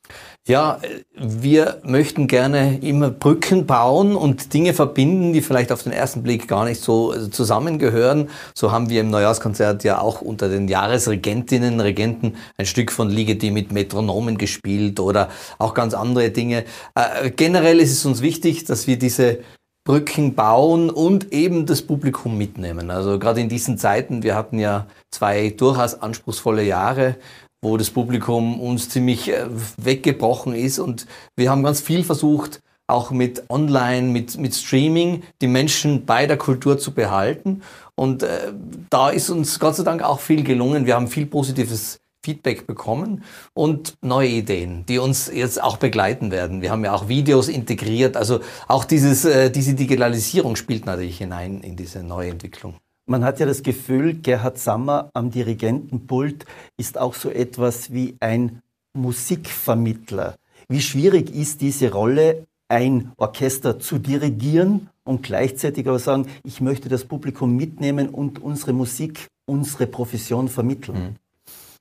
Ja, 0.46 0.80
wir 1.14 1.80
möchten 1.82 2.28
gerne 2.28 2.78
immer 2.78 3.10
Brücken 3.10 3.66
bauen 3.66 4.16
und 4.16 4.54
Dinge 4.54 4.72
verbinden, 4.72 5.34
die 5.34 5.42
vielleicht 5.42 5.72
auf 5.72 5.82
den 5.82 5.92
ersten 5.92 6.22
Blick 6.22 6.48
gar 6.48 6.64
nicht 6.64 6.80
so 6.80 7.12
äh, 7.12 7.30
zusammengehören. 7.30 8.30
So 8.54 8.72
haben 8.72 8.88
wir 8.88 9.02
im 9.02 9.10
Neujahrskonzert 9.10 9.84
ja 9.84 10.00
auch 10.00 10.22
unter 10.22 10.48
den 10.48 10.68
Jahresregentinnen, 10.68 11.80
Regenten 11.80 12.36
ein 12.56 12.66
Stück 12.66 12.92
von 12.92 13.10
Ligeti 13.10 13.50
mit 13.50 13.72
Metronomen 13.72 14.38
gespielt 14.38 15.00
oder 15.00 15.28
auch 15.58 15.74
ganz 15.74 15.94
andere 15.94 16.30
Dinge. 16.30 16.64
Äh, 16.94 17.30
generell 17.30 17.80
ist 17.80 17.92
es 17.92 18.06
uns 18.06 18.22
wichtig, 18.22 18.64
dass 18.64 18.86
wir 18.86 18.98
diese 18.98 19.40
Brücken 19.88 20.34
bauen 20.34 20.90
und 20.90 21.32
eben 21.32 21.64
das 21.64 21.80
Publikum 21.80 22.36
mitnehmen. 22.36 22.90
Also 22.90 23.18
gerade 23.18 23.40
in 23.40 23.48
diesen 23.48 23.78
Zeiten, 23.78 24.22
wir 24.22 24.34
hatten 24.34 24.58
ja 24.58 24.86
zwei 25.10 25.48
durchaus 25.48 25.94
anspruchsvolle 26.02 26.62
Jahre, 26.62 27.16
wo 27.62 27.78
das 27.78 27.88
Publikum 27.88 28.60
uns 28.60 28.90
ziemlich 28.90 29.30
äh, 29.30 29.46
weggebrochen 29.78 30.54
ist 30.54 30.78
und 30.78 31.06
wir 31.36 31.50
haben 31.50 31.62
ganz 31.62 31.80
viel 31.80 32.04
versucht, 32.04 32.60
auch 32.86 33.12
mit 33.12 33.48
Online, 33.48 34.08
mit, 34.08 34.36
mit 34.36 34.54
Streaming, 34.54 35.22
die 35.40 35.46
Menschen 35.46 36.04
bei 36.04 36.26
der 36.26 36.36
Kultur 36.36 36.78
zu 36.78 36.92
behalten. 36.92 37.62
Und 37.94 38.22
äh, 38.22 38.52
da 38.90 39.08
ist 39.08 39.30
uns 39.30 39.58
Gott 39.58 39.76
sei 39.76 39.84
Dank 39.84 40.02
auch 40.02 40.20
viel 40.20 40.44
gelungen. 40.44 40.84
Wir 40.84 40.96
haben 40.96 41.08
viel 41.08 41.24
Positives 41.24 41.98
Feedback 42.28 42.66
bekommen 42.66 43.24
und 43.54 43.94
neue 44.02 44.28
Ideen, 44.28 44.84
die 44.84 44.98
uns 44.98 45.30
jetzt 45.32 45.62
auch 45.62 45.78
begleiten 45.78 46.30
werden. 46.30 46.60
Wir 46.60 46.70
haben 46.70 46.84
ja 46.84 46.92
auch 46.92 47.08
Videos 47.08 47.48
integriert, 47.48 48.18
also 48.18 48.40
auch 48.66 48.84
dieses, 48.84 49.24
äh, 49.24 49.50
diese 49.50 49.72
Digitalisierung 49.72 50.54
spielt 50.54 50.84
natürlich 50.84 51.16
hinein 51.16 51.62
in 51.62 51.74
diese 51.74 52.02
neue 52.02 52.30
Entwicklung. 52.30 52.74
Man 53.06 53.24
hat 53.24 53.40
ja 53.40 53.46
das 53.46 53.62
Gefühl, 53.62 54.12
Gerhard 54.12 54.58
Sammer 54.58 55.08
am 55.14 55.30
Dirigentenpult 55.30 56.44
ist 56.76 56.98
auch 56.98 57.14
so 57.14 57.30
etwas 57.30 57.94
wie 57.94 58.16
ein 58.20 58.60
Musikvermittler. 58.92 60.36
Wie 60.68 60.82
schwierig 60.82 61.34
ist 61.34 61.62
diese 61.62 61.90
Rolle, 61.90 62.46
ein 62.68 63.12
Orchester 63.16 63.78
zu 63.78 63.98
dirigieren 63.98 64.90
und 65.02 65.22
gleichzeitig 65.22 65.88
aber 65.88 65.98
sagen, 65.98 66.26
ich 66.44 66.60
möchte 66.60 66.90
das 66.90 67.06
Publikum 67.06 67.56
mitnehmen 67.56 68.10
und 68.10 68.42
unsere 68.42 68.74
Musik, 68.74 69.28
unsere 69.46 69.86
Profession 69.86 70.50
vermitteln? 70.50 70.98
Mhm. 70.98 71.27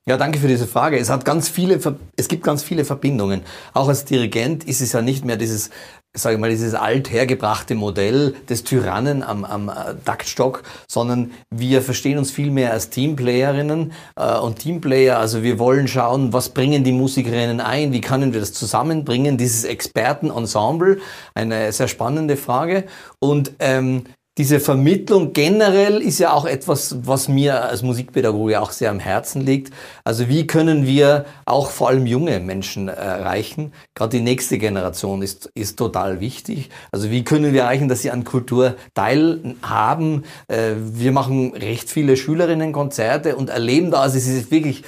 Ja, 0.08 0.15
danke 0.15 0.39
für 0.39 0.48
diese 0.48 0.67
Frage. 0.67 0.98
Es 0.98 1.10
hat 1.10 1.26
ganz 1.26 1.50
viele, 1.50 1.82
es 2.15 2.30
gibt 2.30 2.41
ganz 2.41 2.63
viele 2.63 2.86
Verbindungen. 2.86 3.41
Auch 3.74 3.89
als 3.89 4.06
Dirigent 4.06 4.63
ist 4.63 4.80
es 4.80 4.93
ja 4.93 5.02
nicht 5.02 5.26
mehr 5.26 5.36
dieses, 5.36 5.70
sage 6.13 6.36
ich 6.36 6.39
mal, 6.39 6.50
dieses 6.50 6.76
althergebrachte 6.76 7.76
Modell 7.76 8.34
des 8.50 8.63
Tyrannen 8.63 9.22
am, 9.22 9.43
am 9.43 9.67
äh, 9.67 9.96
Taktstock, 10.06 10.63
sondern 10.88 11.32
wir 11.54 11.82
verstehen 11.82 12.17
uns 12.17 12.32
viel 12.32 12.52
mehr 12.52 12.72
als 12.72 12.89
Teamplayerinnen 12.89 13.91
äh, 14.15 14.38
und 14.38 14.60
Teamplayer. 14.60 15.20
Also 15.20 15.43
wir 15.43 15.60
wollen 15.60 15.89
schauen, 15.89 16.32
was 16.32 16.50
bringen 16.52 16.86
die 16.86 16.93
Musikerinnen 16.93 17.60
ein, 17.60 17.91
wie 17.91 18.00
können 18.00 18.32
wir 18.32 18.39
das 18.39 18.54
zusammenbringen, 18.54 19.38
dieses 19.38 19.65
Expertenensemble, 19.65 21.02
eine 21.36 21.74
sehr 21.74 21.89
spannende 21.89 22.38
Frage. 22.38 22.86
Und 23.20 23.52
ähm, 23.60 24.06
diese 24.38 24.60
Vermittlung 24.60 25.34
generell 25.34 26.00
ist 26.00 26.19
ja 26.19 26.32
auch 26.32 26.45
etwas, 26.45 26.97
was 27.08 27.28
mir 27.28 27.63
als 27.63 27.82
Musikpädagoge 27.82 28.62
auch 28.62 28.71
sehr 28.71 28.91
am 28.91 29.00
Herzen 29.00 29.41
liegt. 29.41 29.73
Also 30.04 30.30
wie 30.30 30.45
können 30.45 30.86
wir 30.86 31.26
auch 31.45 31.71
vor 31.71 31.89
allem 31.89 32.06
junge 32.06 32.39
Menschen 32.39 32.88
erreichen? 32.88 33.73
Gerade 33.95 34.17
die 34.17 34.23
nächste 34.23 34.60
Generation 34.60 35.23
ist, 35.23 35.50
ist 35.56 35.77
total 35.77 36.19
wichtig. 36.19 36.69
Also 36.92 37.10
wie 37.10 37.23
können 37.23 37.52
wir 37.52 37.63
erreichen, 37.63 37.90
dass 37.90 38.04
sie 38.04 38.12
an 38.12 38.25
Kultur 38.25 38.75
teilhaben? 38.94 40.23
Äh, 40.48 40.73
wir 40.77 41.12
machen 41.12 41.54
recht 41.56 41.90
viele 41.90 42.15
Schülerinnenkonzerte 42.15 43.35
und 43.35 43.50
erleben 43.50 43.90
da, 43.90 44.02
also 44.02 44.17
es 44.17 44.27
ist 44.27 44.52
wirklich 44.52 44.83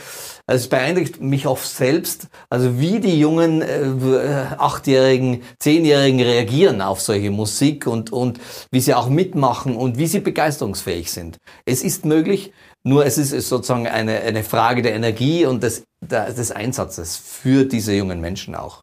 also 0.50 0.64
es 0.64 0.70
beeindruckt 0.70 1.22
mich 1.22 1.46
oft 1.46 1.68
selbst, 1.68 2.28
also 2.50 2.80
wie 2.80 3.00
die 3.00 3.20
jungen 3.20 3.62
äh, 3.62 4.48
Achtjährigen, 4.58 5.44
Zehnjährigen 5.60 6.20
reagieren 6.20 6.82
auf 6.82 7.02
solche 7.02 7.30
Musik 7.30 7.86
und, 7.86 8.12
und 8.12 8.40
wie 8.72 8.80
sie 8.80 8.96
auch 8.96 9.10
mitmachen 9.10 9.76
und 9.76 10.00
wie 10.00 10.08
sie 10.08 10.22
begeisterungsfähig 10.22 11.12
sind. 11.12 11.38
Es 11.66 11.84
ist 11.84 12.04
möglich, 12.04 12.52
nur 12.84 13.06
es 13.06 13.20
ist 13.20 13.30
sozusagen 13.48 13.86
eine, 13.86 14.22
eine 14.22 14.44
Frage 14.44 14.82
der 14.82 14.96
Energie 14.96 15.46
und 15.46 15.62
des, 15.62 15.84
des 16.02 16.52
Einsatzes 16.52 17.16
für 17.16 17.66
diese 17.66 17.94
jungen 17.94 18.20
Menschen 18.20 18.56
auch. 18.56 18.82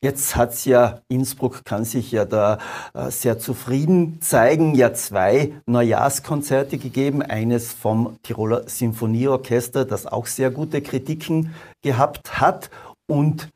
Jetzt 0.00 0.36
hat's 0.36 0.64
ja, 0.64 1.00
Innsbruck 1.08 1.64
kann 1.64 1.84
sich 1.84 2.12
ja 2.12 2.24
da 2.24 2.58
äh, 2.94 3.10
sehr 3.10 3.40
zufrieden 3.40 4.20
zeigen, 4.20 4.76
ja 4.76 4.94
zwei 4.94 5.54
Neujahrskonzerte 5.66 6.78
gegeben. 6.78 7.20
Eines 7.20 7.72
vom 7.72 8.16
Tiroler 8.22 8.68
Sinfonieorchester, 8.68 9.84
das 9.84 10.06
auch 10.06 10.26
sehr 10.26 10.52
gute 10.52 10.82
Kritiken 10.82 11.52
gehabt 11.82 12.40
hat. 12.40 12.70
Und 13.08 13.48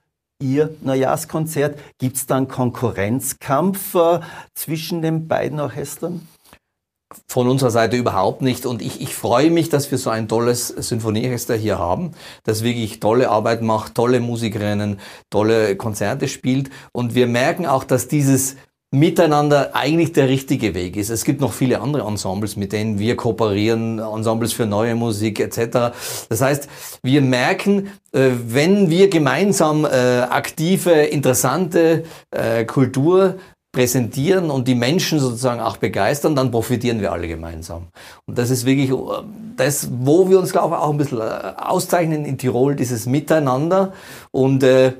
Ihr 0.42 0.74
Neujahrskonzert. 0.80 1.78
Gibt's 1.98 2.26
dann 2.26 2.48
Konkurrenzkampf 2.48 3.94
äh, 3.94 4.20
zwischen 4.54 5.00
den 5.00 5.28
beiden 5.28 5.60
Orchestern? 5.60 6.26
Von 7.28 7.48
unserer 7.48 7.70
Seite 7.70 7.96
überhaupt 7.96 8.42
nicht. 8.42 8.66
Und 8.66 8.82
ich, 8.82 9.00
ich 9.00 9.14
freue 9.14 9.50
mich, 9.50 9.68
dass 9.68 9.90
wir 9.90 9.98
so 9.98 10.10
ein 10.10 10.28
tolles 10.28 10.68
Symphonieorchester 10.68 11.54
hier 11.54 11.78
haben, 11.78 12.12
das 12.44 12.62
wirklich 12.62 13.00
tolle 13.00 13.30
Arbeit 13.30 13.62
macht, 13.62 13.94
tolle 13.94 14.20
Musikerinnen, 14.20 15.00
tolle 15.30 15.76
Konzerte 15.76 16.28
spielt. 16.28 16.70
Und 16.92 17.14
wir 17.14 17.26
merken 17.26 17.66
auch, 17.66 17.84
dass 17.84 18.08
dieses 18.08 18.56
Miteinander 18.94 19.74
eigentlich 19.74 20.12
der 20.12 20.28
richtige 20.28 20.74
Weg 20.74 20.98
ist. 20.98 21.08
Es 21.08 21.24
gibt 21.24 21.40
noch 21.40 21.54
viele 21.54 21.80
andere 21.80 22.06
Ensembles, 22.06 22.56
mit 22.56 22.74
denen 22.74 22.98
wir 22.98 23.16
kooperieren, 23.16 23.98
Ensembles 23.98 24.52
für 24.52 24.66
neue 24.66 24.94
Musik 24.94 25.40
etc. 25.40 25.96
Das 26.28 26.42
heißt, 26.42 26.68
wir 27.02 27.22
merken, 27.22 27.88
äh, 28.12 28.28
wenn 28.46 28.90
wir 28.90 29.08
gemeinsam 29.08 29.86
äh, 29.86 29.88
aktive, 29.88 30.92
interessante 30.92 32.04
äh, 32.32 32.66
Kultur 32.66 33.36
präsentieren 33.72 34.50
und 34.50 34.68
die 34.68 34.74
Menschen 34.74 35.18
sozusagen 35.18 35.60
auch 35.60 35.78
begeistern, 35.78 36.36
dann 36.36 36.50
profitieren 36.50 37.00
wir 37.00 37.10
alle 37.10 37.26
gemeinsam. 37.26 37.88
Und 38.26 38.36
das 38.36 38.50
ist 38.50 38.66
wirklich 38.66 38.90
äh, 38.90 39.22
das, 39.56 39.88
wo 39.90 40.28
wir 40.28 40.38
uns, 40.38 40.52
glaube 40.52 40.74
ich, 40.74 40.80
auch 40.80 40.90
ein 40.90 40.98
bisschen 40.98 41.20
äh, 41.20 41.54
auszeichnen 41.56 42.26
in 42.26 42.36
Tirol, 42.36 42.76
dieses 42.76 43.06
Miteinander. 43.06 43.94
Und 44.30 44.62
äh, 44.62 44.92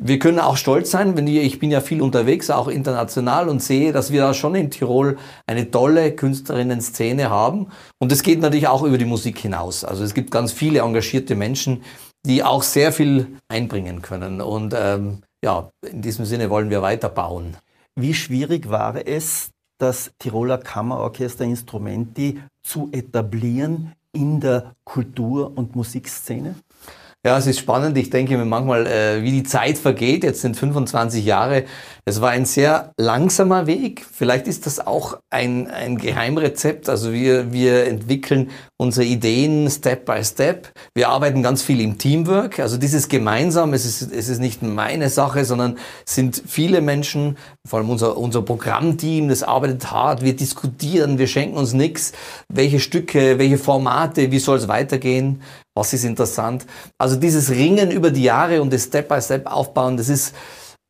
wir 0.00 0.18
können 0.18 0.40
auch 0.40 0.56
stolz 0.56 0.90
sein, 0.90 1.16
wenn 1.16 1.28
ich, 1.28 1.36
ich 1.36 1.58
bin 1.60 1.70
ja 1.70 1.80
viel 1.80 2.02
unterwegs, 2.02 2.50
auch 2.50 2.68
international 2.68 3.48
und 3.48 3.62
sehe, 3.62 3.92
dass 3.92 4.12
wir 4.12 4.22
da 4.22 4.34
schon 4.34 4.56
in 4.56 4.70
Tirol 4.70 5.16
eine 5.46 5.70
tolle 5.70 6.12
Künstlerinnen-Szene 6.12 7.30
haben. 7.30 7.68
Und 8.00 8.10
es 8.10 8.24
geht 8.24 8.40
natürlich 8.40 8.68
auch 8.68 8.82
über 8.82 8.98
die 8.98 9.04
Musik 9.04 9.38
hinaus. 9.38 9.84
Also 9.84 10.02
es 10.02 10.14
gibt 10.14 10.32
ganz 10.32 10.50
viele 10.50 10.80
engagierte 10.80 11.36
Menschen, 11.36 11.82
die 12.26 12.42
auch 12.42 12.64
sehr 12.64 12.92
viel 12.92 13.38
einbringen 13.48 14.02
können. 14.02 14.40
Und 14.40 14.74
ähm, 14.76 15.22
ja, 15.44 15.70
in 15.88 16.02
diesem 16.02 16.24
Sinne 16.24 16.50
wollen 16.50 16.70
wir 16.70 16.82
weiterbauen. 16.82 17.56
Wie 18.00 18.14
schwierig 18.14 18.70
war 18.70 19.08
es, 19.08 19.50
das 19.78 20.12
Tiroler 20.20 20.58
Kammerorchester 20.58 21.44
Instrumenti 21.44 22.40
zu 22.62 22.90
etablieren 22.92 23.92
in 24.12 24.38
der 24.38 24.76
Kultur- 24.84 25.58
und 25.58 25.74
Musikszene? 25.74 26.54
Ja, 27.28 27.36
es 27.36 27.46
ist 27.46 27.58
spannend. 27.58 27.98
Ich 27.98 28.08
denke 28.08 28.38
mir 28.38 28.46
manchmal, 28.46 28.86
äh, 28.86 29.22
wie 29.22 29.32
die 29.32 29.42
Zeit 29.42 29.76
vergeht. 29.76 30.24
Jetzt 30.24 30.40
sind 30.40 30.56
25 30.56 31.26
Jahre. 31.26 31.64
Es 32.06 32.22
war 32.22 32.30
ein 32.30 32.46
sehr 32.46 32.94
langsamer 32.96 33.66
Weg. 33.66 34.06
Vielleicht 34.10 34.48
ist 34.48 34.64
das 34.64 34.80
auch 34.80 35.18
ein, 35.28 35.66
ein 35.66 35.98
Geheimrezept. 35.98 36.88
Also 36.88 37.12
wir, 37.12 37.52
wir 37.52 37.86
entwickeln 37.86 38.48
unsere 38.78 39.04
Ideen 39.04 39.68
Step 39.68 40.06
by 40.06 40.24
Step. 40.24 40.72
Wir 40.94 41.10
arbeiten 41.10 41.42
ganz 41.42 41.60
viel 41.60 41.82
im 41.82 41.98
Teamwork. 41.98 42.60
Also 42.60 42.78
dieses 42.78 43.10
gemeinsam, 43.10 43.74
es 43.74 43.84
ist, 43.84 44.10
es 44.10 44.30
ist 44.30 44.38
nicht 44.38 44.62
meine 44.62 45.10
Sache, 45.10 45.44
sondern 45.44 45.76
sind 46.06 46.42
viele 46.46 46.80
Menschen, 46.80 47.36
vor 47.68 47.80
allem 47.80 47.90
unser, 47.90 48.16
unser 48.16 48.40
Programmteam, 48.40 49.28
das 49.28 49.42
arbeitet 49.42 49.90
hart. 49.90 50.22
Wir 50.22 50.34
diskutieren, 50.34 51.18
wir 51.18 51.26
schenken 51.26 51.58
uns 51.58 51.74
nichts. 51.74 52.12
Welche 52.48 52.80
Stücke, 52.80 53.38
welche 53.38 53.58
Formate, 53.58 54.30
wie 54.30 54.38
soll 54.38 54.56
es 54.56 54.66
weitergehen? 54.66 55.42
Was 55.78 55.92
ist 55.92 56.04
interessant? 56.04 56.66
Also 56.98 57.16
dieses 57.16 57.50
Ringen 57.50 57.90
über 57.90 58.10
die 58.10 58.24
Jahre 58.24 58.60
und 58.60 58.72
das 58.72 58.84
Step-by-Step 58.84 59.42
Step 59.42 59.46
aufbauen, 59.46 59.96
das 59.96 60.08
ist, 60.08 60.34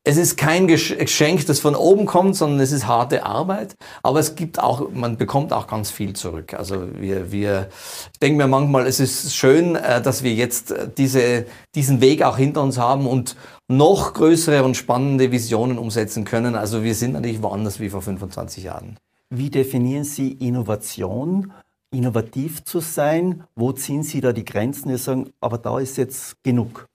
es 0.05 0.17
ist 0.17 0.39
kein 0.39 0.67
Geschenk, 0.67 1.45
das 1.47 1.61
von 1.61 1.75
oben 1.75 2.07
kommt, 2.07 2.37
sondern 2.37 2.61
es 2.61 2.73
ist 2.73 2.87
harte 2.87 3.27
Arbeit. 3.27 3.75
Aber 4.03 4.21
es 4.21 4.35
gibt 4.35 4.59
auch, 4.59 4.89
man 4.91 5.19
bekommt 5.19 5.53
auch 5.53 5.67
ganz 5.67 5.91
viel 5.91 6.15
zurück. 6.15 6.55
Also 6.55 6.89
wir, 6.99 7.31
wir, 7.31 7.69
ich 8.13 8.19
denke 8.21 8.39
mir 8.39 8.49
manchmal, 8.49 8.87
es 8.87 9.01
ist 9.01 9.35
schön, 9.35 9.77
äh, 9.77 10.01
dass 10.01 10.23
wir 10.23 10.33
jetzt 10.33 10.71
äh, 10.71 10.89
diese, 10.97 11.45
diesen 11.75 12.01
Weg 12.01 12.23
auch 12.23 12.39
hinter 12.39 12.63
uns 12.63 12.79
haben 12.79 13.07
und 13.07 13.37
noch 13.69 14.15
größere 14.15 14.65
und 14.65 14.77
spannende 14.77 15.31
Visionen 15.31 15.77
umsetzen 15.77 16.25
können. 16.25 16.55
Also 16.55 16.83
wir 16.83 16.95
sind 16.95 17.13
natürlich 17.13 17.43
woanders 17.43 17.79
wie 17.79 17.91
vor 17.91 18.01
25 18.01 18.65
Jahren. 18.65 18.97
Wie 19.29 19.51
definieren 19.51 20.05
Sie 20.05 20.33
Innovation? 20.33 21.53
Innovativ 21.91 22.65
zu 22.65 22.81
sein? 22.81 23.45
Wo 23.55 23.73
ziehen 23.73 24.03
Sie 24.03 24.21
da 24.21 24.33
die 24.33 24.45
Grenzen? 24.45 24.91
Sie 24.91 24.99
sagen, 24.99 25.31
aber 25.41 25.59
da 25.59 25.79
ist 25.79 25.97
jetzt 25.97 26.43
genug. 26.43 26.87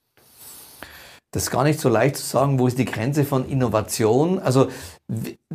Das 1.34 1.44
ist 1.44 1.52
gar 1.52 1.64
nicht 1.64 1.80
so 1.80 1.90
leicht 1.90 2.18
zu 2.18 2.24
sagen, 2.24 2.60
wo 2.60 2.68
ist 2.68 2.78
die 2.78 2.86
Grenze 2.86 3.26
von 3.26 3.50
Innovation. 3.50 4.38
Also 4.38 4.68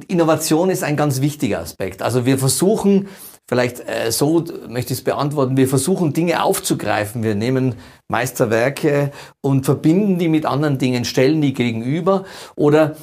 Innovation 0.08 0.70
ist 0.70 0.82
ein 0.82 0.96
ganz 0.96 1.20
wichtiger 1.20 1.60
Aspekt. 1.60 2.02
Also 2.02 2.26
wir 2.26 2.36
versuchen, 2.36 3.06
vielleicht 3.48 3.88
äh, 3.88 4.10
so 4.10 4.44
möchte 4.68 4.92
ich 4.92 4.98
es 4.98 5.04
beantworten, 5.04 5.56
wir 5.56 5.68
versuchen 5.68 6.12
Dinge 6.12 6.42
aufzugreifen. 6.42 7.22
Wir 7.22 7.36
nehmen 7.36 7.76
Meisterwerke 8.08 9.12
und 9.40 9.66
verbinden 9.66 10.18
die 10.18 10.28
mit 10.28 10.46
anderen 10.46 10.78
Dingen, 10.78 11.04
stellen 11.04 11.40
die 11.40 11.54
gegenüber 11.54 12.24
oder 12.56 12.96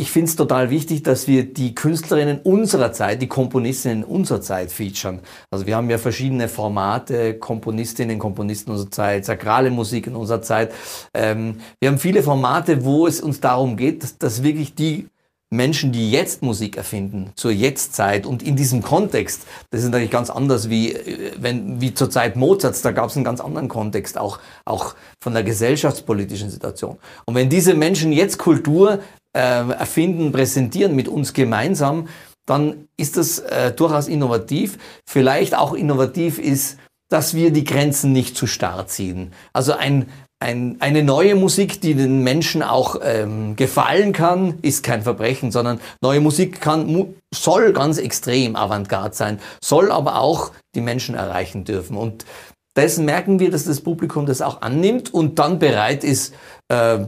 ich 0.00 0.10
finde 0.10 0.30
es 0.30 0.36
total 0.36 0.70
wichtig, 0.70 1.02
dass 1.02 1.28
wir 1.28 1.44
die 1.44 1.74
Künstlerinnen 1.74 2.40
unserer 2.42 2.90
Zeit, 2.90 3.20
die 3.20 3.26
Komponistinnen 3.26 4.02
unserer 4.02 4.40
Zeit 4.40 4.72
featuren. 4.72 5.20
Also 5.50 5.66
wir 5.66 5.76
haben 5.76 5.90
ja 5.90 5.98
verschiedene 5.98 6.48
Formate, 6.48 7.34
Komponistinnen, 7.34 8.18
Komponisten 8.18 8.70
unserer 8.70 8.90
Zeit, 8.90 9.26
sakrale 9.26 9.70
Musik 9.70 10.06
in 10.06 10.16
unserer 10.16 10.40
Zeit. 10.40 10.72
Ähm, 11.12 11.60
wir 11.80 11.90
haben 11.90 11.98
viele 11.98 12.22
Formate, 12.22 12.82
wo 12.82 13.06
es 13.06 13.20
uns 13.20 13.40
darum 13.40 13.76
geht, 13.76 14.02
dass, 14.02 14.16
dass 14.16 14.42
wirklich 14.42 14.74
die 14.74 15.06
Menschen, 15.52 15.90
die 15.92 16.10
jetzt 16.12 16.42
Musik 16.42 16.76
erfinden, 16.76 17.32
zur 17.34 17.50
Jetztzeit 17.50 18.24
und 18.24 18.42
in 18.42 18.54
diesem 18.54 18.82
Kontext, 18.82 19.42
das 19.70 19.82
ist 19.82 19.90
natürlich 19.90 20.12
ganz 20.12 20.30
anders 20.30 20.70
wie, 20.70 20.92
äh, 20.92 21.32
wenn, 21.38 21.80
wie 21.80 21.92
zur 21.92 22.08
Zeit 22.08 22.36
Mozarts, 22.36 22.80
da 22.80 22.92
gab 22.92 23.10
es 23.10 23.16
einen 23.16 23.24
ganz 23.24 23.40
anderen 23.40 23.68
Kontext, 23.68 24.16
auch, 24.16 24.38
auch 24.64 24.94
von 25.20 25.34
der 25.34 25.42
gesellschaftspolitischen 25.42 26.48
Situation. 26.48 26.96
Und 27.26 27.34
wenn 27.34 27.50
diese 27.50 27.74
Menschen 27.74 28.12
jetzt 28.12 28.38
Kultur 28.38 29.00
erfinden, 29.38 30.32
präsentieren 30.32 30.94
mit 30.96 31.08
uns 31.08 31.32
gemeinsam, 31.32 32.08
dann 32.46 32.88
ist 32.96 33.16
das 33.16 33.38
äh, 33.38 33.72
durchaus 33.72 34.08
innovativ. 34.08 34.78
Vielleicht 35.08 35.54
auch 35.54 35.72
innovativ 35.72 36.38
ist, 36.38 36.78
dass 37.08 37.34
wir 37.34 37.52
die 37.52 37.64
Grenzen 37.64 38.12
nicht 38.12 38.36
zu 38.36 38.46
starr 38.46 38.86
ziehen. 38.86 39.32
Also 39.52 39.72
ein, 39.72 40.06
ein, 40.40 40.76
eine 40.80 41.02
neue 41.02 41.34
Musik, 41.34 41.80
die 41.80 41.94
den 41.94 42.22
Menschen 42.22 42.62
auch 42.62 42.96
ähm, 43.02 43.56
gefallen 43.56 44.12
kann, 44.12 44.58
ist 44.62 44.82
kein 44.82 45.02
Verbrechen, 45.02 45.52
sondern 45.52 45.80
neue 46.00 46.20
Musik 46.20 46.60
kann, 46.60 47.14
soll 47.32 47.72
ganz 47.72 47.98
extrem 47.98 48.56
avantgarde 48.56 49.14
sein, 49.14 49.40
soll 49.62 49.92
aber 49.92 50.20
auch 50.20 50.52
die 50.74 50.80
Menschen 50.80 51.14
erreichen 51.14 51.64
dürfen. 51.64 51.96
Und 51.96 52.24
dessen 52.76 53.04
merken 53.04 53.38
wir, 53.38 53.50
dass 53.50 53.64
das 53.64 53.80
Publikum 53.80 54.26
das 54.26 54.40
auch 54.40 54.62
annimmt 54.62 55.12
und 55.12 55.38
dann 55.38 55.58
bereit 55.58 56.04
ist, 56.04 56.34
äh, 56.68 57.00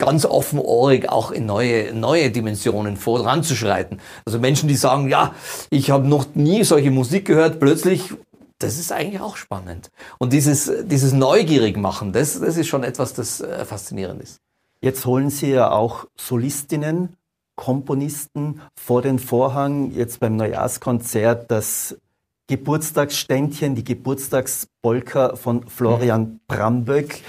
ganz 0.00 0.24
offenohrig 0.24 1.08
auch 1.08 1.30
in 1.30 1.46
neue, 1.46 1.94
neue 1.94 2.32
Dimensionen 2.32 2.96
voranzuschreiten. 2.96 4.00
Also 4.24 4.40
Menschen, 4.40 4.68
die 4.68 4.74
sagen, 4.74 5.08
ja, 5.08 5.34
ich 5.70 5.92
habe 5.92 6.08
noch 6.08 6.34
nie 6.34 6.64
solche 6.64 6.90
Musik 6.90 7.26
gehört, 7.26 7.60
plötzlich, 7.60 8.12
das 8.58 8.78
ist 8.78 8.90
eigentlich 8.90 9.20
auch 9.20 9.36
spannend. 9.36 9.90
Und 10.18 10.32
dieses, 10.32 10.72
dieses 10.84 11.12
neugierig 11.12 11.76
machen, 11.76 12.12
das, 12.12 12.40
das 12.40 12.56
ist 12.56 12.66
schon 12.66 12.82
etwas, 12.82 13.12
das 13.12 13.40
äh, 13.40 13.64
faszinierend 13.64 14.22
ist. 14.22 14.40
Jetzt 14.80 15.04
holen 15.04 15.30
Sie 15.30 15.50
ja 15.50 15.70
auch 15.70 16.06
Solistinnen, 16.16 17.16
Komponisten 17.54 18.62
vor 18.74 19.02
den 19.02 19.18
Vorhang. 19.18 19.92
Jetzt 19.92 20.18
beim 20.18 20.36
Neujahrskonzert 20.36 21.50
das 21.50 21.98
Geburtstagsständchen, 22.48 23.74
die 23.74 23.84
Geburtstagspolka 23.84 25.36
von 25.36 25.68
Florian 25.68 26.40
Bramböck. 26.48 27.20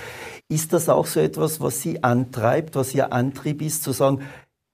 Ist 0.52 0.74
das 0.74 0.90
auch 0.90 1.06
so 1.06 1.22
etwas, 1.22 1.62
was 1.62 1.82
Sie 1.82 2.04
antreibt, 2.04 2.76
was 2.76 2.94
Ihr 2.94 3.14
Antrieb 3.14 3.62
ist, 3.62 3.84
zu 3.84 3.94
sagen, 3.94 4.20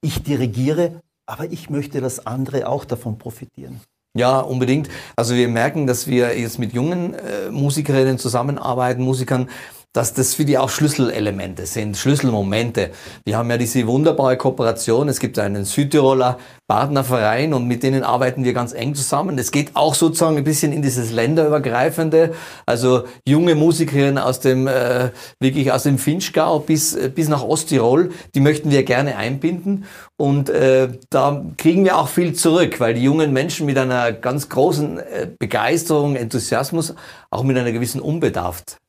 ich 0.01 0.23
dirigiere, 0.23 1.01
aber 1.28 1.51
ich 1.51 1.69
möchte, 1.69 2.01
dass 2.01 2.25
andere 2.25 2.67
auch 2.67 2.84
davon 2.84 3.19
profitieren? 3.19 3.80
Ja, 4.17 4.39
unbedingt. 4.39 4.89
Also 5.15 5.36
wir 5.36 5.47
merken, 5.47 5.86
dass 5.86 6.07
wir 6.07 6.36
jetzt 6.36 6.57
mit 6.57 6.73
jungen 6.73 7.13
äh, 7.13 7.51
Musikerinnen 7.51 8.17
zusammenarbeiten, 8.17 9.03
Musikern, 9.03 9.49
dass 9.94 10.14
das 10.14 10.36
für 10.36 10.46
die 10.46 10.58
auch 10.58 10.70
Schlüsselelemente 10.70 11.66
sind, 11.66 11.98
Schlüsselmomente. 11.98 12.92
Wir 13.26 13.38
haben 13.38 13.50
ja 13.50 13.58
diese 13.58 13.88
wunderbare 13.88 14.38
Kooperation. 14.38 15.10
Es 15.10 15.20
gibt 15.20 15.40
einen 15.40 15.66
Südtiroler 15.66 16.38
Partnerverein 16.68 17.54
und 17.54 17.66
mit 17.66 17.82
denen 17.82 18.04
arbeiten 18.04 18.44
wir 18.44 18.54
ganz 18.54 18.74
eng 18.74 18.94
zusammen. 18.94 19.40
Es 19.40 19.52
geht 19.52 19.76
auch 19.76 19.96
sozusagen 19.96 20.36
ein 20.38 20.44
bisschen 20.44 20.74
in 20.74 20.82
dieses 20.82 21.12
länderübergreifende, 21.12 22.34
also 22.66 23.06
junge 23.26 23.56
Musikerinnen 23.56 24.18
aus 24.18 24.42
dem 24.42 24.68
äh, 24.68 25.12
wirklich 25.40 25.72
aus 25.72 25.84
dem 25.84 25.98
Finchgau 25.98 26.60
bis 26.60 26.94
äh, 26.94 27.10
bis 27.10 27.30
nach 27.30 27.42
Osttirol, 27.42 28.12
die 28.36 28.42
möchten 28.42 28.70
wir 28.70 28.84
gerne 28.84 29.16
einbinden 29.16 29.86
und 30.18 30.50
äh, 30.50 30.90
da 31.10 31.46
kriegen 31.58 31.86
wir 31.86 31.98
auch 31.98 32.10
viel 32.10 32.34
zurück, 32.34 32.82
weil 32.82 32.96
die 32.96 33.04
jungen 33.04 33.32
Menschen 33.32 33.66
mit 33.66 33.78
einer 33.78 34.12
ganz 34.12 34.50
großen 34.50 35.00
äh, 35.00 35.28
Begeisterung, 35.40 36.18
Enthusiasmus, 36.18 36.96
auch 37.30 37.44
mit 37.44 37.58
einer 37.58 37.72
gewissen 37.72 38.02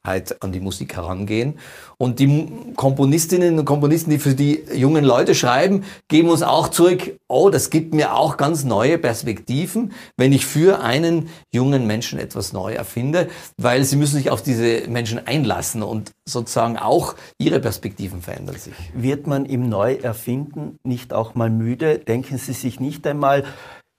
Unbedarftheit 0.08 0.42
an 0.42 0.52
die 0.52 0.60
Musik 0.60 0.96
herangehen 0.96 1.58
und 1.98 2.18
die 2.18 2.48
Komponistinnen 2.76 3.58
und 3.58 3.64
Komponisten, 3.64 4.10
die 4.10 4.18
für 4.18 4.34
die 4.34 4.64
jungen 4.74 5.04
Leute 5.04 5.34
schreiben, 5.34 5.84
geben 6.08 6.28
uns 6.28 6.42
auch 6.42 6.68
zurück, 6.68 7.18
oh, 7.28 7.50
das 7.50 7.70
gibt 7.70 7.94
mir 7.94 8.14
auch 8.14 8.36
ganz 8.36 8.64
neue 8.64 8.98
Perspektiven, 8.98 9.92
wenn 10.16 10.32
ich 10.32 10.46
für 10.46 10.80
einen 10.80 11.28
jungen 11.52 11.86
Menschen 11.86 12.18
etwas 12.18 12.52
neu 12.52 12.72
erfinde, 12.72 13.28
weil 13.56 13.84
sie 13.84 13.96
müssen 13.96 14.16
sich 14.16 14.30
auf 14.30 14.42
diese 14.42 14.88
Menschen 14.88 15.26
einlassen 15.26 15.82
und 15.82 16.12
sozusagen 16.24 16.78
auch 16.78 17.14
ihre 17.38 17.60
Perspektiven 17.60 18.22
verändern 18.22 18.56
sich. 18.56 18.74
Wird 18.94 19.26
man 19.26 19.44
im 19.44 19.68
Neuerfinden 19.68 20.78
nicht 20.84 21.12
auch 21.12 21.34
mal 21.34 21.50
müde? 21.50 21.98
Denken 21.98 22.38
Sie 22.38 22.52
sich 22.52 22.80
nicht 22.80 23.06
einmal, 23.06 23.44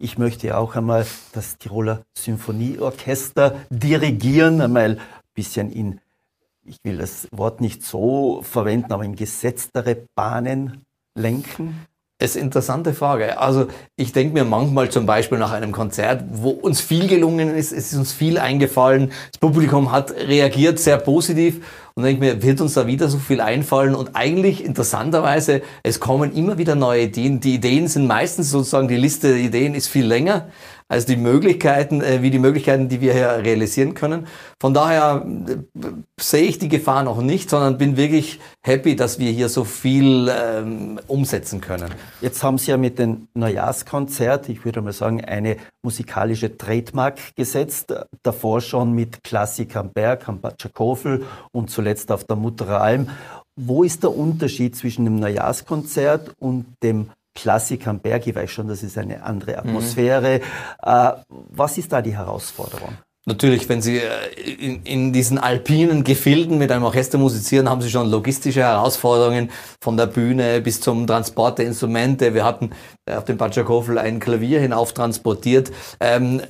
ich 0.01 0.17
möchte 0.17 0.57
auch 0.57 0.77
einmal 0.77 1.05
das 1.33 1.57
Tiroler 1.57 2.03
Symphonieorchester 2.17 3.57
dirigieren, 3.69 4.61
einmal 4.61 4.91
ein 4.91 5.01
bisschen 5.39 5.71
in 5.71 5.99
ich 6.69 6.77
will 6.83 6.97
das 6.97 7.27
Wort 7.31 7.61
nicht 7.61 7.83
so 7.83 8.41
verwenden, 8.43 8.93
aber 8.93 9.03
in 9.03 9.15
gesetztere 9.15 9.97
Bahnen 10.15 10.85
lenken? 11.15 11.85
Das 12.21 12.31
ist 12.31 12.35
eine 12.35 12.45
interessante 12.45 12.93
Frage. 12.93 13.39
Also 13.39 13.67
ich 13.95 14.11
denke 14.11 14.33
mir 14.33 14.43
manchmal 14.43 14.89
zum 14.89 15.05
Beispiel 15.05 15.37
nach 15.37 15.53
einem 15.53 15.71
Konzert, 15.71 16.25
wo 16.29 16.49
uns 16.49 16.81
viel 16.81 17.07
gelungen 17.07 17.55
ist, 17.55 17.71
es 17.71 17.93
ist 17.93 17.97
uns 17.97 18.11
viel 18.11 18.37
eingefallen, 18.37 19.13
das 19.31 19.39
Publikum 19.39 19.93
hat 19.93 20.11
reagiert 20.11 20.79
sehr 20.79 20.97
positiv 20.97 21.65
und 21.95 22.03
denke 22.03 22.19
mir, 22.19 22.43
wird 22.43 22.59
uns 22.59 22.73
da 22.73 22.87
wieder 22.87 23.07
so 23.07 23.19
viel 23.19 23.39
einfallen? 23.39 23.95
Und 23.95 24.15
eigentlich 24.15 24.65
interessanterweise, 24.65 25.61
es 25.81 26.01
kommen 26.01 26.35
immer 26.35 26.57
wieder 26.57 26.75
neue 26.75 27.03
Ideen. 27.03 27.39
Die 27.39 27.55
Ideen 27.55 27.87
sind 27.87 28.05
meistens 28.05 28.51
sozusagen, 28.51 28.89
die 28.89 28.97
Liste 28.97 29.29
der 29.29 29.37
Ideen 29.37 29.73
ist 29.73 29.87
viel 29.87 30.05
länger 30.05 30.49
als 30.89 31.05
die 31.05 31.15
Möglichkeiten, 31.15 32.01
äh, 32.01 32.21
wie 32.23 32.31
die 32.31 32.39
Möglichkeiten, 32.39 32.89
die 32.89 32.99
wir 32.99 33.13
hier 33.13 33.29
realisieren 33.29 33.93
können. 33.93 34.27
Von 34.59 34.73
daher 34.73 35.23
äh, 35.47 35.87
sehe 36.19 36.43
ich 36.43 36.57
die 36.57 36.67
Gefahr 36.67 37.03
noch 37.03 37.21
nicht, 37.21 37.49
sondern 37.49 37.77
bin 37.77 37.95
wirklich 37.95 38.39
happy, 38.61 38.95
dass 38.95 39.19
wir 39.19 39.31
hier 39.31 39.49
so 39.49 39.63
viel 39.63 40.29
ähm, 40.29 40.99
umsetzen 41.07 41.61
können. 41.61 41.93
Jetzt 42.21 42.43
haben 42.43 42.57
Sie 42.57 42.71
ja 42.71 42.77
mit 42.77 42.97
dem 42.97 43.27
Neujahrskonzert, 43.35 44.49
ich 44.49 44.65
würde 44.65 44.81
mal 44.81 44.91
sagen, 44.91 45.23
eine 45.23 45.57
musikalische 45.83 46.57
Trademark 46.57 47.35
gesetzt. 47.35 47.93
Davor 48.23 48.59
schon 48.59 48.91
mit 48.93 49.23
Klassik 49.23 49.75
am 49.75 49.91
Berg, 49.93 50.27
am 50.27 50.41
Batschakofel 50.41 51.23
und 51.51 51.69
zuletzt 51.69 52.11
auf 52.11 52.23
der 52.23 52.35
Mutteralm. 52.35 53.09
Wo 53.55 53.83
ist 53.83 54.03
der 54.03 54.15
Unterschied 54.15 54.75
zwischen 54.75 55.05
dem 55.05 55.19
Neujahrskonzert 55.19 56.31
und 56.39 56.65
dem 56.81 57.11
Klassik 57.35 57.87
am 57.87 57.99
Berg, 57.99 58.27
ich 58.27 58.35
weiß 58.35 58.49
schon, 58.49 58.67
das 58.67 58.83
ist 58.83 58.97
eine 58.97 59.23
andere 59.23 59.51
mhm. 59.51 59.59
Atmosphäre. 59.59 60.39
Mhm. 60.39 61.23
was 61.49 61.77
ist 61.77 61.91
da 61.91 62.01
die 62.01 62.15
Herausforderung? 62.15 62.97
Natürlich, 63.29 63.69
wenn 63.69 63.81
Sie 63.81 63.97
äh, 63.97 64.51
in, 64.59 64.81
in, 64.83 65.13
diesen 65.13 65.37
alpinen 65.37 66.03
Gefilden 66.03 66.57
mit 66.57 66.71
einem 66.71 66.83
Orchester 66.83 67.19
musizieren, 67.19 67.69
haben 67.69 67.81
Sie 67.81 67.91
schon 67.91 68.09
logistische 68.09 68.61
Herausforderungen 68.61 69.51
von 69.83 69.97
der 69.97 70.07
Bühne 70.07 70.61
bis 70.61 70.81
zum 70.81 71.05
Transport 71.05 71.59
der 71.59 71.67
Instrumente. 71.67 72.33
Wir 72.33 72.43
hatten 72.43 72.71
äh, 73.05 73.15
auf 73.15 73.25
dem 73.25 73.37
Batschakofel 73.37 73.99
ein 73.99 74.19
Klavier 74.19 74.59
hinauf 74.59 74.93
transportiert. 74.93 75.71
Ähm, 75.99 76.41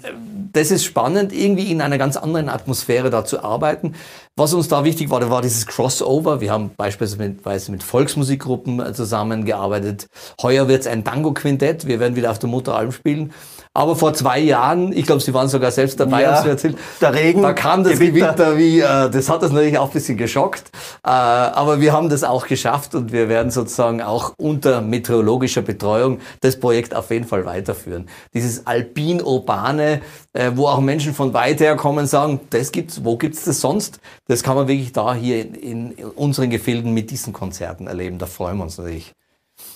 das 0.54 0.72
ist 0.72 0.86
spannend, 0.86 1.34
irgendwie 1.34 1.70
in 1.70 1.82
einer 1.82 1.98
ganz 1.98 2.16
anderen 2.16 2.48
Atmosphäre 2.48 3.10
da 3.10 3.26
zu 3.26 3.44
arbeiten. 3.44 3.96
Was 4.40 4.54
uns 4.54 4.70
da 4.70 4.86
wichtig 4.86 5.10
war, 5.10 5.30
war 5.30 5.42
dieses 5.42 5.68
Crossover. 5.68 6.40
Wir 6.40 6.54
haben 6.54 6.72
beispielsweise 6.78 7.74
mit 7.74 7.84
Volksmusikgruppen 7.84 8.80
äh, 8.80 8.94
zusammengearbeitet. 8.94 10.08
Heuer 10.42 10.70
wird 10.70 10.80
es 10.80 10.88
ein 10.88 11.04
Tango-Quintett. 11.04 11.88
Wir 11.88 12.00
werden 12.00 12.16
wieder 12.16 12.32
auf 12.32 12.40
der 12.40 12.48
Mutteralm 12.48 12.94
spielen. 12.94 13.34
Aber 13.76 13.96
vor 13.96 14.14
zwei 14.16 14.40
Jahren, 14.40 14.92
ich 14.92 15.06
glaube, 15.06 15.22
Sie 15.22 15.32
waren 15.34 15.48
sogar 15.48 15.70
selbst 15.70 16.00
dabei, 16.00 16.24
ja, 16.24 16.36
haben 16.36 16.44
Sie 16.44 16.50
erzählt, 16.50 16.78
der 17.00 17.14
Regen, 17.14 17.44
da 17.44 17.54
kam 17.54 17.84
das 17.84 18.00
Gewitter, 18.00 18.58
wie, 18.58 18.80
äh, 18.80 19.10
das 19.12 19.30
hat 19.30 19.44
uns 19.44 19.52
natürlich 19.52 19.78
auch 19.78 19.88
ein 19.88 19.94
bisschen 19.94 20.18
geschockt. 20.18 20.72
Äh, 21.04 21.10
aber 21.10 21.80
wir 21.80 21.94
haben 21.94 22.10
das 22.10 22.24
auch 22.24 22.48
geschafft 22.48 22.96
und 22.96 23.12
wir 23.12 23.30
werden 23.30 23.52
sozusagen 23.52 24.02
auch 24.02 24.34
unter 24.38 24.82
meteorologischer 24.82 25.62
Betreuung 25.62 26.20
das 26.42 26.60
Projekt 26.60 26.96
auf 26.96 27.12
jeden 27.12 27.26
Fall 27.26 27.46
weiterführen. 27.46 28.10
Dieses 28.34 28.66
alpin-urbane, 28.66 30.02
äh, 30.34 30.52
wo 30.56 30.68
auch 30.68 30.82
Menschen 30.82 31.14
von 31.14 31.34
weit 31.36 31.60
her 31.60 31.76
kommen 31.76 32.08
sagen, 32.08 32.40
das 32.50 32.72
gibt's, 32.72 33.04
wo 33.04 33.18
gibt's 33.18 33.46
das 33.46 33.62
sonst? 33.62 34.00
Das 34.28 34.42
kann 34.42 34.56
man 34.56 34.68
wirklich 34.68 34.94
da 34.94 35.14
hier 35.14 35.42
in, 35.42 35.54
in 35.54 35.94
unseren 36.16 36.50
Gefilden 36.50 36.96
mit 36.96 37.12
diesen 37.12 37.34
Konzerten 37.34 37.86
erleben. 37.86 38.18
Da 38.18 38.26
freuen 38.26 38.58
wir 38.58 38.64
uns 38.64 38.80
natürlich. 38.80 39.14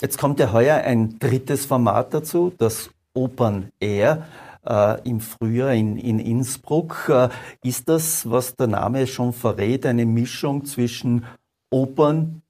Jetzt 0.00 0.18
kommt 0.18 0.40
ja 0.40 0.52
heuer 0.52 0.76
ein 0.78 1.18
drittes 1.20 1.66
Format 1.66 2.12
dazu, 2.12 2.52
das 2.58 2.90
Open 3.14 3.70
Air 3.80 4.26
äh, 4.66 5.00
im 5.08 5.20
Frühjahr 5.20 5.72
in, 5.72 5.96
in 5.96 6.18
Innsbruck. 6.18 7.08
Äh, 7.08 7.28
ist 7.62 7.88
das, 7.88 8.28
was 8.30 8.56
der 8.56 8.66
Name 8.66 9.06
schon 9.06 9.32
verrät, 9.32 9.86
eine 9.86 10.06
Mischung 10.06 10.64
zwischen 10.64 11.24
Opern 11.70 12.42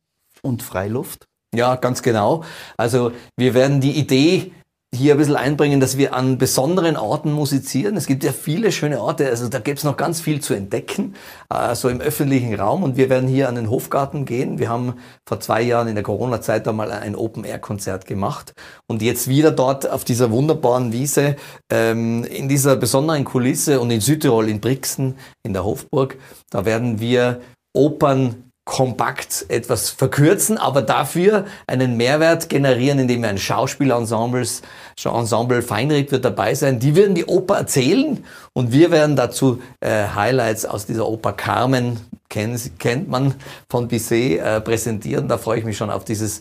und 0.42 0.62
Freiluft? 0.62 1.26
Ja, 1.54 1.76
ganz 1.76 2.02
genau. 2.02 2.44
Also 2.76 3.12
wir 3.36 3.54
werden 3.54 3.80
die 3.80 3.92
Idee 3.98 4.52
hier 4.94 5.14
ein 5.14 5.18
bisschen 5.18 5.36
einbringen, 5.36 5.80
dass 5.80 5.98
wir 5.98 6.14
an 6.14 6.38
besonderen 6.38 6.96
Orten 6.96 7.32
musizieren. 7.32 7.96
Es 7.96 8.06
gibt 8.06 8.24
ja 8.24 8.32
viele 8.32 8.72
schöne 8.72 9.00
Orte, 9.00 9.28
also 9.28 9.48
da 9.48 9.58
gibt 9.58 9.78
es 9.78 9.84
noch 9.84 9.96
ganz 9.96 10.20
viel 10.20 10.40
zu 10.40 10.54
entdecken, 10.54 11.14
äh, 11.50 11.74
so 11.74 11.88
im 11.88 12.00
öffentlichen 12.00 12.54
Raum. 12.54 12.82
Und 12.82 12.96
wir 12.96 13.10
werden 13.10 13.28
hier 13.28 13.48
an 13.48 13.56
den 13.56 13.70
Hofgarten 13.70 14.24
gehen. 14.24 14.58
Wir 14.58 14.68
haben 14.68 14.94
vor 15.28 15.40
zwei 15.40 15.62
Jahren 15.62 15.88
in 15.88 15.94
der 15.94 16.04
Corona-Zeit 16.04 16.66
einmal 16.66 16.92
ein 16.92 17.16
Open-Air-Konzert 17.16 18.06
gemacht 18.06 18.54
und 18.86 19.02
jetzt 19.02 19.28
wieder 19.28 19.50
dort 19.50 19.90
auf 19.90 20.04
dieser 20.04 20.30
wunderbaren 20.30 20.92
Wiese, 20.92 21.36
ähm, 21.70 22.24
in 22.24 22.48
dieser 22.48 22.76
besonderen 22.76 23.24
Kulisse 23.24 23.80
und 23.80 23.90
in 23.90 24.00
Südtirol, 24.00 24.48
in 24.48 24.60
Brixen, 24.60 25.16
in 25.42 25.52
der 25.52 25.64
Hofburg, 25.64 26.16
da 26.50 26.64
werden 26.64 27.00
wir 27.00 27.40
Opern 27.74 28.43
kompakt 28.64 29.44
etwas 29.48 29.90
verkürzen, 29.90 30.56
aber 30.56 30.80
dafür 30.80 31.44
einen 31.66 31.96
Mehrwert 31.96 32.48
generieren, 32.48 32.98
indem 32.98 33.24
ein 33.24 33.36
Schauspielensembles, 33.36 34.62
Ensemble 35.04 35.60
Feinried 35.60 36.10
wird 36.12 36.24
dabei 36.24 36.54
sein. 36.54 36.78
Die 36.78 36.96
werden 36.96 37.14
die 37.14 37.26
Oper 37.26 37.56
erzählen 37.56 38.24
und 38.54 38.72
wir 38.72 38.90
werden 38.90 39.16
dazu 39.16 39.60
äh, 39.80 40.06
Highlights 40.14 40.64
aus 40.64 40.86
dieser 40.86 41.06
Oper 41.06 41.34
Carmen, 41.34 42.00
kennt, 42.30 42.78
kennt 42.78 43.08
man 43.08 43.34
von 43.68 43.88
Bizet, 43.88 44.40
äh, 44.40 44.60
präsentieren. 44.62 45.28
Da 45.28 45.36
freue 45.36 45.58
ich 45.58 45.64
mich 45.64 45.76
schon 45.76 45.90
auf 45.90 46.04
dieses, 46.04 46.40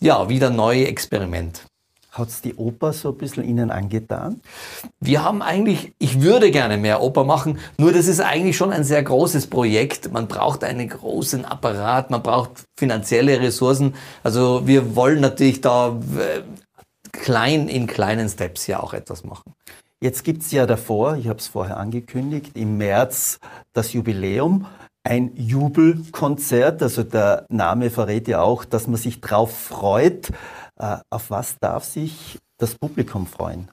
ja, 0.00 0.28
wieder 0.28 0.50
neue 0.50 0.86
Experiment. 0.86 1.62
Hat 2.16 2.28
es 2.28 2.40
die 2.40 2.54
Oper 2.54 2.92
so 2.92 3.10
ein 3.10 3.18
bisschen 3.18 3.44
Ihnen 3.44 3.70
angetan? 3.70 4.40
Wir 5.00 5.22
haben 5.22 5.42
eigentlich, 5.42 5.92
ich 5.98 6.22
würde 6.22 6.50
gerne 6.50 6.78
mehr 6.78 7.02
Oper 7.02 7.24
machen, 7.24 7.58
nur 7.76 7.92
das 7.92 8.06
ist 8.06 8.20
eigentlich 8.20 8.56
schon 8.56 8.72
ein 8.72 8.84
sehr 8.84 9.02
großes 9.02 9.48
Projekt. 9.48 10.12
Man 10.12 10.26
braucht 10.26 10.64
einen 10.64 10.88
großen 10.88 11.44
Apparat, 11.44 12.10
man 12.10 12.22
braucht 12.22 12.64
finanzielle 12.78 13.40
Ressourcen. 13.40 13.94
Also 14.22 14.66
wir 14.66 14.96
wollen 14.96 15.20
natürlich 15.20 15.60
da 15.60 15.88
äh, 16.18 16.42
klein 17.12 17.68
in 17.68 17.86
kleinen 17.86 18.28
Steps 18.28 18.66
ja 18.66 18.80
auch 18.80 18.94
etwas 18.94 19.24
machen. 19.24 19.52
Jetzt 20.00 20.24
gibt 20.24 20.42
es 20.42 20.52
ja 20.52 20.66
davor, 20.66 21.16
ich 21.16 21.28
habe 21.28 21.38
es 21.38 21.48
vorher 21.48 21.76
angekündigt, 21.78 22.52
im 22.54 22.78
März 22.78 23.40
das 23.72 23.92
Jubiläum 23.92 24.66
ein 25.06 25.30
Jubelkonzert. 25.36 26.82
Also 26.82 27.02
der 27.02 27.46
Name 27.48 27.90
verrät 27.90 28.28
ja 28.28 28.40
auch, 28.40 28.64
dass 28.64 28.86
man 28.86 28.96
sich 28.96 29.20
drauf 29.20 29.56
freut. 29.56 30.30
Äh, 30.78 30.98
auf 31.10 31.30
was 31.30 31.56
darf 31.60 31.84
sich 31.84 32.38
das 32.58 32.74
Publikum 32.74 33.26
freuen? 33.26 33.68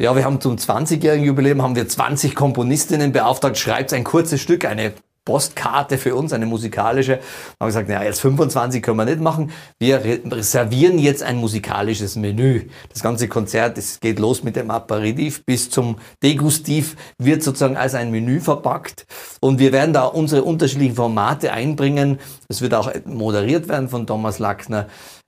Ja, 0.00 0.14
wir 0.14 0.24
haben 0.24 0.40
zum 0.40 0.56
20-jährigen 0.56 1.24
Jubiläum 1.24 1.62
haben 1.62 1.74
wir 1.74 1.88
20 1.88 2.34
Komponistinnen 2.34 3.12
beauftragt, 3.12 3.56
schreibt 3.56 3.92
ein 3.92 4.04
kurzes 4.04 4.42
Stück, 4.42 4.66
eine 4.66 4.92
Postkarte 5.24 5.98
für 5.98 6.14
uns, 6.14 6.32
eine 6.32 6.46
musikalische. 6.46 7.12
Wir 7.12 7.20
haben 7.60 7.68
gesagt, 7.68 7.88
ja, 7.88 8.02
jetzt 8.02 8.20
25 8.20 8.80
können 8.80 8.96
wir 8.96 9.04
nicht 9.04 9.20
machen. 9.20 9.50
Wir 9.78 10.02
reservieren 10.04 10.98
jetzt 10.98 11.22
ein 11.22 11.36
musikalisches 11.36 12.14
Menü. 12.14 12.68
Das 12.90 13.02
ganze 13.02 13.26
Konzert, 13.26 13.76
es 13.76 13.98
geht 13.98 14.18
los 14.18 14.44
mit 14.44 14.54
dem 14.54 14.70
Aperitif 14.70 15.44
bis 15.44 15.68
zum 15.68 15.96
Degustiv, 16.22 16.96
wird 17.18 17.42
sozusagen 17.42 17.76
als 17.76 17.94
ein 17.94 18.12
Menü 18.12 18.40
verpackt. 18.40 19.06
Und 19.40 19.58
wir 19.58 19.72
werden 19.72 19.92
da 19.92 20.04
unsere 20.04 20.44
unterschiedlichen 20.44 20.94
Formate 20.94 21.52
einbringen. 21.52 22.20
Es 22.48 22.60
wird 22.60 22.74
auch 22.74 22.92
moderiert 23.04 23.68
werden 23.68 23.88
von 23.88 24.06
Thomas 24.06 24.38
Lackner. 24.38 24.86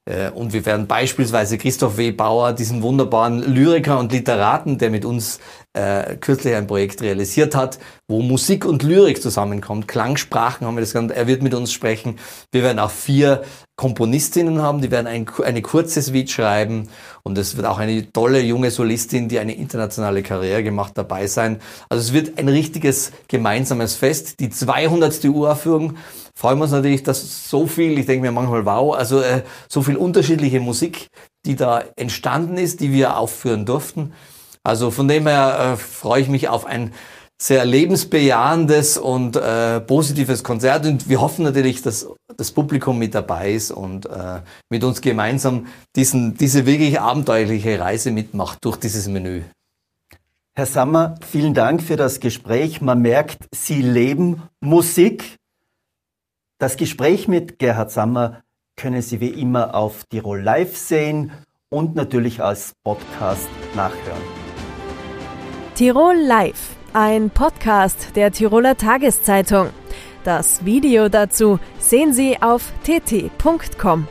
Äh, 0.09 0.31
und 0.31 0.53
wir 0.53 0.65
werden 0.65 0.87
beispielsweise 0.87 1.59
Christoph 1.59 1.99
W. 1.99 2.13
Bauer, 2.13 2.53
diesen 2.53 2.83
wunderbaren 2.83 3.43
Lyriker 3.43 3.99
und 3.99 4.11
Literaten, 4.13 4.79
der 4.79 4.91
mit 4.91 5.05
uns 5.05 5.39
äh, 5.75 6.17
kürzlich 6.17 6.55
ein 6.55 6.67
Projekt 6.67 7.03
realisiert 7.03 7.55
hat, 7.55 7.79
wo 8.09 8.23
Musik 8.23 8.65
und 8.65 8.83
Lyrik 8.83 9.21
zusammenkommt. 9.21 9.87
Klangsprachen 9.87 10.67
haben 10.67 10.77
wir 10.77 10.81
das 10.81 10.93
genannt. 10.93 11.13
Er 11.13 11.27
wird 11.27 11.43
mit 11.43 11.55
uns 11.55 11.73
sprechen. 11.73 12.19
Wir 12.53 12.63
werden 12.63 12.79
auch 12.79 12.91
vier 12.91 13.43
Komponistinnen 13.77 14.61
haben, 14.61 14.81
die 14.81 14.91
werden 14.91 15.07
ein, 15.07 15.27
eine 15.45 15.63
kurze 15.63 16.03
Suite 16.03 16.31
schreiben 16.31 16.89
und 17.23 17.39
es 17.39 17.57
wird 17.57 17.65
auch 17.65 17.79
eine 17.79 18.11
tolle 18.11 18.41
junge 18.41 18.73
Solistin, 18.73 19.29
die 19.29 19.39
eine 19.39 19.55
internationale 19.55 20.25
Karriere 20.25 20.65
gemacht, 20.65 20.95
dabei 20.97 21.29
sein. 21.29 21.61
Also 21.89 22.09
es 22.09 22.13
wird 22.13 22.41
ein 22.41 22.49
richtiges 22.49 23.13
gemeinsames 23.29 23.95
Fest. 23.95 24.41
Die 24.41 24.51
200. 24.51 25.25
Uraufführung 25.27 25.97
freuen 26.39 26.59
wir 26.59 26.65
uns 26.65 26.73
natürlich, 26.73 27.03
dass 27.03 27.51
so 27.51 27.67
viel, 27.67 27.99
ich 27.99 28.07
denke 28.07 28.23
mir 28.23 28.31
manchmal, 28.31 28.65
wow, 28.65 28.95
also 28.95 29.21
äh, 29.21 29.43
so 29.69 29.83
viel 29.83 29.97
unterschiedliche 29.97 30.61
Musik, 30.61 31.09
die 31.45 31.57
da 31.57 31.83
entstanden 31.97 32.59
ist, 32.59 32.79
die 32.79 32.93
wir 32.93 33.17
aufführen 33.17 33.67
durften. 33.67 34.13
Also 34.63 34.93
von 34.93 35.09
dem 35.09 35.27
her 35.27 35.73
äh, 35.73 35.77
freue 35.77 36.23
ich 36.23 36.29
mich 36.29 36.49
auf 36.49 36.65
ein 36.65 36.93
sehr 37.43 37.65
lebensbejahendes 37.65 38.99
und 38.99 39.35
äh, 39.35 39.81
positives 39.81 40.45
Konzert 40.45 40.87
und 40.87 41.09
wir 41.09 41.21
hoffen 41.21 41.43
natürlich, 41.43 41.83
dass 41.83 42.09
das 42.37 42.53
Publikum 42.53 43.01
mit 43.01 43.17
dabei 43.17 43.53
ist 43.53 43.73
und 43.73 44.07
äh, 44.07 44.41
mit 44.71 44.85
uns 44.85 45.01
gemeinsam 45.01 45.67
diesen, 45.97 46.37
diese 46.37 46.67
wirklich 46.67 47.01
abenteuerliche 47.01 47.81
Reise 47.81 48.13
mitmacht 48.13 48.65
durch 48.65 48.77
dieses 48.77 49.09
Menü. 49.09 49.43
Herr 50.57 50.67
Sammer, 50.67 51.17
vielen 51.29 51.55
Dank 51.55 51.83
für 51.83 51.97
das 51.97 52.21
Gespräch. 52.21 52.81
Man 52.81 53.03
merkt, 53.03 53.49
Sie 53.53 53.83
leben 53.83 54.43
Musik. 54.61 55.38
Das 56.59 56.77
Gespräch 56.77 57.29
mit 57.29 57.59
Gerhard 57.59 57.91
Sammer 57.91 58.43
können 58.77 59.03
Sie 59.03 59.21
wie 59.21 59.29
immer 59.29 59.75
auf 59.75 60.05
Tirol 60.05 60.41
Live 60.41 60.77
sehen 60.77 61.33
und 61.69 61.95
natürlich 61.95 62.43
als 62.43 62.75
Podcast 62.83 63.49
nachhören. 63.75 64.23
Tirol 65.75 66.17
Live 66.17 66.79
ein 66.93 67.31
Podcast 67.31 68.17
der 68.17 68.33
Tiroler 68.33 68.77
Tageszeitung. 68.77 69.69
Das 70.25 70.65
Video 70.65 71.09
dazu 71.09 71.59
sehen 71.79 72.13
Sie 72.13 72.41
auf 72.41 72.73
tt.com. 72.83 74.09